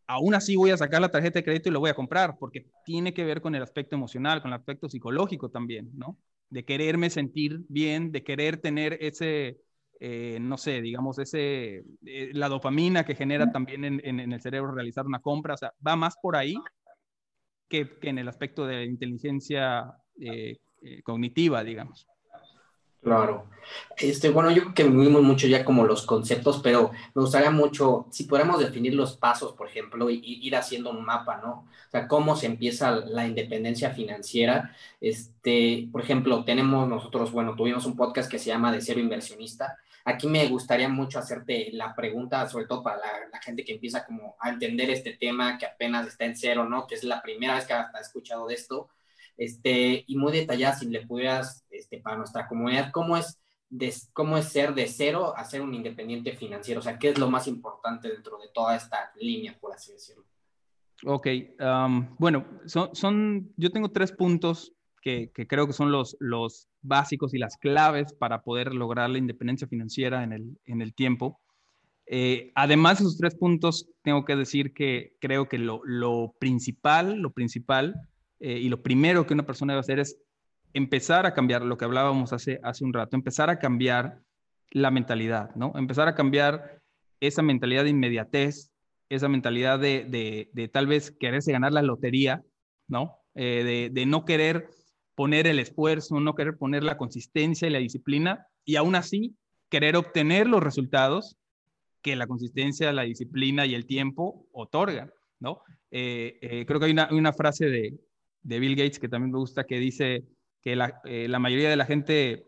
aún 0.06 0.34
así 0.34 0.56
voy 0.56 0.70
a 0.70 0.76
sacar 0.76 1.00
la 1.00 1.10
tarjeta 1.10 1.38
de 1.38 1.44
crédito 1.44 1.68
y 1.68 1.72
lo 1.72 1.78
voy 1.78 1.90
a 1.90 1.94
comprar, 1.94 2.36
porque 2.38 2.66
tiene 2.84 3.14
que 3.14 3.24
ver 3.24 3.40
con 3.40 3.54
el 3.54 3.62
aspecto 3.62 3.94
emocional, 3.94 4.42
con 4.42 4.50
el 4.50 4.58
aspecto 4.58 4.88
psicológico 4.88 5.50
también, 5.50 5.90
¿no? 5.94 6.18
De 6.48 6.64
quererme 6.64 7.10
sentir 7.10 7.60
bien, 7.68 8.10
de 8.10 8.24
querer 8.24 8.56
tener 8.56 8.98
ese, 9.00 9.60
eh, 10.02 10.38
no 10.40 10.56
sé, 10.56 10.80
digamos, 10.80 11.18
ese, 11.18 11.84
eh, 12.06 12.30
la 12.32 12.48
dopamina 12.48 13.04
que 13.04 13.14
genera 13.14 13.52
también 13.52 13.84
en, 13.84 14.18
el 14.32 14.40
cerebro 14.40 14.72
realizar 14.72 15.06
una 15.06 15.20
compra, 15.20 15.52
o 15.52 15.58
sea, 15.58 15.74
va 15.86 15.94
más 15.94 16.16
por 16.16 16.36
ahí 16.36 16.56
que, 17.68 17.98
en 18.00 18.18
el 18.18 18.26
aspecto 18.26 18.66
de 18.66 18.84
inteligencia 18.86 19.92
eh, 20.18 20.56
cognitiva, 21.04 21.62
digamos. 21.62 22.06
Claro. 23.02 23.46
Este, 23.98 24.30
bueno, 24.30 24.50
yo 24.50 24.62
creo 24.62 24.74
que 24.74 24.84
vimos 24.84 25.22
mucho 25.22 25.46
ya 25.46 25.64
como 25.64 25.84
los 25.84 26.04
conceptos, 26.04 26.60
pero 26.62 26.90
me 27.14 27.22
gustaría 27.22 27.50
mucho, 27.50 28.06
si 28.10 28.24
pudiéramos 28.24 28.60
definir 28.60 28.94
los 28.94 29.16
pasos, 29.16 29.52
por 29.52 29.68
ejemplo, 29.68 30.08
y, 30.10 30.20
ir 30.22 30.56
haciendo 30.56 30.90
un 30.90 31.04
mapa, 31.04 31.40
¿no? 31.42 31.66
O 31.88 31.90
sea, 31.90 32.08
cómo 32.08 32.36
se 32.36 32.46
empieza 32.46 32.92
la 32.92 33.26
independencia 33.26 33.90
financiera. 33.90 34.74
Este, 35.00 35.88
por 35.92 36.02
ejemplo, 36.02 36.44
tenemos 36.44 36.88
nosotros, 36.88 37.32
bueno, 37.32 37.54
tuvimos 37.54 37.86
un 37.86 37.96
podcast 37.96 38.30
que 38.30 38.38
se 38.38 38.46
llama 38.46 38.72
De 38.72 38.80
Cero 38.80 39.00
Inversionista. 39.00 39.78
Aquí 40.04 40.26
me 40.26 40.46
gustaría 40.48 40.88
mucho 40.88 41.18
hacerte 41.18 41.70
la 41.72 41.94
pregunta, 41.94 42.48
sobre 42.48 42.66
todo 42.66 42.82
para 42.82 42.96
la, 42.96 43.40
gente 43.40 43.64
que 43.64 43.72
empieza 43.72 44.04
como 44.04 44.36
a 44.40 44.50
entender 44.50 44.90
este 44.90 45.14
tema, 45.14 45.58
que 45.58 45.66
apenas 45.66 46.06
está 46.06 46.24
en 46.24 46.36
cero, 46.36 46.68
¿no? 46.68 46.86
Que 46.86 46.94
es 46.94 47.04
la 47.04 47.22
primera 47.22 47.54
vez 47.54 47.66
que 47.66 47.72
hasta 47.72 47.98
ha 47.98 48.00
escuchado 48.00 48.46
de 48.46 48.54
esto 48.54 48.90
este, 49.40 50.04
y 50.06 50.16
muy 50.16 50.32
detallada, 50.32 50.76
si 50.76 50.86
le 50.86 51.06
pudieras, 51.06 51.64
este, 51.70 51.98
para 51.98 52.18
nuestra 52.18 52.46
comunidad, 52.46 52.90
cómo 52.92 53.16
es, 53.16 53.40
cómo 54.12 54.36
es 54.36 54.44
ser 54.46 54.74
de 54.74 54.86
cero 54.86 55.32
a 55.34 55.44
ser 55.44 55.62
un 55.62 55.74
independiente 55.74 56.32
financiero, 56.32 56.80
o 56.80 56.82
sea, 56.82 56.98
qué 56.98 57.08
es 57.08 57.18
lo 57.18 57.30
más 57.30 57.46
importante 57.46 58.08
dentro 58.08 58.38
de 58.38 58.48
toda 58.52 58.76
esta 58.76 59.10
línea, 59.16 59.56
por 59.58 59.72
así 59.72 59.92
decirlo. 59.92 60.24
Ok, 61.06 61.26
bueno, 62.18 62.44
son, 62.66 62.94
son, 62.94 63.50
yo 63.56 63.70
tengo 63.70 63.90
tres 63.90 64.12
puntos 64.12 64.74
que, 65.00 65.30
que, 65.34 65.46
creo 65.46 65.66
que 65.66 65.72
son 65.72 65.92
los, 65.92 66.16
los 66.20 66.68
básicos 66.82 67.34
y 67.34 67.38
las 67.38 67.56
claves 67.56 68.12
para 68.12 68.42
poder 68.42 68.74
lograr 68.74 69.10
la 69.10 69.18
independencia 69.18 69.66
financiera 69.66 70.22
en 70.24 70.32
el, 70.32 70.58
en 70.66 70.82
el 70.82 70.94
tiempo. 70.94 71.40
Eh, 72.06 72.50
además 72.56 72.98
de 72.98 73.04
esos 73.04 73.18
tres 73.18 73.36
puntos, 73.36 73.88
tengo 74.02 74.24
que 74.24 74.34
decir 74.34 74.72
que 74.74 75.14
creo 75.20 75.48
que 75.48 75.58
lo, 75.58 75.80
lo 75.84 76.34
principal, 76.38 77.18
lo 77.20 77.30
principal 77.30 77.94
eh, 78.40 78.58
y 78.58 78.68
lo 78.68 78.82
primero 78.82 79.26
que 79.26 79.34
una 79.34 79.46
persona 79.46 79.74
debe 79.74 79.80
hacer 79.80 80.00
es 80.00 80.18
empezar 80.72 81.26
a 81.26 81.34
cambiar 81.34 81.62
lo 81.62 81.76
que 81.76 81.84
hablábamos 81.84 82.32
hace, 82.32 82.58
hace 82.62 82.84
un 82.84 82.92
rato, 82.92 83.16
empezar 83.16 83.50
a 83.50 83.58
cambiar 83.58 84.20
la 84.70 84.90
mentalidad, 84.90 85.54
¿no? 85.54 85.72
Empezar 85.76 86.08
a 86.08 86.14
cambiar 86.14 86.80
esa 87.20 87.42
mentalidad 87.42 87.84
de 87.84 87.90
inmediatez, 87.90 88.70
esa 89.08 89.28
mentalidad 89.28 89.78
de, 89.78 90.48
de, 90.52 90.68
tal 90.68 90.86
vez 90.86 91.10
quererse 91.10 91.52
ganar 91.52 91.72
la 91.72 91.82
lotería, 91.82 92.42
¿no? 92.88 93.18
Eh, 93.34 93.62
de, 93.64 94.00
de, 94.00 94.06
no 94.06 94.24
querer 94.24 94.68
poner 95.20 95.46
el 95.46 95.58
esfuerzo, 95.58 96.18
no 96.18 96.34
querer 96.34 96.56
poner 96.56 96.82
la 96.82 96.96
consistencia 96.96 97.68
y 97.68 97.70
la 97.70 97.78
disciplina, 97.78 98.46
y 98.64 98.76
aún 98.76 98.94
así 98.94 99.36
querer 99.68 99.96
obtener 99.96 100.46
los 100.46 100.62
resultados 100.62 101.36
que 102.00 102.16
la 102.16 102.26
consistencia, 102.26 102.90
la 102.94 103.02
disciplina 103.02 103.66
y 103.66 103.74
el 103.74 103.84
tiempo 103.84 104.46
otorgan, 104.52 105.12
¿no? 105.38 105.60
Eh, 105.90 106.64
creo 106.66 106.80
que 106.80 106.86
hay 106.86 106.92
una, 106.92 107.10
una 107.10 107.34
frase 107.34 107.66
de, 107.66 108.00
de 108.42 108.58
Bill 108.60 108.76
Gates, 108.76 108.98
que 108.98 109.10
también 109.10 109.32
me 109.32 109.38
gusta, 109.38 109.64
que 109.64 109.78
dice 109.78 110.24
que 110.62 110.74
la, 110.74 111.02
eh, 111.04 111.28
mayoría 111.28 111.68
de 111.68 111.76
la 111.76 111.84
gente 111.84 112.46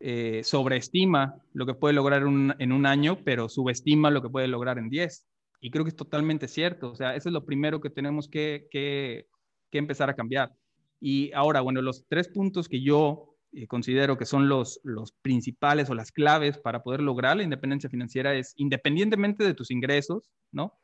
eh, 0.00 0.42
sobreestima 0.42 1.36
lo 1.52 1.66
que 1.66 1.74
puede 1.74 1.94
lograr 1.94 2.22
en 2.22 2.72
un 2.72 2.86
año, 2.86 3.18
pero 3.24 3.48
subestima 3.48 4.10
lo 4.10 4.22
que 4.22 4.30
puede 4.30 4.48
lograr 4.48 4.78
en 4.78 4.88
10. 4.88 5.24
Y 5.60 5.70
creo 5.70 5.84
que 5.84 5.90
es 5.90 5.96
totalmente 5.96 6.48
cierto. 6.48 6.90
O 6.90 6.96
sea, 6.96 7.14
eso 7.14 7.28
es 7.28 7.32
lo 7.32 7.44
primero 7.44 7.80
que 7.80 7.90
tenemos 7.90 8.28
que, 8.28 8.66
que, 8.70 9.26
empezar 9.72 10.10
a 10.10 10.16
cambiar. 10.16 10.52
Y 11.00 11.32
ahora, 11.32 11.60
bueno, 11.60 11.82
los 11.82 12.06
tres 12.08 12.28
puntos 12.28 12.68
que 12.68 12.82
yo 12.82 13.36
eh, 13.52 13.66
considero 13.66 14.18
que 14.18 14.26
son 14.26 14.48
los, 14.48 14.80
los 14.84 15.12
principales 15.12 15.88
o 15.88 15.94
las 15.94 16.12
claves 16.12 16.58
para 16.58 16.82
poder 16.82 17.00
lograr 17.00 17.36
la 17.36 17.42
independencia 17.44 17.88
financiera 17.88 18.34
es, 18.34 18.52
independientemente 18.56 19.44
de 19.44 19.54
tus 19.54 19.70
ingresos, 19.70 20.30
¿no? 20.52 20.78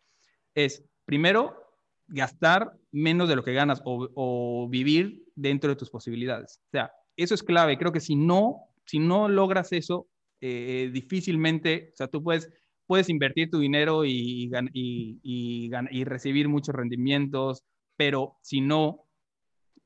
Es, 0.55 0.85
primero, 1.05 1.57
gastar 2.07 2.73
menos 2.91 3.29
de 3.29 3.37
lo 3.37 3.45
que 3.45 3.53
ganas 3.53 3.83
o, 3.85 4.69
vivir 4.71 5.25
dentro 5.35 5.71
de 5.71 5.77
tus 5.77 5.91
posibilidades. 5.91 6.61
O 6.67 6.71
sea, 6.71 6.93
eso 7.17 7.35
es 7.35 7.43
clave. 7.43 7.79
Creo 7.79 7.93
que 7.93 8.01
si 8.01 8.17
no, 8.17 8.69
si 8.87 8.99
no 8.99 9.29
logras 9.29 9.73
eso, 9.73 10.09
eh, 10.41 10.91
difícilmente, 10.93 11.91
o 11.93 11.97
sea, 11.97 12.09
tú 12.09 12.23
puedes, 12.23 12.51
puedes 12.87 13.09
invertir 13.09 13.51
tu 13.51 13.59
dinero 13.59 14.05
y, 14.05 14.51
y, 14.73 15.21
y, 15.23 16.05
recibir 16.05 16.49
muchos 16.49 16.75
rendimientos, 16.75 17.63
pero 17.97 18.37
si 18.43 18.61
no, 18.61 19.04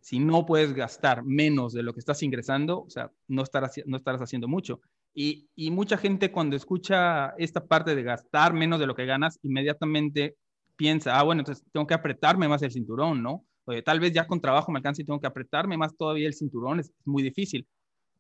si 0.01 0.19
no 0.19 0.47
puedes 0.47 0.73
gastar 0.75 1.25
menos 1.25 1.73
de 1.73 1.83
lo 1.83 1.93
que 1.93 2.01
estás 2.01 2.23
ingresando, 2.23 2.83
o 2.83 2.91
sea, 2.91 3.11
no 3.27 3.43
estarás, 3.43 3.81
no 3.87 3.97
estarás 3.97 4.23
haciendo 4.23 4.49
mucho. 4.49 4.81
Y, 5.15 5.49
y 5.57 5.71
mucha 5.71 5.97
gente 5.97 6.31
cuando 6.31 6.57
escucha 6.57 7.31
esta 7.39 7.67
parte 7.67 7.95
de 7.95 8.03
gastar 8.03 8.53
menos 8.53 8.79
de 8.79 8.87
lo 8.87 8.95
que 8.95 9.07
ganas, 9.07 9.39
inmediatamente 9.43 10.37
piensa, 10.77 11.19
ah, 11.19 11.25
bueno, 11.25 11.41
entonces 11.41 11.65
tengo 11.73 11.87
que 11.87 11.95
apretarme 11.95 12.49
más 12.49 12.63
el 12.63 12.71
cinturón, 12.71 13.23
¿no? 13.23 13.45
Oye, 13.65 13.83
tal 13.83 14.01
vez 14.01 14.13
ya 14.13 14.27
con 14.27 14.41
trabajo 14.41 14.73
me 14.73 14.79
alcance 14.79 15.03
y 15.03 15.05
tengo 15.05 15.21
que 15.21 15.27
apretarme 15.27 15.77
más 15.77 15.97
todavía 15.97 16.27
el 16.27 16.35
cinturón, 16.35 16.81
es 16.81 16.93
muy 17.05 17.23
difícil. 17.23 17.67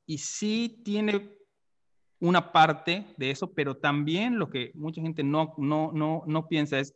Y 0.05 0.18
sí 0.18 0.83
tiene 0.85 1.39
una 2.20 2.53
parte 2.53 3.07
de 3.16 3.31
eso, 3.31 3.53
pero 3.53 3.76
también 3.76 4.39
lo 4.39 4.51
que 4.51 4.72
mucha 4.74 5.01
gente 5.01 5.22
no, 5.22 5.55
no, 5.57 5.93
no, 5.93 6.24
no 6.26 6.49
piensa 6.49 6.79
es 6.79 6.95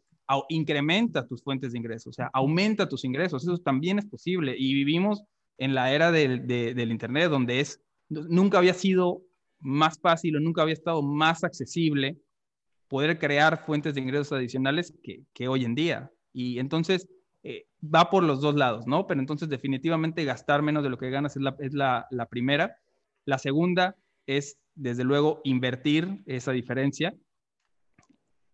incrementa 0.48 1.26
tus 1.26 1.42
fuentes 1.42 1.72
de 1.72 1.78
ingresos, 1.78 2.08
o 2.08 2.12
sea, 2.12 2.30
aumenta 2.32 2.88
tus 2.88 3.04
ingresos, 3.04 3.42
eso 3.42 3.58
también 3.58 3.98
es 3.98 4.06
posible. 4.06 4.54
Y 4.58 4.74
vivimos 4.74 5.22
en 5.58 5.74
la 5.74 5.92
era 5.92 6.10
del, 6.10 6.46
del 6.46 6.90
Internet, 6.90 7.30
donde 7.30 7.60
es, 7.60 7.80
nunca 8.08 8.58
había 8.58 8.74
sido 8.74 9.22
más 9.60 9.98
fácil 10.00 10.36
o 10.36 10.40
nunca 10.40 10.62
había 10.62 10.74
estado 10.74 11.02
más 11.02 11.44
accesible 11.44 12.18
poder 12.88 13.18
crear 13.18 13.64
fuentes 13.64 13.94
de 13.94 14.00
ingresos 14.00 14.32
adicionales 14.32 14.92
que, 15.02 15.22
que 15.32 15.48
hoy 15.48 15.64
en 15.64 15.74
día. 15.74 16.10
Y 16.32 16.58
entonces 16.58 17.08
eh, 17.42 17.66
va 17.82 18.10
por 18.10 18.22
los 18.22 18.40
dos 18.40 18.54
lados, 18.54 18.86
¿no? 18.86 19.06
Pero 19.06 19.20
entonces 19.20 19.48
definitivamente 19.48 20.24
gastar 20.24 20.62
menos 20.62 20.82
de 20.82 20.90
lo 20.90 20.98
que 20.98 21.10
ganas 21.10 21.36
es 21.36 21.42
la, 21.42 21.56
es 21.58 21.74
la, 21.74 22.06
la 22.10 22.26
primera. 22.26 22.76
La 23.24 23.38
segunda 23.38 23.96
es, 24.26 24.58
desde 24.74 25.04
luego, 25.04 25.40
invertir 25.44 26.22
esa 26.26 26.52
diferencia, 26.52 27.14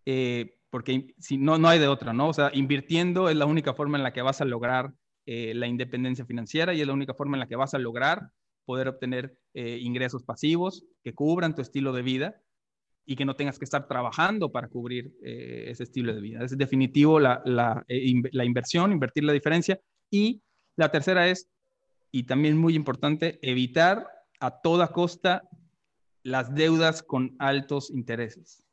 eh, 0.07 0.58
porque 0.71 1.15
si, 1.19 1.39
no, 1.39 1.59
no 1.59 1.69
hay 1.69 1.79
de 1.79 1.89
otra, 1.89 2.13
¿no? 2.13 2.29
O 2.29 2.33
sea, 2.33 2.51
invirtiendo 2.53 3.29
es 3.29 3.37
la 3.37 3.47
única 3.47 3.75
forma 3.75 3.99
en 3.99 4.05
la 4.05 4.13
que 4.13 4.23
vas 4.23 4.41
a 4.41 4.45
lograr 4.45 4.93
eh, 5.27 5.55
la 5.55 5.67
independencia 5.67 6.25
financiera 6.25 6.75
y 6.75 6.81
es 6.81 6.87
la 6.87 6.93
única 6.93 7.15
forma 7.15 7.37
en 7.37 7.41
la 7.41 7.49
que 7.49 7.57
vas 7.57 7.75
a 7.75 7.79
lograr 7.79 8.31
poder 8.65 8.89
obtener 8.89 9.39
ingresos 9.55 10.23
pasivos 10.25 10.85
que 11.03 11.15
cubran 11.15 11.55
tu 11.55 11.63
estilo 11.63 11.93
de 11.93 12.03
vida 12.03 12.43
y 13.11 13.17
que 13.17 13.25
no 13.25 13.35
tengas 13.35 13.59
que 13.59 13.65
estar 13.65 13.89
trabajando 13.89 14.53
para 14.53 14.69
cubrir 14.69 15.15
eh, 15.23 15.65
ese 15.69 15.85
estilo 15.85 16.15
de 16.15 16.21
vida. 16.21 16.45
Es 16.45 16.59
definitivo 16.59 17.19
la, 17.19 17.41
la, 17.47 17.83
eh, 17.89 18.13
la, 18.33 18.45
inversión, 18.45 18.93
invertir 18.93 19.25
la 19.25 19.33
diferencia. 19.33 19.81
Y 20.11 20.43
la 20.77 20.91
tercera 20.91 21.27
es, 21.27 21.49
y 22.13 22.25
también 22.25 22.59
muy 22.59 22.75
importante, 22.75 23.39
evitar 23.41 24.07
a 24.41 24.61
toda 24.61 24.89
costa 24.89 25.49
las 26.23 26.55
deudas 26.55 27.03
con 27.03 27.35
altos 27.39 27.89
intereses. 27.89 28.68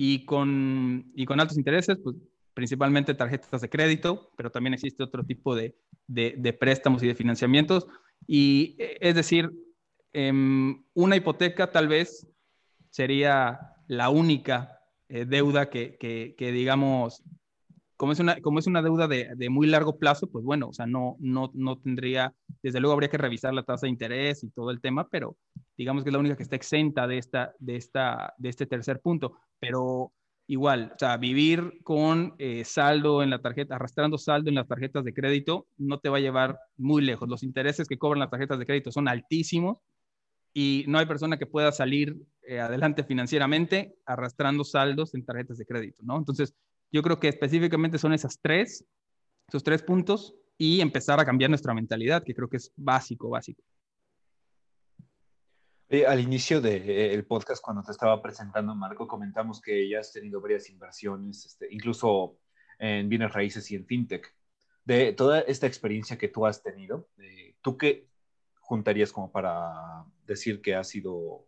Y 0.00 0.24
con, 0.26 1.10
y 1.16 1.24
con 1.24 1.40
altos 1.40 1.58
intereses, 1.58 1.98
pues 2.04 2.14
principalmente 2.54 3.14
tarjetas 3.14 3.60
de 3.60 3.68
crédito, 3.68 4.30
pero 4.36 4.48
también 4.52 4.74
existe 4.74 5.02
otro 5.02 5.24
tipo 5.24 5.56
de, 5.56 5.76
de, 6.06 6.52
préstamos 6.52 7.02
y 7.02 7.08
de 7.08 7.16
financiamientos. 7.16 7.88
Y 8.24 8.76
eh, 8.78 8.96
es 9.00 9.16
decir, 9.16 9.50
em, 10.12 10.84
una 10.94 11.16
hipoteca 11.16 11.72
tal 11.72 11.88
vez 11.88 12.28
sería 12.90 13.74
la 13.88 14.10
única 14.10 14.78
eh, 15.08 15.24
deuda 15.24 15.68
que, 15.68 15.96
que, 15.98 16.52
digamos, 16.52 17.24
como 17.98 18.12
es 18.12 18.20
una, 18.20 18.40
como 18.40 18.60
es 18.60 18.68
una 18.68 18.80
deuda 18.80 19.08
de, 19.08 19.34
de, 19.34 19.50
muy 19.50 19.66
largo 19.66 19.98
plazo, 19.98 20.28
pues 20.28 20.44
bueno, 20.44 20.68
o 20.68 20.72
sea, 20.72 20.86
no, 20.86 21.16
no, 21.18 21.50
no 21.52 21.78
tendría, 21.78 22.32
desde 22.62 22.78
luego 22.78 22.94
habría 22.94 23.10
que 23.10 23.18
revisar 23.18 23.52
la 23.52 23.64
tasa 23.64 23.86
de 23.86 23.90
interés 23.90 24.44
y 24.44 24.50
todo 24.50 24.70
el 24.70 24.80
tema, 24.80 25.08
pero 25.08 25.36
digamos 25.76 26.04
que 26.04 26.10
es 26.10 26.12
la 26.12 26.20
única 26.20 26.36
que 26.36 26.44
está 26.44 26.54
exenta 26.54 27.08
de, 27.08 27.18
esta, 27.18 27.54
de, 27.58 27.74
esta, 27.74 28.34
de 28.38 28.48
este 28.50 28.66
tercer 28.66 29.00
punto. 29.00 29.34
Pero 29.58 30.12
igual, 30.46 30.92
o 30.94 30.98
sea, 30.98 31.16
vivir 31.16 31.80
con 31.82 32.36
eh, 32.38 32.64
saldo 32.64 33.20
en 33.20 33.30
la 33.30 33.40
tarjeta, 33.40 33.74
arrastrando 33.74 34.16
saldo 34.16 34.48
en 34.48 34.54
las 34.54 34.68
tarjetas 34.68 35.02
de 35.02 35.12
crédito, 35.12 35.66
no 35.76 35.98
te 35.98 36.08
va 36.08 36.18
a 36.18 36.20
llevar 36.20 36.56
muy 36.76 37.02
lejos. 37.02 37.28
Los 37.28 37.42
intereses 37.42 37.88
que 37.88 37.98
cobran 37.98 38.20
las 38.20 38.30
tarjetas 38.30 38.60
de 38.60 38.66
crédito 38.66 38.92
son 38.92 39.08
altísimos 39.08 39.78
y 40.54 40.84
no 40.86 40.98
hay 40.98 41.06
persona 41.06 41.36
que 41.36 41.46
pueda 41.46 41.72
salir 41.72 42.16
eh, 42.46 42.60
adelante 42.60 43.02
financieramente 43.02 43.96
arrastrando 44.06 44.62
saldos 44.62 45.14
en 45.14 45.24
tarjetas 45.24 45.58
de 45.58 45.66
crédito, 45.66 46.04
¿no? 46.04 46.16
Entonces, 46.16 46.54
yo 46.90 47.02
creo 47.02 47.18
que 47.18 47.28
específicamente 47.28 47.98
son 47.98 48.12
esas 48.12 48.38
tres, 48.40 48.84
esos 49.46 49.62
tres 49.62 49.82
puntos 49.82 50.34
y 50.56 50.80
empezar 50.80 51.20
a 51.20 51.24
cambiar 51.24 51.50
nuestra 51.50 51.74
mentalidad, 51.74 52.22
que 52.24 52.34
creo 52.34 52.48
que 52.48 52.56
es 52.56 52.72
básico, 52.76 53.30
básico. 53.30 53.62
al 56.06 56.20
inicio 56.20 56.60
del 56.60 56.86
de, 56.86 57.22
podcast, 57.22 57.62
cuando 57.62 57.82
te 57.82 57.92
estaba 57.92 58.20
presentando, 58.20 58.74
Marco, 58.74 59.06
comentamos 59.06 59.60
que 59.60 59.88
ya 59.88 60.00
has 60.00 60.12
tenido 60.12 60.40
varias 60.40 60.68
inversiones, 60.68 61.46
este, 61.46 61.68
incluso 61.70 62.38
en 62.78 63.08
bienes 63.08 63.32
raíces 63.32 63.70
y 63.70 63.76
en 63.76 63.86
fintech. 63.86 64.34
De 64.84 65.12
toda 65.12 65.40
esta 65.40 65.66
experiencia 65.66 66.16
que 66.16 66.28
tú 66.28 66.46
has 66.46 66.62
tenido, 66.62 67.08
¿tú 67.60 67.76
qué 67.76 68.08
juntarías 68.60 69.12
como 69.12 69.30
para 69.30 70.04
decir 70.26 70.60
que 70.60 70.74
ha 70.74 70.84
sido 70.84 71.46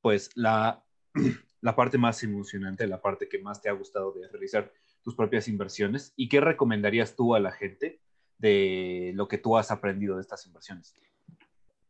pues 0.00 0.30
la, 0.34 0.82
la 1.60 1.74
parte 1.74 1.98
más 1.98 2.22
emocionante, 2.22 2.86
la 2.86 3.00
parte 3.00 3.28
que 3.28 3.38
más 3.38 3.60
te 3.60 3.68
ha 3.68 3.72
gustado 3.72 4.12
de 4.12 4.28
realizar 4.28 4.72
tus 5.02 5.14
propias 5.14 5.48
inversiones? 5.48 6.12
¿Y 6.16 6.28
qué 6.28 6.40
recomendarías 6.40 7.16
tú 7.16 7.34
a 7.34 7.40
la 7.40 7.52
gente 7.52 8.00
de 8.38 9.12
lo 9.14 9.28
que 9.28 9.38
tú 9.38 9.56
has 9.56 9.70
aprendido 9.70 10.16
de 10.16 10.22
estas 10.22 10.46
inversiones? 10.46 10.94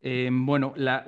Eh, 0.01 0.31
bueno, 0.33 0.73
la, 0.77 1.05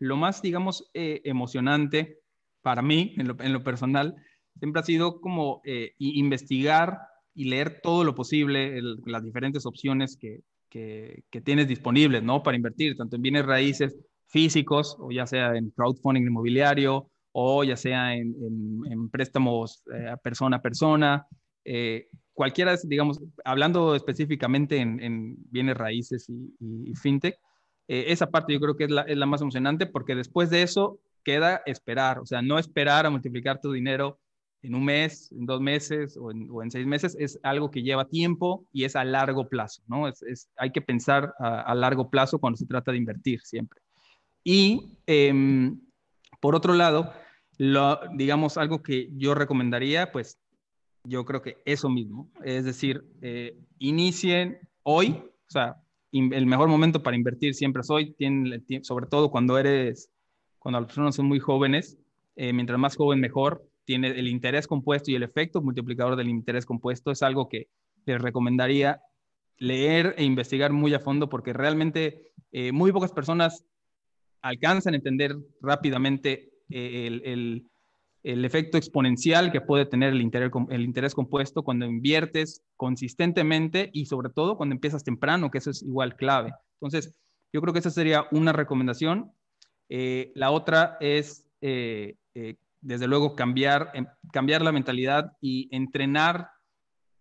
lo 0.00 0.16
más, 0.16 0.40
digamos, 0.42 0.90
eh, 0.94 1.20
emocionante 1.24 2.20
para 2.62 2.82
mí, 2.82 3.14
en 3.16 3.52
lo, 3.52 3.64
personal, 3.64 4.16
siempre 4.58 4.80
ha 4.80 4.84
sido 4.84 5.20
como 5.20 5.62
eh, 5.64 5.94
investigar 5.98 6.98
y 7.34 7.44
leer 7.44 7.80
todo 7.80 8.04
lo 8.04 8.14
posible, 8.14 8.80
las 9.06 9.22
diferentes 9.22 9.64
opciones 9.64 10.16
que, 10.16 10.42
que, 10.68 11.40
tienes 11.44 11.68
disponibles, 11.68 12.22
¿no? 12.22 12.42
Para 12.42 12.56
invertir, 12.56 12.96
tanto 12.96 13.16
en 13.16 13.22
bienes 13.22 13.46
raíces 13.46 13.96
físicos, 14.26 14.96
o 14.98 15.10
ya 15.10 15.26
sea 15.26 15.56
en 15.56 15.70
crowdfunding 15.70 16.22
inmobiliario, 16.22 17.10
o 17.32 17.64
ya 17.64 17.76
sea 17.76 18.14
en, 18.14 18.34
en, 18.90 19.08
préstamos 19.10 19.82
persona 20.22 20.56
a 20.56 20.62
persona, 20.62 21.26
cualquiera, 22.32 22.76
digamos, 22.84 23.20
hablando 23.44 23.94
específicamente 23.94 24.78
en, 24.78 25.36
bienes 25.50 25.76
raíces 25.76 26.28
y 26.28 26.94
fintech, 26.94 27.38
eh, 27.88 28.12
esa 28.12 28.30
parte 28.30 28.52
yo 28.52 28.60
creo 28.60 28.76
que 28.76 28.84
es 28.84 28.90
la, 28.90 29.26
más 29.26 29.40
emocionante 29.40 29.86
porque 29.86 30.14
después 30.14 30.50
de 30.50 30.62
eso 30.62 31.00
queda 31.24 31.62
esperar, 31.64 32.18
o 32.18 32.26
sea, 32.26 32.42
no 32.42 32.58
esperar 32.58 33.06
a 33.06 33.10
multiplicar 33.10 33.60
tu 33.60 33.72
dinero 33.72 34.20
en 34.60 34.74
un 34.74 34.84
mes, 34.84 35.32
en 35.32 35.46
dos 35.46 35.60
meses 35.60 36.18
o 36.20 36.30
en, 36.30 36.70
seis 36.70 36.86
meses, 36.86 37.16
es 37.18 37.38
algo 37.42 37.70
que 37.70 37.82
lleva 37.82 38.04
tiempo 38.04 38.66
y 38.72 38.84
es 38.84 38.94
a 38.94 39.04
largo 39.04 39.48
plazo, 39.48 39.82
¿no? 39.86 40.08
Es, 40.08 40.50
hay 40.56 40.70
que 40.70 40.82
pensar 40.82 41.32
a, 41.38 41.74
largo 41.74 42.10
plazo 42.10 42.38
cuando 42.38 42.56
se 42.56 42.66
trata 42.66 42.92
de 42.92 42.98
invertir 42.98 43.40
siempre. 43.40 43.80
Y 44.44 44.98
em, 45.06 45.80
por 46.40 46.54
otro 46.54 46.74
lado, 46.74 47.12
digamos, 48.14 48.56
algo 48.56 48.82
que 48.82 49.10
yo 49.16 49.34
recomendaría, 49.34 50.12
pues 50.12 50.38
yo 51.04 51.24
creo 51.24 51.42
que 51.42 51.58
eso 51.64 51.88
mismo, 51.88 52.30
es 52.44 52.64
decir, 52.64 53.04
eh, 53.22 53.56
inicien 53.78 54.58
hoy, 54.82 55.10
o 55.10 55.50
sea, 55.50 55.76
el 56.12 56.46
mejor 56.46 56.68
momento 56.68 57.02
para 57.02 57.16
invertir 57.16 57.54
siempre 57.54 57.82
es 57.82 57.90
hoy, 57.90 58.14
sobre 58.82 59.06
todo 59.06 59.30
cuando 59.30 59.58
eres, 59.58 60.10
cuando 60.58 60.80
las 60.80 60.86
personas 60.86 61.14
son 61.14 61.26
muy 61.26 61.38
jóvenes, 61.38 61.98
eh, 62.36 62.52
mientras 62.52 62.78
más 62.78 62.96
joven 62.96 63.20
mejor, 63.20 63.68
tiene 63.84 64.08
el 64.08 64.28
interés 64.28 64.66
compuesto 64.66 65.10
y 65.10 65.14
el 65.14 65.22
efecto 65.22 65.60
multiplicador 65.60 66.16
del 66.16 66.28
interés 66.28 66.66
compuesto 66.66 67.10
es 67.10 67.22
algo 67.22 67.48
que 67.48 67.68
les 68.04 68.20
recomendaría 68.20 69.00
leer 69.58 70.14
e 70.18 70.24
investigar 70.24 70.72
muy 70.72 70.94
a 70.94 71.00
fondo 71.00 71.28
porque 71.28 71.52
realmente 71.52 72.32
eh, 72.52 72.70
muy 72.72 72.92
pocas 72.92 73.12
personas 73.12 73.64
alcanzan 74.42 74.94
a 74.94 74.96
entender 74.96 75.36
rápidamente 75.60 76.50
eh, 76.70 77.60
el 78.22 78.44
efecto 78.44 78.76
exponencial 78.76 79.52
que 79.52 79.60
puede 79.60 79.86
tener 79.86 80.12
el 80.12 80.20
interés, 80.20 80.50
el 80.70 80.82
interés 80.82 81.14
compuesto 81.14 81.62
cuando 81.62 81.86
inviertes 81.86 82.62
consistentemente 82.76 83.90
y 83.92 84.06
sobre 84.06 84.28
todo 84.30 84.56
cuando 84.56 84.74
empiezas 84.74 85.04
temprano, 85.04 85.50
que 85.50 85.58
eso 85.58 85.70
es 85.70 85.82
igual 85.82 86.16
clave. 86.16 86.52
Entonces, 86.74 87.14
yo 87.52 87.60
creo 87.60 87.72
que 87.72 87.78
esa 87.78 87.90
sería 87.90 88.26
una 88.30 88.52
recomendación. 88.52 89.32
Eh, 89.88 90.32
la 90.34 90.50
otra 90.50 90.98
es, 91.00 91.48
eh, 91.62 92.16
desde 92.80 93.06
luego, 93.06 93.34
cambiar, 93.34 93.90
em, 93.94 94.06
cambiar 94.32 94.62
la 94.62 94.72
mentalidad 94.72 95.32
y 95.40 95.74
entrenar, 95.74 96.50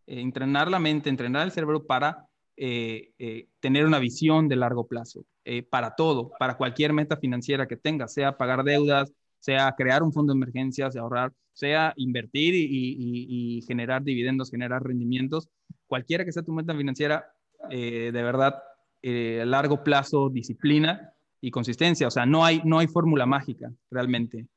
entrenar 0.06 0.70
la 0.70 0.80
mente, 0.80 1.10
entrenar 1.10 1.46
el 1.46 1.52
cerebro 1.52 1.86
para 1.86 2.26
tener 2.56 3.86
una 3.86 4.00
visión 4.00 4.48
de 4.48 4.56
largo 4.56 4.88
plazo, 4.88 5.24
para 5.70 5.96
todo, 5.96 6.32
para 6.38 6.58
cualquier 6.58 6.94
meta 6.94 7.18
financiera 7.18 7.68
que 7.68 7.78
tengas, 7.78 8.14
sea 8.14 8.38
pagar 8.38 8.64
deudas, 8.64 9.14
sea 9.40 9.74
crear 9.78 10.04
un 10.04 10.12
fondo 10.12 10.34
de 10.34 10.38
emergencias, 10.38 10.96
ahorrar, 10.96 11.32
sea 11.54 11.94
invertir 11.96 12.54
y, 12.56 13.64
generar 13.68 14.04
dividendos, 14.04 14.52
generar 14.52 14.84
rendimientos, 14.84 15.50
cualquiera 15.88 16.24
que 16.24 16.32
sea 16.32 16.44
tu 16.44 16.54
meta 16.54 16.76
financiera, 16.76 17.26
eh, 17.70 18.12
de 18.14 18.24
verdad, 18.24 18.62
eh, 19.02 19.44
largo 19.46 19.84
plazo, 19.84 20.30
disciplina 20.30 21.14
y 21.42 21.50
consistencia. 21.50 22.08
O 22.08 22.12
sea, 22.12 22.26
no 22.26 22.46
hay, 22.46 22.62
no 22.64 22.80
hay 22.80 22.88
fórmula 22.88 23.26
mágica 23.26 23.72
realmente. 23.90 24.48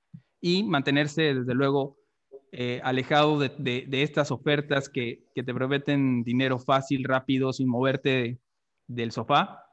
Y 0.40 0.62
mantenerse, 0.64 1.34
desde 1.34 1.54
luego, 1.54 1.98
eh, 2.52 2.80
alejado 2.82 3.38
de, 3.38 3.86
estas 3.92 4.30
ofertas 4.30 4.88
que, 4.88 5.24
te 5.34 5.54
prometen 5.54 6.22
dinero 6.22 6.58
fácil, 6.58 7.04
rápido, 7.04 7.52
sin 7.52 7.68
moverte 7.68 8.40
del 8.86 9.12
sofá, 9.12 9.64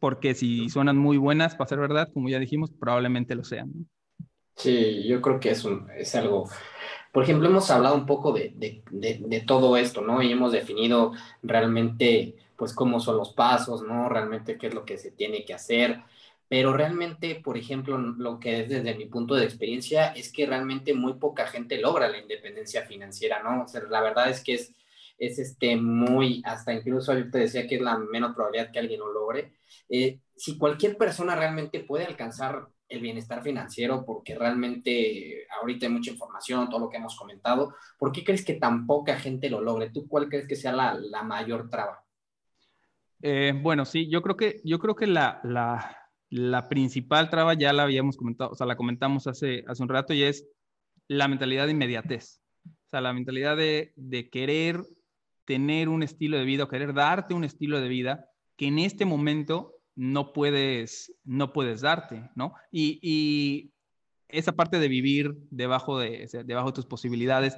porque 0.00 0.34
si 0.34 0.68
suenan 0.68 0.96
muy 0.96 1.16
buenas, 1.16 1.54
para 1.54 1.68
ser 1.68 1.78
verdad, 1.78 2.10
como 2.12 2.28
ya 2.28 2.38
dijimos, 2.38 2.70
probablemente 2.70 3.34
lo 3.34 3.44
sean. 3.44 3.88
Sí, 4.56 5.06
yo 5.06 5.22
creo 5.22 5.38
que 5.38 5.50
es, 5.50 5.64
es 5.96 6.14
algo, 6.16 6.48
por 7.12 7.22
ejemplo, 7.22 7.48
hemos 7.48 7.70
hablado 7.70 7.94
un 7.94 8.06
poco 8.06 8.32
de, 8.32 8.52
de, 8.90 9.40
todo 9.46 9.76
esto, 9.76 10.00
¿no? 10.00 10.20
Y 10.20 10.32
hemos 10.32 10.52
definido 10.52 11.12
realmente, 11.42 12.34
pues, 12.56 12.72
cómo 12.74 12.98
son 12.98 13.16
los 13.16 13.32
pasos, 13.32 13.82
¿no? 13.82 14.08
Realmente 14.08 14.58
qué 14.58 14.66
es 14.66 14.74
lo 14.74 14.84
que 14.84 14.98
se 14.98 15.12
tiene 15.12 15.44
que 15.44 15.54
hacer. 15.54 16.02
Pero 16.48 16.72
realmente, 16.72 17.36
por 17.36 17.56
ejemplo, 17.56 17.98
lo 17.98 18.40
que 18.40 18.62
es 18.62 18.68
desde 18.68 18.94
mi 18.94 19.06
punto 19.06 19.34
de 19.34 19.44
experiencia 19.44 20.08
es 20.08 20.32
que 20.32 20.46
realmente 20.46 20.94
muy 20.94 21.14
poca 21.14 21.46
gente 21.46 21.78
logra 21.78 22.08
la 22.08 22.18
independencia 22.18 22.82
financiera, 22.82 23.42
¿no? 23.42 23.64
O 23.64 23.68
sea, 23.68 23.82
la 23.88 24.00
verdad 24.00 24.30
es 24.30 24.42
que 24.42 24.54
es, 24.54 24.74
es 25.18 25.38
este 25.38 25.76
muy, 25.76 26.42
hasta 26.44 26.72
incluso 26.72 27.12
yo 27.12 27.30
te 27.30 27.38
decía 27.38 27.66
que 27.66 27.76
es 27.76 27.82
la 27.82 27.98
menos 27.98 28.34
probabilidad 28.34 28.70
que 28.70 28.78
alguien 28.78 29.00
lo 29.00 29.12
logre. 29.12 29.58
Eh, 29.88 30.20
si 30.36 30.56
cualquier 30.56 30.96
persona 30.96 31.34
realmente 31.34 31.80
puede 31.80 32.04
alcanzar 32.04 32.68
el 32.88 33.00
bienestar 33.00 33.42
financiero, 33.42 34.04
porque 34.06 34.34
realmente 34.34 35.46
ahorita 35.60 35.86
hay 35.86 35.92
mucha 35.92 36.10
información, 36.10 36.70
todo 36.70 36.80
lo 36.80 36.88
que 36.88 36.96
hemos 36.96 37.16
comentado. 37.16 37.74
¿Por 37.98 38.12
qué 38.12 38.24
crees 38.24 38.44
que 38.44 38.54
tan 38.54 38.86
poca 38.86 39.18
gente 39.18 39.50
lo 39.50 39.60
logre? 39.60 39.90
¿Tú 39.90 40.08
cuál 40.08 40.28
crees 40.28 40.46
que 40.48 40.56
sea 40.56 40.72
la, 40.72 40.94
la 40.94 41.22
mayor 41.22 41.68
traba? 41.68 42.02
Eh, 43.20 43.52
bueno, 43.60 43.84
sí, 43.84 44.08
yo 44.08 44.22
creo 44.22 44.36
que, 44.36 44.60
yo 44.64 44.78
creo 44.78 44.94
que 44.94 45.06
la, 45.06 45.40
la, 45.42 45.96
la, 46.30 46.68
principal 46.68 47.28
traba 47.28 47.54
ya 47.54 47.72
la 47.72 47.82
habíamos 47.82 48.16
comentado, 48.16 48.50
o 48.50 48.54
sea, 48.54 48.66
la 48.66 48.76
comentamos 48.76 49.26
hace, 49.26 49.64
hace 49.66 49.82
un 49.82 49.88
rato 49.88 50.14
y 50.14 50.22
es 50.22 50.48
la 51.08 51.26
mentalidad 51.26 51.66
de 51.66 51.72
inmediatez. 51.72 52.40
O 52.64 52.90
sea, 52.90 53.00
la 53.00 53.12
mentalidad 53.12 53.56
de, 53.56 53.92
de 53.96 54.30
querer 54.30 54.82
tener 55.48 55.88
un 55.88 56.02
estilo 56.02 56.36
de 56.36 56.44
vida 56.44 56.64
o 56.64 56.68
querer 56.68 56.92
darte 56.92 57.32
un 57.32 57.42
estilo 57.42 57.80
de 57.80 57.88
vida 57.88 58.26
que 58.54 58.66
en 58.66 58.78
este 58.78 59.06
momento 59.06 59.76
no 59.96 60.34
puedes, 60.34 61.16
no 61.24 61.54
puedes 61.54 61.80
darte, 61.80 62.28
¿no? 62.36 62.52
Y, 62.70 63.72
esa 64.30 64.52
parte 64.52 64.78
de 64.78 64.88
vivir 64.88 65.38
debajo 65.50 65.98
de, 65.98 66.28
debajo 66.44 66.66
de 66.68 66.74
tus 66.74 66.84
posibilidades, 66.84 67.56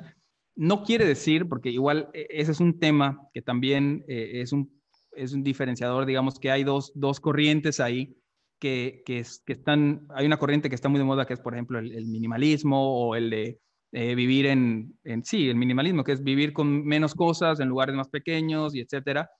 no 0.54 0.84
quiere 0.84 1.04
decir, 1.04 1.48
porque 1.48 1.70
igual 1.70 2.10
e, 2.14 2.28
ese 2.30 2.52
es 2.52 2.60
un 2.60 2.78
tema 2.78 3.28
que 3.34 3.42
también 3.42 4.04
eh, 4.06 4.40
es, 4.40 4.52
un, 4.52 4.80
es 5.10 5.32
un 5.32 5.42
diferenciador, 5.42 6.06
digamos 6.06 6.38
que 6.38 6.52
hay 6.52 6.62
dos, 6.62 6.92
corrientes 7.20 7.80
ahí 7.80 8.16
que, 8.60 9.02
que, 9.04 9.24
están, 9.48 10.06
hay 10.14 10.26
una 10.26 10.38
corriente 10.38 10.68
que 10.68 10.76
está 10.76 10.88
muy 10.88 11.00
de 11.00 11.06
moda, 11.06 11.26
que 11.26 11.34
es, 11.34 11.40
por 11.40 11.54
ejemplo, 11.54 11.80
el, 11.80 12.06
minimalismo 12.06 13.08
o 13.08 13.16
el 13.16 13.30
de 13.30 13.60
eh, 13.92 14.14
vivir 14.14 14.46
en, 14.46 14.94
sí, 15.24 15.48
el 15.48 15.56
minimalismo, 15.56 16.04
que 16.04 16.12
es 16.12 16.22
vivir 16.22 16.52
con 16.52 16.84
menos 16.84 17.14
cosas 17.14 17.60
en 17.60 17.68
lugares 17.68 17.94
más 17.94 18.08
pequeños 18.08 18.74
y 18.74 18.80
etcétera. 18.80 19.30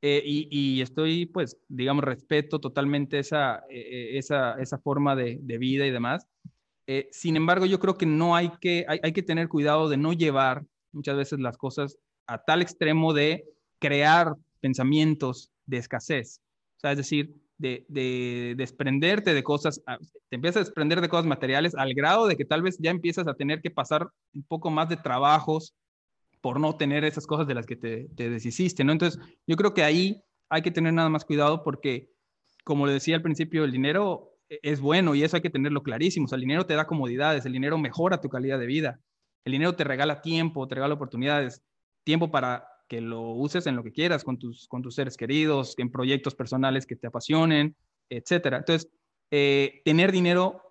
Eh, 0.00 0.22
y, 0.24 0.80
estoy, 0.80 1.26
pues, 1.26 1.56
digamos, 1.68 2.04
respeto 2.04 2.60
totalmente 2.60 3.18
esa, 3.18 3.64
eh, 3.68 3.80
eh, 3.80 4.18
esa, 4.18 4.52
esa 4.60 4.78
forma 4.78 5.16
de, 5.16 5.40
vida 5.58 5.86
y 5.86 5.90
demás. 5.90 6.26
sin 7.10 7.36
embargo, 7.36 7.66
yo 7.66 7.78
creo 7.80 7.98
que 7.98 8.06
no 8.06 8.36
hay 8.36 8.50
que, 8.60 8.86
hay, 8.88 9.12
que 9.12 9.22
tener 9.22 9.48
cuidado 9.48 9.88
de 9.88 9.96
no 9.96 10.12
llevar 10.12 10.64
muchas 10.92 11.16
veces 11.16 11.40
las 11.40 11.56
cosas 11.58 11.98
a 12.26 12.42
tal 12.44 12.62
extremo 12.62 13.12
de 13.12 13.44
crear 13.80 14.34
pensamientos 14.60 15.50
de 15.66 15.78
escasez. 15.78 16.40
O 16.76 16.80
sea, 16.80 16.92
es 16.92 16.98
decir, 16.98 17.34
de, 17.58 17.84
de, 17.88 18.54
desprenderte 18.56 19.34
de 19.34 19.42
cosas, 19.42 19.82
te 20.28 20.36
empiezas 20.36 20.56
a 20.56 20.64
desprender 20.64 21.00
de 21.00 21.08
cosas 21.08 21.26
materiales 21.26 21.74
al 21.74 21.92
grado 21.92 22.26
de 22.26 22.36
que 22.36 22.44
tal 22.44 22.62
vez 22.62 22.78
ya 22.78 22.90
empiezas 22.90 23.26
a 23.26 23.34
tener 23.34 23.60
que 23.60 23.70
pasar 23.70 24.08
un 24.32 24.44
poco 24.44 24.70
más 24.70 24.88
de 24.88 24.96
trabajos 24.96 25.74
por 26.40 26.60
no 26.60 26.76
tener 26.76 27.04
esas 27.04 27.26
cosas 27.26 27.46
de 27.46 27.54
las 27.54 27.66
que 27.66 27.76
te, 27.76 28.08
te 28.16 28.30
deshiciste, 28.30 28.84
¿no? 28.84 28.92
Entonces, 28.92 29.20
yo 29.46 29.56
creo 29.56 29.74
que 29.74 29.82
ahí 29.82 30.22
hay 30.48 30.62
que 30.62 30.70
tener 30.70 30.92
nada 30.92 31.08
más 31.08 31.24
cuidado 31.24 31.62
porque, 31.62 32.08
como 32.64 32.86
le 32.86 32.92
decía 32.92 33.16
al 33.16 33.22
principio, 33.22 33.64
el 33.64 33.72
dinero 33.72 34.38
e, 34.48 34.60
es 34.62 34.80
bueno 34.80 35.14
y 35.14 35.22
eso 35.22 35.36
hay 35.36 35.42
que 35.42 35.50
tenerlo 35.50 35.82
clarísimo. 35.82 36.26
O 36.26 36.28
sea, 36.28 36.36
el 36.36 36.42
dinero 36.42 36.66
te 36.66 36.74
da 36.74 36.86
comodidades, 36.86 37.44
el 37.44 37.52
dinero 37.52 37.78
mejora 37.78 38.20
tu 38.20 38.28
calidad 38.28 38.58
de 38.58 38.66
vida, 38.66 39.00
el 39.44 39.52
dinero 39.52 39.74
te 39.74 39.84
regala 39.84 40.22
tiempo, 40.22 40.66
te 40.68 40.76
regala 40.76 40.94
oportunidades, 40.94 41.62
tiempo 42.04 42.30
para 42.30 42.67
que 42.88 43.00
lo 43.00 43.22
uses 43.32 43.66
en 43.66 43.76
lo 43.76 43.84
que 43.84 43.92
quieras, 43.92 44.24
con 44.24 44.38
tus, 44.38 44.66
con 44.66 44.82
tus 44.82 44.94
seres 44.94 45.16
queridos, 45.16 45.74
en 45.78 45.90
proyectos 45.90 46.34
personales 46.34 46.86
que 46.86 46.96
te 46.96 47.06
apasionen, 47.06 47.76
etcétera. 48.08 48.58
Entonces, 48.58 48.90
eh, 49.30 49.82
tener 49.84 50.10
dinero 50.10 50.62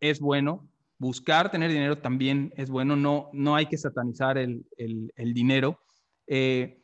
es 0.00 0.20
bueno, 0.20 0.68
buscar 0.98 1.50
tener 1.50 1.70
dinero 1.70 1.98
también 1.98 2.52
es 2.56 2.68
bueno, 2.70 2.96
no, 2.96 3.30
no 3.32 3.54
hay 3.54 3.66
que 3.66 3.78
satanizar 3.78 4.36
el, 4.36 4.64
dinero, 5.16 5.80
eh, 6.26 6.82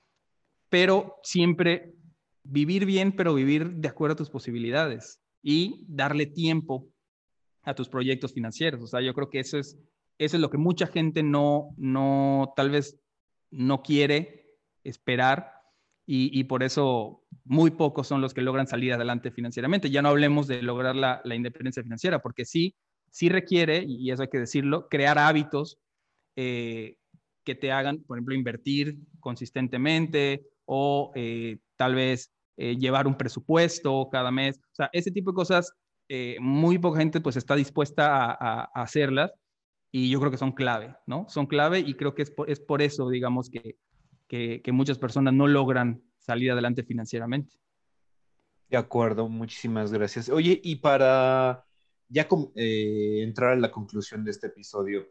pero 0.69 1.17
siempre 1.23 1.95
vivir 2.43 2.87
bien, 2.87 3.13
pero 3.13 3.35
vivir 3.35 3.73
de 3.73 3.89
acuerdo 3.89 4.15
a 4.15 4.17
tus 4.17 4.31
posibilidades 4.31 5.21
y 5.43 5.85
darle 5.89 6.27
tiempo 6.27 6.89
a 7.63 7.75
tus 7.75 7.89
proyectos 7.89 8.33
financieros. 8.33 8.83
O 8.83 8.87
sea, 8.87 9.01
yo 9.01 9.13
creo 9.13 9.29
que 9.29 9.41
eso 9.41 9.59
es, 9.59 9.77
eso 10.19 10.37
es 10.37 10.41
lo 10.41 10.51
que 10.51 10.59
mucha 10.59 10.87
gente 10.87 11.23
no, 11.23 11.75
no, 11.77 12.53
tal 12.57 12.71
vez 12.71 12.99
no 13.51 13.83
quiere 13.83 14.36
esperar 14.89 15.53
y, 16.09 16.45
por 16.45 16.63
eso 16.63 17.25
muy 17.45 17.73
pocos 17.73 18.07
son 18.07 18.21
los 18.21 18.33
que 18.33 18.41
logran 18.41 18.69
salir 18.69 18.93
adelante 18.93 19.33
financieramente. 19.33 19.91
Ya 19.91 20.03
no 20.03 20.11
hablemos 20.11 20.47
de 20.47 20.63
lograr 20.63 20.95
la, 20.95 21.21
la 21.25 21.35
independencia 21.35 21.83
financiera, 21.83 22.21
porque 22.21 22.45
sí, 22.45 22.77
sí 23.11 23.29
requiere, 23.29 23.85
y 23.87 24.11
eso 24.11 24.23
hay 24.23 24.29
que 24.29 24.39
decirlo, 24.39 24.89
crear 24.89 25.19
hábitos 25.19 25.79
eh, 26.37 26.97
que 27.45 27.55
te 27.55 27.73
hagan, 27.73 28.03
por 28.03 28.19
ejemplo, 28.19 28.35
invertir 28.35 28.99
consistentemente 29.21 30.47
o 30.67 31.13
eh, 31.15 31.59
tal 31.77 31.95
vez 31.95 32.31
eh, 32.59 32.77
llevar 32.77 33.07
un 33.07 33.17
presupuesto 33.17 34.09
cada 34.11 34.31
mes. 34.31 34.59
O 34.59 34.75
sea, 34.75 34.91
ese 34.93 35.11
tipo 35.11 35.31
de 35.31 35.37
cosas, 35.37 35.73
muy 36.39 36.79
poca 36.79 37.01
gente 37.01 37.21
pues 37.21 37.37
está 37.37 37.57
dispuesta 37.57 38.31
a, 38.31 38.71
hacerlas 38.75 39.33
y 39.91 40.09
yo 40.09 40.21
creo 40.21 40.31
que 40.31 40.39
son 40.39 40.53
clave, 40.53 40.95
¿no? 41.07 41.27
Son 41.29 41.47
clave 41.47 41.81
y 41.81 41.95
creo 41.95 42.15
que 42.15 42.23
es 42.23 42.31
por, 42.31 42.49
es 42.49 42.61
por 42.61 42.81
eso, 42.81 43.09
digamos, 43.09 43.51
que, 43.51 43.77
que, 44.29 44.61
que 44.63 44.73
muchas 44.73 44.99
personas 44.99 45.35
no 45.35 45.47
logran 45.47 46.03
salir 46.19 46.51
adelante 46.51 46.83
financieramente. 46.83 47.57
De 48.69 48.77
acuerdo, 48.77 49.29
muchísimas 49.29 49.93
gracias. 49.93 50.29
Oye, 50.29 50.61
y 50.63 50.77
para 50.77 51.65
ya 52.09 52.29
eh, 52.57 53.23
entrar 53.23 53.53
a 53.53 53.57
la 53.57 53.71
conclusión 53.71 54.25
de 54.25 54.33
este 54.33 54.49
episodio, 54.49 55.07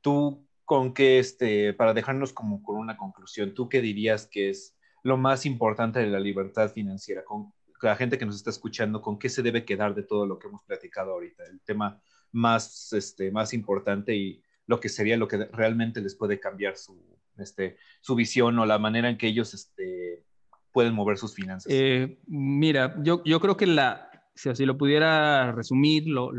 tú 0.00 0.46
con 0.64 0.94
qué, 0.94 1.18
este, 1.18 1.74
para 1.74 1.94
dejarnos 1.94 2.32
como 2.32 2.62
con 2.62 2.76
una 2.76 2.96
conclusión, 2.96 3.54
¿tú 3.54 3.68
qué 3.68 3.80
dirías 3.80 4.26
que 4.26 4.50
es 4.50 4.76
lo 5.02 5.16
más 5.16 5.46
importante 5.46 6.00
de 6.00 6.08
la 6.08 6.18
libertad 6.18 6.72
financiera? 6.72 7.22
Con 7.24 7.52
la 7.82 7.96
gente 7.96 8.18
que 8.18 8.26
nos 8.26 8.36
está 8.36 8.50
escuchando, 8.50 9.02
¿con 9.02 9.18
qué 9.18 9.28
se 9.28 9.42
debe 9.42 9.64
quedar 9.64 9.94
de 9.94 10.02
todo 10.02 10.26
lo 10.26 10.38
que 10.38 10.48
hemos 10.48 10.62
platicado 10.64 11.12
ahorita? 11.12 11.44
El 11.44 11.60
tema 11.60 12.00
más, 12.32 12.92
este, 12.94 13.30
más 13.30 13.52
importante 13.52 14.16
y 14.16 14.42
lo 14.66 14.80
que 14.80 14.88
sería 14.88 15.16
lo 15.16 15.28
que 15.28 15.36
realmente 15.52 16.00
les 16.00 16.16
puede 16.16 16.40
cambiar 16.40 16.76
su, 16.76 17.15
este, 17.38 17.76
su 18.00 18.14
visión 18.14 18.58
o 18.58 18.66
la 18.66 18.78
manera 18.78 19.08
en 19.08 19.18
que 19.18 19.28
ellos 19.28 19.54
este, 19.54 20.24
pueden 20.72 20.94
mover 20.94 21.16
sus 21.16 21.34
finanzas. 21.34 21.72
Eh, 21.72 22.18
mira, 22.26 22.96
yo, 23.02 23.22
yo 23.24 23.40
creo 23.40 23.56
que 23.56 23.66
la, 23.66 24.10
si 24.34 24.50
así 24.50 24.66
lo 24.66 24.76
pudiera 24.76 25.52
resumir, 25.52 26.06
lo, 26.06 26.30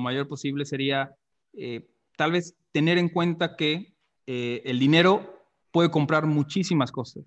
mayor 0.00 0.26
posible 0.26 0.64
sería 0.64 1.14
eh, 1.52 1.86
tal 2.16 2.32
vez 2.32 2.56
tener 2.72 2.98
en 2.98 3.08
cuenta 3.08 3.54
que 3.56 3.94
eh, 4.26 4.62
el 4.64 4.80
dinero 4.80 5.46
puede 5.70 5.90
comprar 5.90 6.26
muchísimas 6.26 6.90
cosas, 6.90 7.24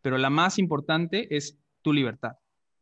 pero 0.00 0.16
la 0.16 0.30
más 0.30 0.58
importante 0.58 1.36
es 1.36 1.58
tu 1.82 1.92
libertad. 1.92 2.32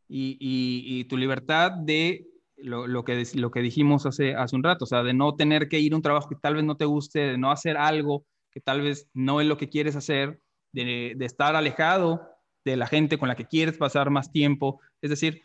Y, 0.09 1.03
tu 1.09 1.17
libertad 1.17 1.73
de 1.73 2.29
lo, 2.57 3.05
que, 3.05 3.25
lo 3.35 3.51
que 3.51 3.61
dijimos 3.61 4.07
hace, 4.07 4.37
hace 4.37 4.55
un 4.55 4.63
rato, 4.63 4.85
o 4.85 4.87
sea, 4.87 5.03
de 5.03 5.15
no 5.15 5.35
tener 5.35 5.69
que 5.69 5.81
ir 5.81 5.95
a 5.95 5.97
un 5.97 6.03
trabajo 6.03 6.29
que 6.29 6.37
tal 6.37 6.55
vez 6.55 6.65
no 6.65 6.77
te 6.77 6.85
guste, 6.85 7.19
de 7.19 7.39
no 7.39 7.51
hacer 7.51 7.77
algo 7.77 8.25
que 8.57 8.63
tal 8.63 8.81
vez 8.81 9.07
no 9.13 9.43
es 9.43 9.47
lo 9.47 9.59
que 9.59 9.69
quieres 9.69 9.97
hacer, 9.97 10.41
de, 10.73 11.15
estar 11.21 11.55
alejado 11.57 12.27
de 12.65 12.75
la 12.77 12.87
gente 12.87 13.19
con 13.19 13.29
la 13.29 13.37
que 13.37 13.45
quieres 13.45 13.77
pasar 13.77 14.09
más 14.09 14.33
tiempo. 14.33 14.81
Es 15.03 15.11
decir, 15.11 15.43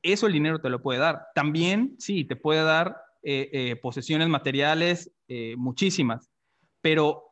eso 0.00 0.28
el 0.28 0.32
dinero 0.32 0.60
te 0.60 0.70
lo 0.70 0.80
puede 0.80 1.00
dar. 1.00 1.26
También, 1.34 1.96
sí, 1.98 2.24
te 2.24 2.36
puede 2.36 2.62
dar 2.62 2.98
eh, 3.24 3.50
eh, 3.52 3.74
posesiones 3.82 4.28
materiales 4.28 5.10
eh, 5.26 5.56
muchísimas, 5.58 6.30
pero 6.80 7.24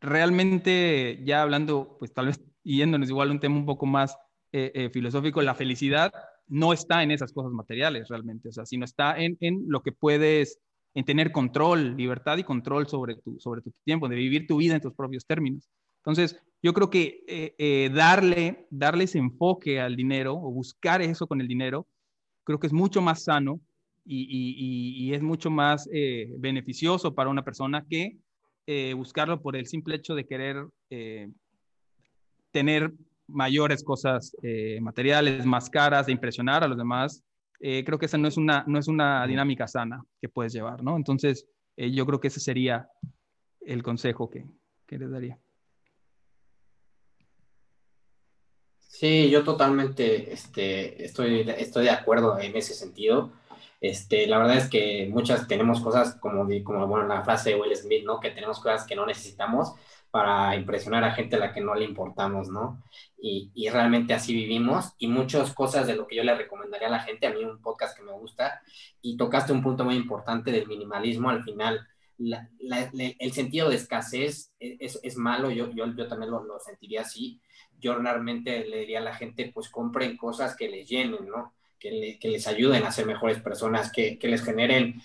realmente 0.00 1.20
ya 1.22 1.42
hablando, 1.42 1.94
pues 2.00 2.12
tal 2.12 2.26
vez 2.26 2.40
yéndonos 2.64 3.08
igual 3.08 3.28
a 3.28 3.32
un 3.32 3.40
tema 3.40 3.54
un 3.54 3.66
poco 3.66 3.86
más 3.86 4.16
filosófico, 4.92 5.40
la 5.42 5.54
felicidad 5.54 6.12
no 6.48 6.72
está 6.72 7.04
en 7.04 7.12
esas 7.12 7.32
cosas 7.32 7.52
materiales 7.52 8.08
realmente, 8.08 8.48
o 8.48 8.52
sea, 8.52 8.66
sino 8.66 8.84
está 8.84 9.16
en, 9.16 9.38
en, 9.40 9.64
lo 9.68 9.82
que 9.82 9.92
puedes, 9.92 10.58
en 10.94 11.04
tener 11.04 11.32
control, 11.32 11.96
libertad 11.96 12.38
y 12.38 12.44
control 12.44 12.86
sobre 12.86 13.16
tu, 13.16 13.38
sobre 13.40 13.62
tu 13.62 13.72
tiempo, 13.84 14.08
de 14.08 14.16
vivir 14.16 14.46
tu 14.46 14.58
vida 14.58 14.74
en 14.74 14.80
tus 14.80 14.94
propios 14.94 15.24
términos. 15.24 15.68
Entonces, 15.98 16.36
yo 16.62 16.72
creo 16.74 16.90
que 16.90 17.90
darle, 17.94 18.66
darle 18.70 19.04
ese 19.04 19.18
enfoque 19.18 19.80
al 19.80 19.96
dinero 19.96 20.34
o 20.34 20.50
buscar 20.50 21.00
eso 21.00 21.26
con 21.26 21.40
el 21.40 21.48
dinero 21.48 21.86
creo 22.44 22.58
que 22.58 22.66
es 22.66 22.72
mucho 22.72 23.00
más 23.00 23.24
sano 23.24 23.60
y, 24.04 25.12
es 25.14 25.22
mucho 25.22 25.50
más 25.50 25.88
eh, 25.92 26.28
beneficioso 26.38 27.14
para 27.14 27.30
una 27.30 27.44
persona 27.44 27.84
que 27.88 28.16
eh, 28.66 28.94
buscarlo 28.94 29.40
por 29.40 29.56
el 29.56 29.66
simple 29.66 29.96
hecho 29.96 30.14
de 30.14 30.26
querer 30.26 30.66
eh, 30.90 31.30
tener 32.50 32.92
mayores 33.28 33.82
cosas 33.84 34.36
materiales, 34.80 35.46
más 35.46 35.70
caras, 35.70 36.06
de 36.06 36.12
impresionar 36.12 36.62
a 36.62 36.68
los 36.68 36.76
demás. 36.76 37.22
Creo 37.62 37.98
que 37.98 38.06
esa 38.06 38.18
no 38.18 38.26
es, 38.26 38.36
una, 38.36 38.64
no 38.66 38.78
es 38.78 38.88
una 38.88 39.26
dinámica 39.26 39.68
sana 39.68 40.04
que 40.20 40.28
puedes 40.28 40.52
llevar, 40.52 40.82
¿no? 40.82 40.96
Entonces, 40.96 41.46
yo 41.76 42.04
creo 42.04 42.20
que 42.20 42.28
ese 42.28 42.40
sería 42.40 42.88
el 43.60 43.82
consejo 43.82 44.28
que, 44.28 44.44
que 44.86 44.98
les 44.98 45.10
daría. 45.10 45.38
Sí, 49.02 49.30
yo 49.30 49.42
totalmente 49.42 50.32
este, 50.32 51.04
estoy, 51.04 51.40
estoy 51.56 51.84
de 51.84 51.90
acuerdo 51.90 52.38
en 52.38 52.54
ese 52.56 52.74
sentido. 52.74 53.32
Este, 53.80 54.28
la 54.28 54.38
verdad 54.38 54.58
es 54.58 54.68
que 54.68 55.08
muchas 55.10 55.48
tenemos 55.48 55.80
cosas 55.80 56.14
como, 56.20 56.46
como 56.62 56.86
bueno, 56.86 57.08
la 57.08 57.24
frase 57.24 57.50
de 57.50 57.56
Will 57.60 57.74
Smith, 57.74 58.04
¿no? 58.04 58.20
Que 58.20 58.30
tenemos 58.30 58.60
cosas 58.60 58.86
que 58.86 58.94
no 58.94 59.04
necesitamos 59.04 59.72
para 60.12 60.54
impresionar 60.54 61.02
a 61.04 61.12
gente 61.12 61.36
a 61.36 61.38
la 61.38 61.52
que 61.52 61.62
no 61.62 61.74
le 61.74 61.86
importamos, 61.86 62.50
¿no? 62.50 62.82
Y, 63.18 63.50
y, 63.54 63.70
realmente 63.70 64.12
así 64.12 64.34
vivimos 64.34 64.92
y 64.98 65.06
muchas 65.06 65.54
cosas 65.54 65.86
de 65.86 65.96
lo 65.96 66.06
que 66.06 66.16
yo 66.16 66.22
le 66.22 66.36
recomendaría 66.36 66.88
a 66.88 66.90
la 66.90 67.00
gente, 67.00 67.26
a 67.26 67.32
mí 67.32 67.42
un 67.42 67.62
podcast 67.62 67.96
que 67.96 68.04
me 68.04 68.12
gusta, 68.12 68.60
y 69.00 69.16
tocaste 69.16 69.52
un 69.52 69.62
punto 69.62 69.84
muy 69.84 69.94
importante 69.96 70.52
del 70.52 70.66
minimalismo, 70.68 71.30
al 71.30 71.42
final 71.42 71.88
el 72.18 73.32
sentido 73.32 73.70
de 73.70 73.76
escasez 73.76 74.52
es, 74.60 75.00
es 75.02 75.16
malo, 75.16 75.50
yo, 75.50 75.70
yo, 75.72 75.86
yo 75.96 76.06
también 76.08 76.30
lo, 76.30 76.44
lo, 76.44 76.58
sentiría 76.60 77.00
así, 77.00 77.40
yo 77.80 77.96
realmente 77.96 78.64
le 78.68 78.80
diría 78.80 78.98
a 78.98 79.02
la 79.02 79.14
gente, 79.14 79.50
pues 79.52 79.68
compren 79.68 80.16
cosas 80.16 80.54
que 80.54 80.68
les 80.68 80.88
llenen, 80.88 81.26
¿no? 81.26 81.54
Que, 81.78 82.18
que 82.20 82.28
les 82.28 82.46
ayuden 82.46 82.84
a 82.84 82.92
ser 82.92 83.06
mejores 83.06 83.40
personas, 83.40 83.90
que, 83.90 84.18
que 84.18 84.28
les 84.28 84.44
generen 84.44 85.02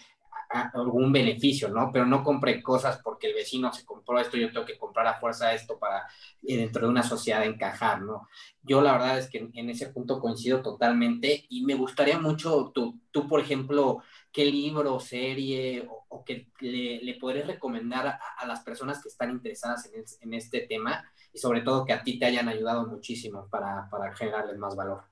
algún 0.50 1.12
beneficio, 1.12 1.70
¿no? 1.70 1.92
Pero 1.92 2.06
no 2.06 2.24
compre 2.24 2.62
cosas 2.62 3.00
porque 3.04 3.28
el 3.28 3.34
vecino 3.34 3.72
se 3.74 3.86
compró 3.86 4.20
esto, 4.20 4.38
yo 4.38 4.52
tengo 4.52 4.66
que 4.66 4.78
comprar 4.78 5.08
a 5.08 5.20
fuerza 5.20 5.54
esto 5.54 5.78
para 5.78 6.08
eh, 6.44 6.58
dentro 6.58 6.86
de 6.86 6.92
una 6.92 7.04
sociedad 7.04 7.44
encajar, 7.44 8.02
¿no? 8.02 8.28
Yo 8.64 8.82
la 8.82 8.94
verdad 8.94 9.18
es 9.18 9.30
que 9.30 9.50
en, 9.54 9.70
ese 9.70 9.88
punto 9.88 10.20
coincido 10.20 10.62
totalmente 10.62 11.46
y 11.50 11.66
me 11.66 11.76
gustaría 11.76 12.20
mucho, 12.20 12.72
tú, 12.74 13.00
tú 13.12 13.28
por 13.28 13.40
ejemplo, 13.40 14.04
qué 14.32 14.46
libro, 14.46 15.00
serie 15.00 15.88
o, 16.10 16.24
que 16.24 16.48
le, 16.60 17.02
le 17.02 17.44
recomendar 17.44 18.08
a, 18.08 18.46
las 18.46 18.62
personas 18.62 19.02
que 19.02 19.10
están 19.10 19.32
interesadas 19.32 19.90
en, 20.22 20.34
este 20.34 20.62
tema 20.62 21.04
y 21.34 21.38
sobre 21.40 21.62
todo 21.62 21.86
que 21.86 21.94
a 21.94 22.04
ti 22.04 22.20
te 22.20 22.26
hayan 22.26 22.48
ayudado 22.50 22.88
muchísimo 22.88 23.48
para, 23.50 23.88
para 23.90 24.14
generarles 24.16 24.58
más 24.58 24.76
valor. 24.76 25.04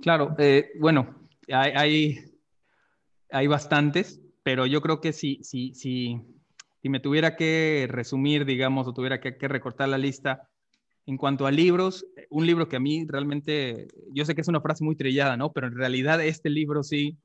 Claro, 0.00 0.34
eh, 0.38 0.72
bueno, 0.78 1.28
hay, 1.48 2.31
hay, 3.32 3.46
bastantes, 3.46 4.20
pero 4.42 4.66
yo 4.66 4.80
creo 4.80 5.00
que 5.00 5.12
si, 5.12 5.42
si, 5.42 5.74
si, 5.74 6.20
si 6.80 6.88
me 6.88 7.00
tuviera 7.00 7.36
que 7.36 7.86
resumir, 7.90 8.44
digamos, 8.44 8.86
o 8.86 8.94
tuviera 8.94 9.20
que, 9.20 9.36
que 9.36 9.48
recortar 9.48 9.88
la 9.88 9.98
lista, 9.98 10.48
en 11.06 11.16
cuanto 11.16 11.46
a 11.46 11.50
libros, 11.50 12.06
un 12.30 12.46
libro 12.46 12.68
que 12.68 12.76
a 12.76 12.80
mí 12.80 13.04
realmente, 13.08 13.88
yo 14.12 14.24
sé 14.24 14.34
que 14.34 14.40
es 14.40 14.48
una 14.48 14.60
frase 14.60 14.84
muy 14.84 14.94
trillada, 14.94 15.36
¿no? 15.36 15.52
Pero 15.52 15.66
en 15.66 15.76
realidad 15.76 16.22
este 16.24 16.48
libro 16.48 16.84
sí 16.84 17.16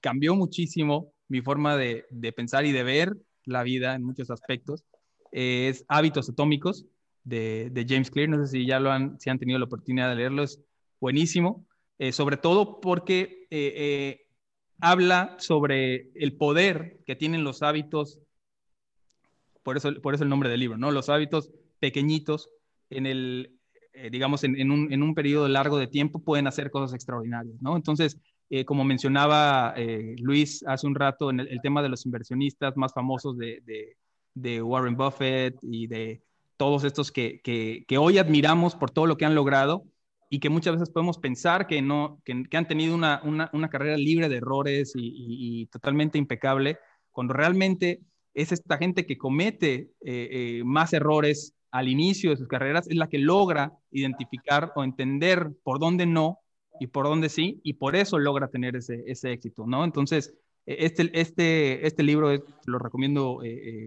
cambió 0.00 0.36
muchísimo 0.36 1.12
mi 1.28 1.40
forma 1.40 1.76
de, 1.76 2.04
de 2.10 2.32
pensar 2.32 2.64
y 2.64 2.72
de 2.72 2.84
ver 2.84 3.16
la 3.44 3.62
vida 3.62 3.94
en 3.94 4.04
muchos 4.04 4.30
aspectos. 4.30 4.84
es 5.32 5.84
Hábitos 5.88 6.28
Atómicos 6.28 6.86
de, 7.24 7.86
James 7.88 8.10
Clear. 8.10 8.28
No 8.28 8.44
sé 8.44 8.50
si 8.50 8.66
ya 8.66 8.80
lo 8.80 8.90
han, 8.92 9.18
si 9.20 9.30
han 9.30 9.38
tenido 9.38 9.58
la 9.58 9.66
oportunidad 9.66 10.10
de 10.10 10.16
leerlo, 10.16 10.42
es 10.42 10.60
buenísimo, 11.00 11.66
eh, 11.98 12.12
sobre 12.12 12.36
todo 12.36 12.80
porque 12.80 13.46
eh, 13.50 13.72
eh, 13.76 14.23
habla 14.80 15.36
sobre 15.38 16.10
el 16.14 16.36
poder 16.36 17.00
que 17.06 17.16
tienen 17.16 17.44
los 17.44 17.62
hábitos, 17.62 18.20
por 19.62 19.76
eso, 19.76 19.92
por 20.02 20.14
eso 20.14 20.24
el 20.24 20.30
nombre 20.30 20.48
del 20.48 20.60
libro, 20.60 20.76
¿no? 20.76 20.90
Los 20.90 21.08
hábitos 21.08 21.50
pequeñitos 21.80 22.50
en 22.90 23.06
el, 23.06 23.58
digamos, 24.10 24.44
en, 24.44 24.70
un, 24.70 24.92
en, 24.92 25.02
un, 25.02 25.14
periodo 25.14 25.48
largo 25.48 25.78
de 25.78 25.86
tiempo 25.86 26.18
pueden 26.20 26.46
hacer 26.46 26.70
cosas 26.70 26.94
extraordinarias, 26.94 27.56
¿no? 27.60 27.76
Entonces, 27.76 28.18
como 28.66 28.84
mencionaba 28.84 29.74
Luis 30.18 30.64
hace 30.66 30.86
un 30.86 30.94
rato, 30.94 31.30
en 31.30 31.40
el, 31.40 31.60
tema 31.62 31.82
de 31.82 31.88
los 31.88 32.04
inversionistas 32.04 32.76
más 32.76 32.92
famosos 32.92 33.36
de, 33.38 33.62
de 34.34 34.62
Warren 34.62 34.96
Buffett 34.96 35.56
y 35.62 35.86
de 35.86 36.22
todos 36.56 36.84
estos 36.84 37.10
que, 37.10 37.40
que, 37.42 37.98
hoy 37.98 38.18
admiramos 38.18 38.74
por 38.74 38.90
todo 38.90 39.06
lo 39.06 39.16
que 39.16 39.24
han 39.24 39.34
logrado 39.34 39.84
y 40.34 40.40
que 40.40 40.50
muchas 40.50 40.74
veces 40.74 40.90
podemos 40.90 41.18
pensar 41.18 41.68
que, 41.68 41.80
no, 41.80 42.20
que, 42.24 42.56
han 42.56 42.66
tenido 42.66 42.92
una, 42.92 43.20
una, 43.22 43.50
una, 43.52 43.70
carrera 43.70 43.96
libre 43.96 44.28
de 44.28 44.38
errores 44.38 44.92
y, 44.96 45.66
totalmente 45.66 46.18
impecable, 46.18 46.76
cuando 47.12 47.34
realmente 47.34 48.00
es 48.34 48.50
esta 48.50 48.76
gente 48.76 49.06
que 49.06 49.16
comete 49.16 49.92
eh, 50.04 50.60
más 50.64 50.92
errores 50.92 51.54
al 51.70 51.86
inicio 51.86 52.30
de 52.30 52.36
sus 52.36 52.48
carreras, 52.48 52.88
es 52.88 52.96
la 52.96 53.06
que 53.06 53.18
logra 53.18 53.78
identificar 53.92 54.72
o 54.74 54.82
entender 54.82 55.52
por 55.62 55.78
dónde 55.78 56.04
no 56.04 56.40
y 56.80 56.88
por 56.88 57.06
dónde 57.06 57.28
sí, 57.28 57.60
y 57.62 57.74
por 57.74 57.94
eso 57.94 58.18
logra 58.18 58.48
tener 58.48 58.74
ese, 58.74 59.04
ese 59.06 59.30
éxito, 59.30 59.68
¿no? 59.68 59.84
Entonces, 59.84 60.34
e, 60.66 60.84
este, 60.84 61.12
este, 61.12 61.86
este 61.86 62.02
libro 62.02 62.30
lo 62.66 62.78
recomiendo 62.80 63.38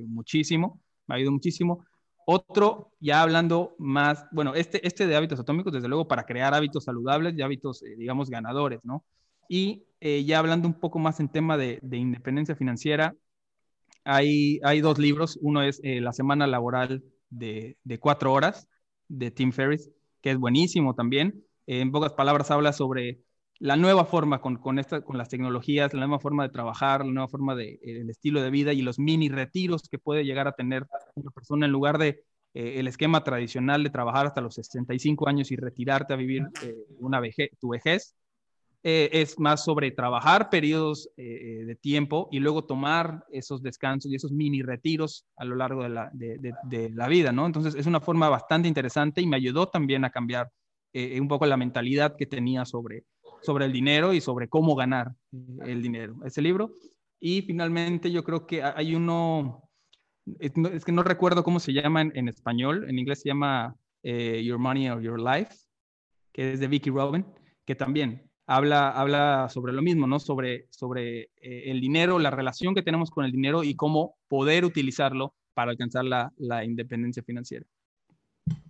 muchísimo, 0.08 0.80
me 1.08 1.16
ha 1.16 1.18
ayudado 1.18 1.34
muchísimo. 1.34 1.86
Otro, 2.30 2.92
ya 3.00 3.22
hablando 3.22 3.74
más, 3.80 4.26
bueno, 4.32 4.54
este, 4.54 4.86
este 4.86 5.08
de 5.08 5.16
hábitos 5.16 5.40
atómicos, 5.40 5.72
desde 5.72 5.88
luego, 5.88 6.10
para 6.10 6.26
crear 6.26 6.54
hábitos 6.54 6.84
saludables 6.84 7.36
y 7.38 7.42
hábitos, 7.42 7.82
eh, 7.84 7.96
digamos, 7.98 8.30
ganadores, 8.30 8.82
¿no? 8.84 9.06
Y 9.48 9.86
eh, 10.02 10.26
ya 10.26 10.40
hablando 10.40 10.68
un 10.68 10.74
poco 10.74 11.00
más 11.00 11.22
en 11.22 11.30
tema 11.30 11.56
de, 11.56 11.80
independencia 11.94 12.54
financiera, 12.58 13.16
hay, 14.04 14.60
hay, 14.64 14.82
dos 14.82 15.00
libros. 15.00 15.40
Uno 15.42 15.62
es 15.62 15.80
eh, 15.84 16.02
La 16.02 16.12
Semana 16.12 16.48
Laboral 16.48 17.02
de, 17.30 17.78
de, 17.86 18.00
Cuatro 18.00 18.34
Horas, 18.34 18.68
de 19.08 19.32
Tim 19.32 19.54
Ferriss, 19.54 19.90
que 20.22 20.32
es 20.32 20.38
buenísimo 20.38 20.96
también. 20.96 21.46
en 21.66 21.92
pocas 21.94 22.12
palabras, 22.14 22.52
habla 22.52 22.74
sobre 22.74 23.22
la 23.60 23.76
nueva 23.76 24.06
forma 24.06 24.40
con, 24.42 24.58
con, 24.58 24.80
esta, 24.80 25.02
con 25.02 25.18
las 25.18 25.30
tecnologías, 25.30 25.94
la 25.94 26.06
nueva 26.06 26.20
forma 26.20 26.44
de 26.44 26.50
trabajar, 26.50 27.06
la 27.06 27.12
nueva 27.12 27.28
forma 27.28 27.56
de 27.56 27.80
el 27.82 28.10
estilo 28.10 28.42
de 28.42 28.50
vida 28.50 28.74
y 28.74 28.82
los 28.82 29.00
mini 29.00 29.30
retiros 29.30 29.90
que 29.90 30.00
puede 30.00 30.26
llegar 30.26 30.48
a 30.48 30.54
tener 30.54 30.86
una 31.16 31.32
persona 31.32 31.66
en 31.66 31.72
lugar 31.72 31.98
de 31.98 32.24
eh, 32.58 32.80
el 32.80 32.88
esquema 32.88 33.24
tradicional 33.24 33.84
de 33.84 33.92
trabajar 33.92 34.26
hasta 34.26 34.42
los 34.42 34.56
65 34.56 35.30
años 35.30 35.52
y 35.52 35.56
retirarte 35.56 36.14
a 36.14 36.18
vivir 36.18 36.44
eh, 36.64 36.76
una 37.00 37.20
vejez, 37.20 37.52
tu 37.60 37.70
vejez. 37.70 38.16
Eh, 38.82 39.10
es 39.12 39.38
más 39.38 39.64
sobre 39.64 39.92
trabajar 39.92 40.50
periodos 40.50 41.10
de 41.18 41.78
tiempo 41.82 42.30
y 42.32 42.40
luego 42.40 42.64
tomar 42.64 43.26
esos 43.32 43.62
descansos 43.62 44.10
y 44.10 44.16
esos 44.16 44.32
mini 44.32 44.62
retiros 44.62 45.26
a 45.36 45.46
lo 45.46 45.56
largo 45.56 45.84
de 45.84 45.90
la, 45.90 46.10
de, 46.14 46.90
la 46.94 47.08
vida, 47.08 47.32
¿no? 47.32 47.46
Entonces 47.46 47.76
es 47.76 47.86
una 47.86 48.00
forma 48.00 48.30
bastante 48.30 48.68
interesante 48.68 49.20
y 49.20 49.28
me 49.28 49.36
ayudó 49.36 49.68
también 49.68 50.06
a 50.06 50.10
cambiar 50.10 50.50
un 50.94 51.28
poco 51.28 51.46
la 51.46 51.58
mentalidad 51.58 52.16
que 52.16 52.26
tenía 52.26 52.66
sobre, 52.66 53.04
sobre 53.48 53.64
el 53.64 53.72
dinero 53.72 54.14
y 54.14 54.20
sobre 54.20 54.50
cómo 54.50 54.76
ganar 54.76 55.14
el 55.66 55.82
dinero, 55.82 56.18
ese 56.26 56.42
libro. 56.42 56.72
Y 57.18 57.44
finalmente 57.44 58.12
yo 58.12 58.22
creo 58.26 58.46
que 58.46 58.62
hay 58.62 58.94
uno 58.94 59.64
es, 60.38 60.84
que 60.84 60.92
no 60.92 61.02
recuerdo 61.02 61.46
cómo 61.46 61.62
se 61.62 61.72
llama 61.72 62.02
en, 62.02 62.28
español, 62.28 62.90
en 62.90 63.00
inglés 63.00 63.22
se 63.22 63.30
llama 63.30 63.74
eh, 64.04 64.44
Your 64.44 64.60
Money 64.60 64.90
or 64.90 65.02
Your 65.02 65.18
Life, 65.18 65.56
que 66.34 66.52
es 66.52 66.60
de 66.60 66.68
Vicky 66.68 66.90
Robin, 66.90 67.26
que 67.66 67.74
también 67.76 68.30
habla, 68.46 68.90
habla 68.90 69.48
sobre 69.50 69.72
lo 69.72 69.82
mismo, 69.82 70.08
¿no? 70.08 70.20
Sobre, 70.20 70.68
sobre 70.70 71.30
eh, 71.38 71.72
el 71.72 71.80
dinero, 71.80 72.20
la 72.20 72.32
relación 72.32 72.76
que 72.76 72.84
tenemos 72.84 73.12
con 73.12 73.24
el 73.24 73.32
dinero 73.32 73.64
y 73.64 73.76
cómo 73.76 74.18
poder 74.28 74.66
utilizarlo 74.66 75.34
para 75.54 75.72
alcanzar 75.72 76.04
la, 76.04 76.34
la 76.36 76.66
independencia 76.66 77.24
financiera. 77.24 77.66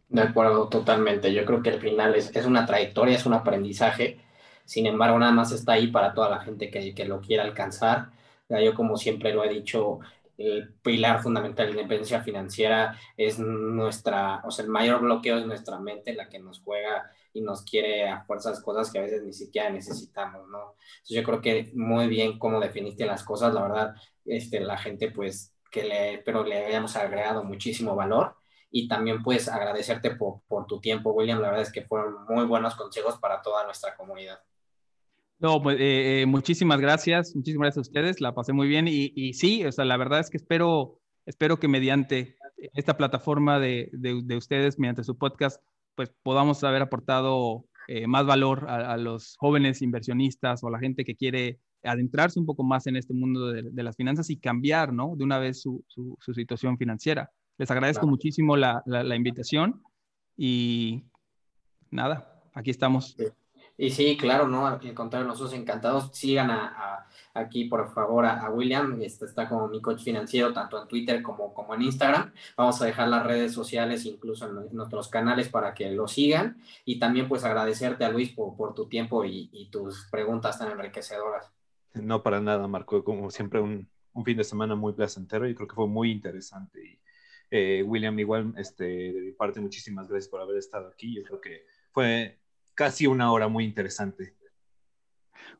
De 0.08 0.22
acuerdo, 0.22 0.70
totalmente. 0.70 1.34
Yo 1.34 1.46
creo 1.46 1.64
que 1.64 1.72
al 1.72 1.82
final 1.82 2.14
es, 2.14 2.34
es, 2.36 2.46
una 2.46 2.68
trayectoria, 2.68 3.16
es 3.16 3.26
un 3.26 3.34
aprendizaje. 3.34 4.20
Sin 4.68 4.86
embargo, 4.86 5.18
nada 5.18 5.32
más 5.32 5.52
está 5.54 5.74
ahí 5.74 5.88
para 5.88 6.14
toda 6.14 6.30
la 6.30 6.42
gente 6.42 6.70
que, 6.70 6.94
que 6.94 7.06
lo 7.06 7.22
quiera 7.22 7.44
alcanzar. 7.44 8.12
Yo, 8.50 8.76
como 8.76 8.98
siempre 8.98 9.34
lo 9.34 9.44
he 9.46 9.50
dicho, 9.50 10.00
el 10.38 10.74
pilar 10.84 11.24
fundamental 11.24 11.68
de 11.68 11.74
la 11.74 11.82
independencia 11.82 12.22
financiera 12.22 13.00
es 13.16 13.40
nuestra, 13.40 14.42
o 14.44 14.52
sea, 14.52 14.66
el 14.66 14.72
mayor 14.72 15.02
bloqueo 15.02 15.38
es 15.38 15.46
nuestra 15.46 15.80
mente, 15.80 16.14
la 16.14 16.30
que 16.30 16.40
nos 16.40 16.62
juega 16.62 17.10
y 17.34 17.42
nos 17.42 17.64
quiere 17.64 18.10
a 18.10 18.24
fuerzas 18.26 18.62
cosas 18.62 18.92
que 18.92 19.00
a 19.00 19.04
veces 19.04 19.24
ni 19.24 19.34
siquiera 19.34 19.70
necesitamos, 19.70 20.48
¿no? 20.50 20.76
Entonces 20.98 21.16
yo 21.16 21.24
creo 21.24 21.42
que 21.42 21.72
muy 21.74 22.08
bien 22.08 22.38
cómo 22.40 22.60
definiste 22.60 23.06
las 23.06 23.24
cosas, 23.24 23.54
la 23.54 23.62
verdad, 23.62 23.96
este, 24.26 24.60
la 24.60 24.78
gente 24.78 25.12
pues 25.12 25.54
que 25.72 25.84
le, 25.84 26.18
pero 26.26 26.44
le 26.44 26.66
hayamos 26.66 26.96
agregado 26.98 27.44
muchísimo 27.44 27.96
valor 27.96 28.36
y 28.70 28.88
también 28.88 29.24
pues 29.24 29.48
agradecerte 29.48 30.16
por, 30.16 30.42
por 30.48 30.68
tu 30.68 30.80
tiempo, 30.82 31.12
William, 31.12 31.40
la 31.40 31.50
verdad 31.50 31.64
es 31.64 31.72
que 31.72 31.86
fueron 31.86 32.26
muy 32.28 32.46
buenos 32.46 32.76
consejos 32.76 33.18
para 33.18 33.42
toda 33.42 33.64
nuestra 33.64 33.96
comunidad. 33.96 34.40
No, 35.40 35.62
pues 35.62 35.80
eh, 35.80 36.22
eh, 36.22 36.26
muchísimas 36.26 36.80
gracias, 36.80 37.36
muchísimas 37.36 37.68
gracias 37.68 37.78
a 37.78 37.90
ustedes, 37.90 38.22
la 38.22 38.34
pasé 38.34 38.54
muy 38.54 38.68
bien 38.68 38.88
y, 38.88 39.14
y, 39.16 39.34
sí, 39.34 39.64
o 39.66 39.72
sea, 39.72 39.86
la 39.86 39.98
verdad 39.98 40.20
es 40.20 40.32
que 40.32 40.38
espero, 40.38 41.00
espero 41.28 41.60
que 41.60 41.68
mediante 41.68 42.38
esta 42.74 42.98
plataforma 42.98 43.60
de, 43.60 43.90
de, 43.94 44.36
ustedes, 44.36 44.80
mediante 44.80 45.04
su 45.04 45.16
podcast, 45.16 45.62
pues 45.94 46.12
podamos 46.24 46.64
haber 46.64 46.82
aportado 46.82 47.66
eh, 47.88 48.08
más 48.08 48.26
valor 48.26 48.68
a, 48.68 48.98
los 48.98 49.36
jóvenes 49.38 49.84
inversionistas 49.84 50.64
o 50.64 50.68
a 50.68 50.72
la 50.72 50.80
gente 50.80 51.06
que 51.06 51.16
quiere 51.16 51.60
adentrarse 51.84 52.40
un 52.40 52.48
poco 52.48 52.64
más 52.64 52.88
en 52.88 52.96
este 52.96 53.14
mundo 53.14 53.52
de, 53.52 53.62
de 53.62 53.84
las 53.84 53.96
finanzas 53.96 54.32
y 54.32 54.40
cambiar, 54.40 54.92
¿no? 54.92 55.16
De 55.16 55.24
una 55.24 55.38
vez 55.38 55.62
su, 55.62 55.86
su, 55.88 56.34
situación 56.34 56.78
financiera. 56.78 57.30
Les 57.60 57.70
agradezco 57.70 58.08
muchísimo 58.08 58.58
la, 58.58 58.82
la, 58.86 59.04
la 59.04 59.16
invitación 59.16 59.82
y 60.36 61.04
nada, 61.92 62.42
aquí 62.54 62.72
estamos. 62.72 63.16
Y 63.80 63.92
sí, 63.92 64.18
claro, 64.18 64.48
¿no? 64.48 64.66
Al 64.66 64.94
contrario, 64.96 65.28
nosotros 65.28 65.54
encantados. 65.54 66.10
Sigan 66.12 66.50
a, 66.50 67.08
aquí, 67.36 67.66
por 67.66 67.94
favor, 67.94 68.26
a, 68.26 68.50
William. 68.50 69.00
Este 69.02 69.26
está 69.26 69.48
como 69.48 69.68
mi 69.68 69.82
coach 69.82 70.04
financiero, 70.04 70.52
tanto 70.52 70.82
en 70.82 70.88
Twitter 70.88 71.22
como, 71.22 71.54
como 71.54 71.76
en 71.76 71.84
Instagram. 71.84 72.34
Vamos 72.56 72.82
a 72.82 72.86
dejar 72.86 73.08
las 73.08 73.26
redes 73.26 73.54
sociales, 73.54 74.06
incluso 74.06 74.48
en, 74.48 74.76
nuestros 74.76 75.10
canales, 75.10 75.50
para 75.50 75.76
que 75.76 75.92
lo 75.92 76.08
sigan. 76.08 76.58
Y 76.86 76.98
también, 76.98 77.28
pues, 77.28 77.44
agradecerte 77.44 78.04
a 78.04 78.10
Luis 78.10 78.32
por, 78.32 78.74
tu 78.74 78.88
tiempo 78.88 79.24
y, 79.24 79.70
tus 79.72 80.08
preguntas 80.10 80.58
tan 80.58 80.72
enriquecedoras. 80.72 81.52
No, 81.94 82.24
para 82.24 82.42
nada, 82.42 82.68
Marco. 82.68 83.04
Como 83.04 83.30
siempre, 83.30 83.60
un, 83.60 83.88
un 84.14 84.26
fin 84.26 84.38
de 84.38 84.44
semana 84.44 84.76
muy 84.76 84.94
placentero 84.94 85.48
y 85.48 85.54
creo 85.54 85.68
que 85.68 85.76
fue 85.76 85.88
muy 85.88 86.12
interesante. 86.12 86.84
Y, 86.84 87.00
eh, 87.52 87.84
William, 87.84 88.18
igual, 88.18 88.54
este, 88.58 89.14
de 89.14 89.22
mi 89.22 89.32
parte, 89.34 89.62
muchísimas 89.62 90.08
gracias 90.08 90.30
por 90.30 90.42
haber 90.42 90.58
estado 90.58 90.88
aquí. 90.88 91.16
Yo 91.16 91.24
creo 91.24 91.40
que 91.40 91.66
fue 91.92 92.40
casi 92.78 93.08
una 93.08 93.32
hora 93.32 93.48
muy 93.50 93.66
interesante. 93.66 94.36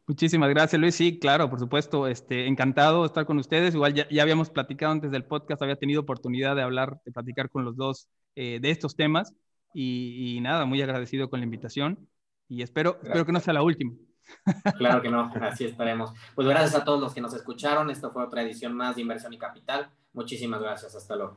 Muchísimas 0.06 0.50
gracias, 0.50 0.80
Luis. 0.80 0.96
Sí, 0.96 1.20
claro, 1.20 1.50
por 1.50 1.60
supuesto. 1.60 2.08
Este, 2.08 2.48
encantado 2.48 3.02
de 3.02 3.08
estar 3.08 3.26
con 3.26 3.40
ustedes. 3.40 3.76
Igual 3.76 3.94
ya, 3.94 4.22
habíamos 4.22 4.50
platicado 4.50 4.94
antes 4.94 5.12
del 5.12 5.26
podcast, 5.26 5.62
había 5.62 5.76
tenido 5.76 6.02
oportunidad 6.02 6.56
de 6.56 6.62
hablar, 6.62 7.02
de 7.04 7.12
platicar 7.12 7.50
con 7.50 7.66
los 7.66 7.76
dos 7.76 8.08
eh, 8.36 8.60
de 8.62 8.70
estos 8.70 8.96
temas. 8.96 9.34
Y, 9.74 10.40
nada, 10.42 10.66
muy 10.66 10.82
agradecido 10.82 11.30
con 11.30 11.42
la 11.42 11.46
invitación. 11.46 12.08
Y 12.48 12.62
espero, 12.62 13.00
espero 13.04 13.26
que 13.26 13.34
no 13.34 13.40
sea 13.42 13.54
la 13.54 13.64
última. 13.64 13.92
Claro 14.78 15.02
que 15.02 15.10
no, 15.10 15.32
así 15.42 15.66
estaremos. 15.66 16.14
Pues 16.36 16.48
gracias 16.48 16.76
a 16.76 16.86
todos 16.86 17.02
los 17.02 17.14
que 17.14 17.22
nos 17.22 17.34
escucharon. 17.34 17.90
Esta 17.90 18.10
fue 18.12 18.24
otra 18.24 18.44
edición 18.44 18.74
más 18.74 18.96
de 18.96 19.02
Inversión 19.02 19.34
y 19.34 19.38
Capital. 19.38 19.90
Muchísimas 20.14 20.62
gracias. 20.62 20.96
Hasta 20.96 21.16
luego. 21.16 21.36